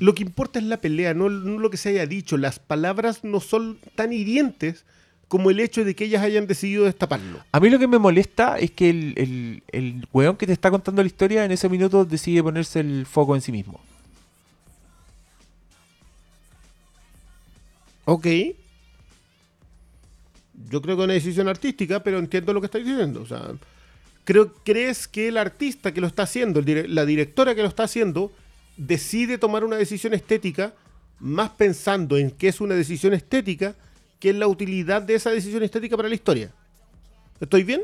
[0.01, 2.37] Lo que importa es la pelea, no, no lo que se haya dicho.
[2.37, 4.85] Las palabras no son tan hirientes
[5.29, 7.41] como el hecho de que ellas hayan decidido destaparlo.
[7.51, 10.71] A mí lo que me molesta es que el, el, el weón que te está
[10.71, 13.81] contando la historia en ese minuto decide ponerse el foco en sí mismo.
[18.05, 18.27] Ok.
[20.71, 23.21] Yo creo que es una decisión artística, pero entiendo lo que estáis diciendo.
[23.23, 23.51] O sea,
[24.25, 27.69] creo, ¿crees que el artista que lo está haciendo, el dire- la directora que lo
[27.69, 28.33] está haciendo,
[28.77, 30.75] decide tomar una decisión estética
[31.19, 33.75] más pensando en que es una decisión estética
[34.21, 36.53] que en la utilidad de esa decisión estética para la historia?
[37.41, 37.83] ¿Estoy bien?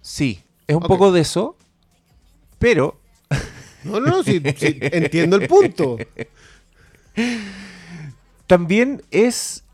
[0.00, 1.56] Sí, es un poco de eso,
[2.58, 3.00] pero
[3.84, 5.98] No, no, no, sí, sí, entiendo el punto.
[8.46, 9.64] también es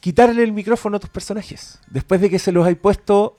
[0.00, 1.78] quitarle el micrófono a tus personajes.
[1.88, 3.36] Después de que se los hay puesto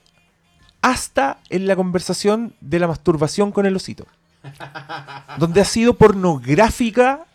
[0.81, 4.07] hasta en la conversación de la masturbación con el osito.
[5.37, 7.25] donde ha sido pornográfica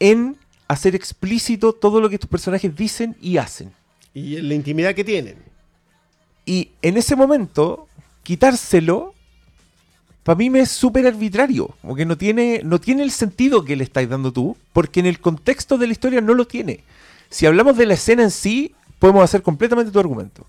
[0.00, 0.36] en
[0.68, 3.72] hacer explícito todo lo que tus personajes dicen y hacen.
[4.14, 5.36] Y en la intimidad que tienen.
[6.44, 7.88] Y en ese momento,
[8.22, 9.14] quitárselo,
[10.22, 11.74] para mí me es súper arbitrario.
[11.82, 15.06] Como que no tiene, no tiene el sentido que le estáis dando tú, porque en
[15.06, 16.84] el contexto de la historia no lo tiene.
[17.30, 20.46] Si hablamos de la escena en sí, podemos hacer completamente tu argumento.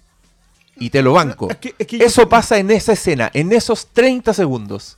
[0.78, 1.50] Y te lo banco.
[1.50, 4.98] Es que- es que yo- Eso pasa en esa escena, en esos 30 segundos.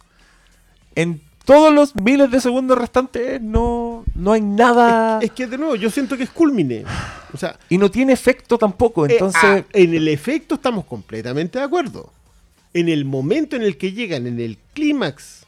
[0.95, 5.19] En todos los miles de segundos restantes no, no hay nada...
[5.22, 6.84] Es que de nuevo, yo siento que es culmine.
[7.34, 9.05] O sea, y no tiene efecto tampoco.
[9.05, 9.41] Eh, Entonces...
[9.43, 12.11] ah, en el efecto estamos completamente de acuerdo.
[12.73, 15.45] En el momento en el que llegan, en el clímax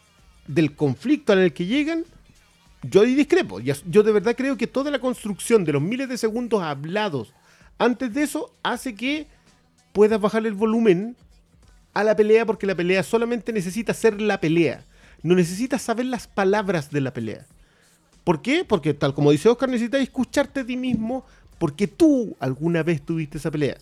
[0.47, 2.05] del conflicto en el que llegan,
[2.81, 3.59] yo discrepo.
[3.59, 7.33] Yo de verdad creo que toda la construcción de los miles de segundos hablados
[7.77, 9.27] antes de eso hace que
[9.93, 11.15] puedas bajar el volumen
[11.93, 14.83] a la pelea porque la pelea solamente necesita ser la pelea.
[15.23, 17.45] No necesitas saber las palabras de la pelea.
[18.23, 18.65] ¿Por qué?
[18.65, 21.25] Porque tal como dice Oscar, necesitas escucharte a ti mismo
[21.57, 23.77] porque tú alguna vez tuviste esa pelea.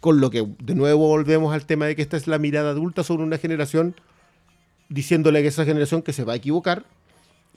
[0.00, 3.04] Con lo que de nuevo volvemos al tema de que esta es la mirada adulta
[3.04, 3.94] sobre una generación
[4.88, 6.84] diciéndole a esa generación que se va a equivocar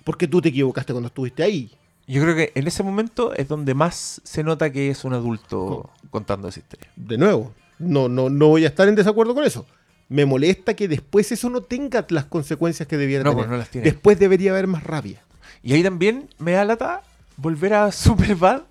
[0.04, 1.72] porque tú te equivocaste cuando estuviste ahí.
[2.08, 5.90] Yo creo que en ese momento es donde más se nota que es un adulto
[6.12, 6.88] contando esa historia.
[6.96, 9.66] De nuevo, no, no, no voy a estar en desacuerdo con eso.
[10.10, 13.44] Me molesta que después eso no tenga las consecuencias que debiera No, tener.
[13.46, 13.86] pues no las tiene.
[13.90, 15.22] Después debería haber más rabia.
[15.64, 17.02] Y ahí también me da lata
[17.38, 18.62] volver a Superbad.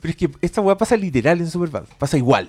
[0.00, 1.84] Pero es que esta weá pasa literal en Superbad.
[1.98, 2.48] Pasa igual.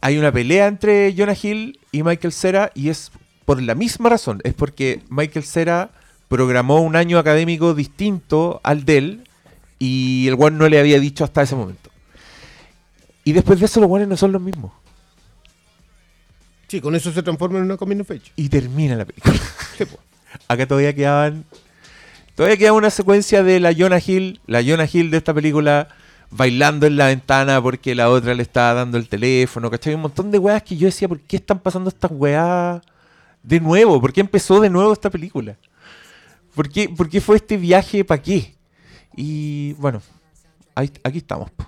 [0.00, 3.10] Hay una pelea entre Jonah Hill y Michael Cera y es
[3.44, 4.40] por la misma razón.
[4.44, 5.90] Es porque Michael Cera
[6.28, 9.24] programó un año académico distinto al de él
[9.78, 11.90] y el weón no le había dicho hasta ese momento.
[13.24, 14.72] Y después de eso los weones no son los mismos.
[16.68, 18.32] Sí, con eso se transforma en una coming of age.
[18.36, 19.34] Y termina la película.
[19.78, 19.98] Sí, pues.
[20.48, 21.44] Acá todavía quedaban.
[22.34, 25.88] Todavía queda una secuencia de la Jonah Hill, la Jonah Hill de esta película,
[26.30, 29.94] bailando en la ventana porque la otra le estaba dando el teléfono, ¿cachai?
[29.94, 32.80] Un montón de weas que yo decía, ¿por qué están pasando estas weas
[33.42, 34.00] de nuevo?
[34.00, 35.56] ¿Por qué empezó de nuevo esta película?
[36.54, 38.54] ¿Por qué, por qué fue este viaje para qué?
[39.16, 40.02] Y bueno,
[40.74, 41.50] ahí- aquí estamos.
[41.50, 41.66] po.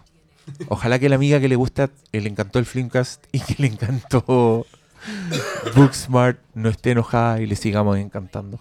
[0.68, 4.66] Ojalá que la amiga que le gusta, le encantó el Filmcast y que le encantó
[5.77, 8.61] Booksmart no esté enojada y le sigamos encantando.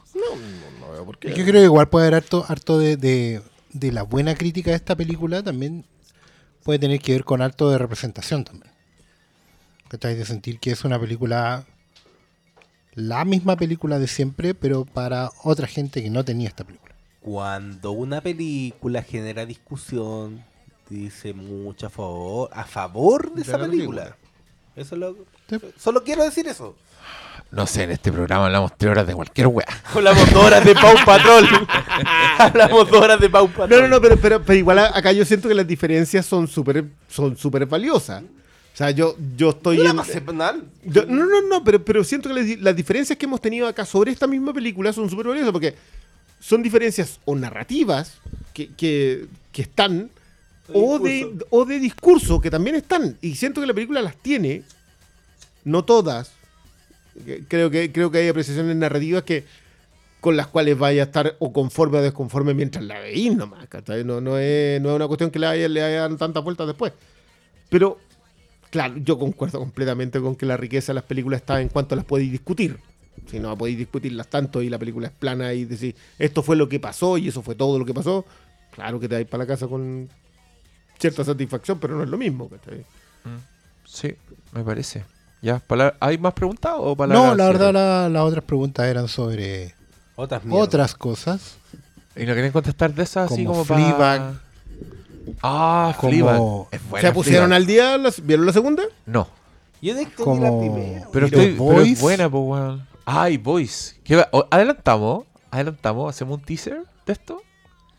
[1.22, 4.78] Yo creo que igual puede haber harto, harto de, de- de la buena crítica de
[4.78, 5.86] esta película, también
[6.64, 8.72] puede tener que ver con harto de representación también.
[9.88, 10.16] ¿Cachai?
[10.16, 11.66] De sentir que es una película,
[12.96, 16.96] la misma película de siempre, pero para otra gente que no tenía esta película.
[17.22, 20.44] Cuando una película genera discusión,
[20.90, 24.16] dice mucho a favor, a favor de, De esa la película.
[24.76, 25.16] Eso es lo-
[25.80, 26.76] Solo quiero decir eso.
[27.52, 29.66] No sé, en este programa hablamos tres horas de cualquier wea.
[29.94, 31.48] Hablamos dos horas de Pau Patrol.
[32.38, 33.70] Hablamos dos horas de Pau Patrol.
[33.70, 36.86] No, no, no, pero, pero, pero igual acá yo siento que las diferencias son súper
[37.08, 38.22] son súper valiosas.
[38.24, 39.96] O sea, yo, yo estoy No la en-
[40.86, 44.12] yo- no, no, no, pero, pero siento que las diferencias que hemos tenido acá sobre
[44.12, 45.76] esta misma película son súper valiosas porque
[46.40, 48.20] son diferencias o narrativas
[48.54, 50.10] que, que, que están
[50.72, 53.18] o de, o de discurso que también están.
[53.22, 54.62] Y siento que la película las tiene,
[55.70, 56.32] no todas.
[57.48, 59.46] Creo que, creo que hay apreciaciones narrativas que
[60.22, 63.68] con las cuales vaya a estar o conforme o desconforme mientras la veís nomás.
[64.06, 66.94] No, no, es, no es una cuestión que le le hayan tantas vueltas después.
[67.70, 68.00] Pero,
[68.70, 72.06] claro, yo concuerdo completamente con que la riqueza de las películas está en cuanto las
[72.06, 72.78] podéis discutir.
[73.28, 76.68] Si no podéis discutirlas tanto y la película es plana y decir, esto fue lo
[76.68, 78.26] que pasó y eso fue todo lo que pasó,
[78.72, 80.10] claro que te vas para la casa con
[80.98, 82.50] cierta satisfacción, pero no es lo mismo.
[82.50, 82.86] ¿cachai?
[83.86, 84.16] Sí,
[84.52, 85.04] me parece.
[85.42, 85.62] Ya,
[86.00, 89.74] ¿hay más preguntas o para No, la verdad la- las otras preguntas eran sobre
[90.16, 91.58] Otras cosas.
[92.16, 94.42] ¿Y no quieren contestar de esas así Como como para- Fleabag.
[95.42, 96.38] Ah, Como- Fleabag.
[96.90, 97.54] Buena ¿Se pusieron Fleabag.
[97.54, 97.98] al día?
[97.98, 98.84] las- ¿Vieron la segunda?
[99.06, 99.30] No.
[99.82, 101.08] Yo de que Como- la primera.
[101.14, 102.88] Pero, ¿Y los estoy, pero es buena, pues, weón.
[103.06, 103.96] Ay, Boys.
[104.04, 104.28] ¿Qué va?
[104.32, 107.42] O- adelantamos, adelantamos, hacemos un teaser de esto.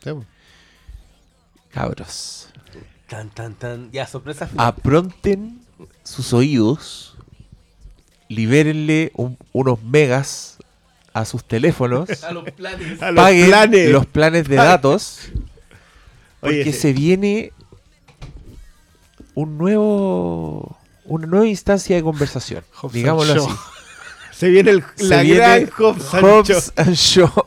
[0.05, 0.11] Sí.
[1.71, 2.49] Cabros.
[3.09, 3.91] Tan, tan, tan.
[3.93, 4.49] Ya, sorpresa.
[4.57, 5.61] Apronten
[6.03, 7.17] sus oídos.
[8.31, 10.57] Libérenle un- unos megas
[11.13, 12.09] a sus teléfonos.
[12.25, 13.03] A los planes.
[13.03, 13.91] A los paguen planes.
[13.91, 15.19] los planes de datos.
[16.41, 17.53] Porque se viene
[19.35, 20.77] un nuevo.
[21.05, 22.63] Una nueva instancia de conversación.
[22.81, 23.55] Hobbs digámoslo así.
[24.33, 27.47] Se viene el, Se la viene gran Hobbs and Hobbs and Shaw.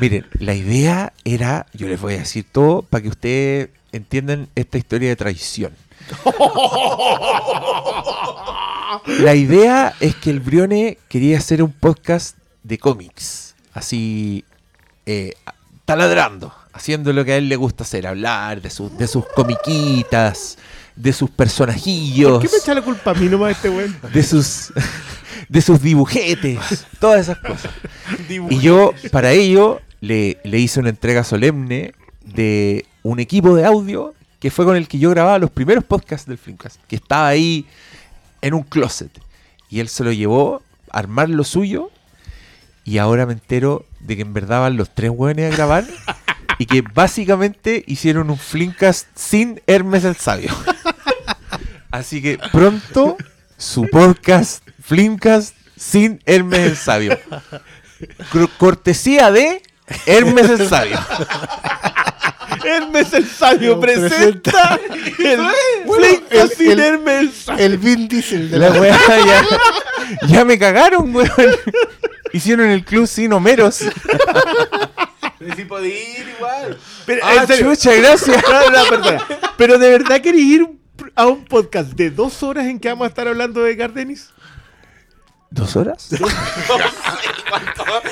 [0.00, 4.78] Miren, la idea era, yo les voy a decir todo para que ustedes entiendan esta
[4.78, 5.72] historia de traición.
[9.20, 14.44] La idea es que el Brione quería hacer un podcast de cómics, así
[15.06, 15.32] eh,
[15.84, 20.58] taladrando, haciendo lo que a él le gusta hacer, hablar de, sus de sus comiquitas,
[20.94, 23.96] de sus personajillos ¿Por qué me echa la culpa a mí nomás este weón?
[24.12, 24.72] de sus
[25.48, 27.72] de sus dibujetes, todas esas cosas.
[28.28, 31.92] Y yo, para ello, le, le hice una entrega solemne
[32.24, 36.26] de un equipo de audio que fue con el que yo grababa los primeros podcasts
[36.26, 37.64] del Filmcast, que estaba ahí
[38.40, 39.10] en un closet.
[39.70, 41.90] Y él se lo llevó a armar lo suyo.
[42.84, 45.84] Y ahora me entero de que en verdad van los tres hueones a grabar.
[46.58, 50.52] y que básicamente hicieron un Flimcast sin Hermes el Sabio.
[51.92, 53.16] Así que pronto
[53.56, 57.16] su podcast Flimcast sin Hermes el Sabio.
[58.32, 59.62] Cor- cortesía de
[60.06, 60.98] Hermes el Sabio.
[62.64, 64.78] Hermes el Sabio presenta
[65.18, 65.40] el
[66.56, 71.28] sin el- Hermes el Vin Diesel de La la weá ya, ya me cagaron, weón.
[72.32, 73.80] Hicieron el club sin Homeros.
[75.38, 76.78] Pero si podía ir igual.
[77.04, 78.42] Pero, Ah, chucha, gracias.
[78.48, 79.26] No, no, perdona.
[79.56, 80.66] Pero de verdad querés ir
[81.14, 84.30] a un podcast de dos horas en que vamos a estar hablando de Gardenis.
[85.52, 86.08] ¿Dos horas?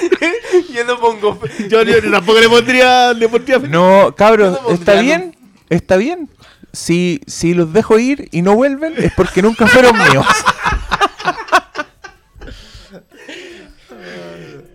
[0.75, 1.41] Yo no pongo.
[1.69, 5.37] Yo, yo tampoco le pondría, le pondría No, cabros, Yo no está pondría bien,
[5.69, 6.31] está bien.
[6.73, 10.27] Si, si los dejo ir y no vuelven es porque nunca fueron míos.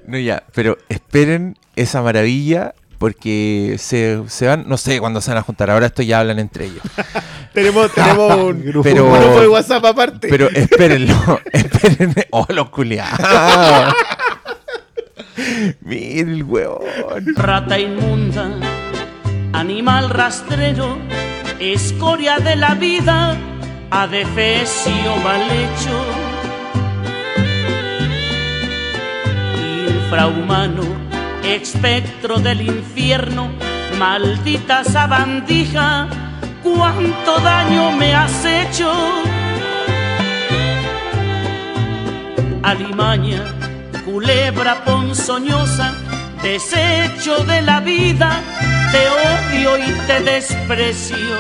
[0.08, 5.38] No, ya, pero esperen esa maravilla porque se, se van, no sé cuándo se van
[5.40, 6.82] a juntar, ahora esto ya hablan entre ellos.
[7.53, 10.27] Tenemos, tenemos un, Pero- un grupo de WhatsApp aparte.
[10.27, 12.27] Pero espérenlo, espérenme.
[12.32, 13.19] Oh, los culiados.
[15.82, 17.33] Mira el huevón.
[17.35, 18.49] Rata inmunda,
[19.53, 20.98] animal rastrero,
[21.59, 23.38] escoria de la vida,
[23.91, 26.06] adefesio mal hecho.
[29.88, 30.83] Infrahumano,
[31.53, 33.49] espectro del infierno,
[33.99, 36.07] maldita sabandija,
[36.64, 38.91] cuánto daño me has hecho.
[42.64, 43.43] Alimaña,
[44.06, 45.93] culebra ponzoñosa,
[46.41, 48.41] desecho de la vida,
[48.91, 51.38] te odio y te desprecio.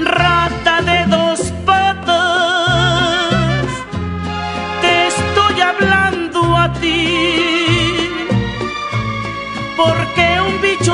[0.00, 1.52] Rata de dos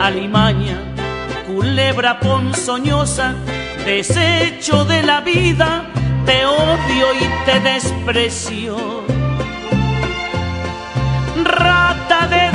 [0.00, 0.78] alimaña,
[1.46, 3.34] culebra ponzoñosa,
[3.84, 5.84] desecho de la vida,
[6.24, 8.76] te odio y te desprecio.
[11.44, 12.49] Rata de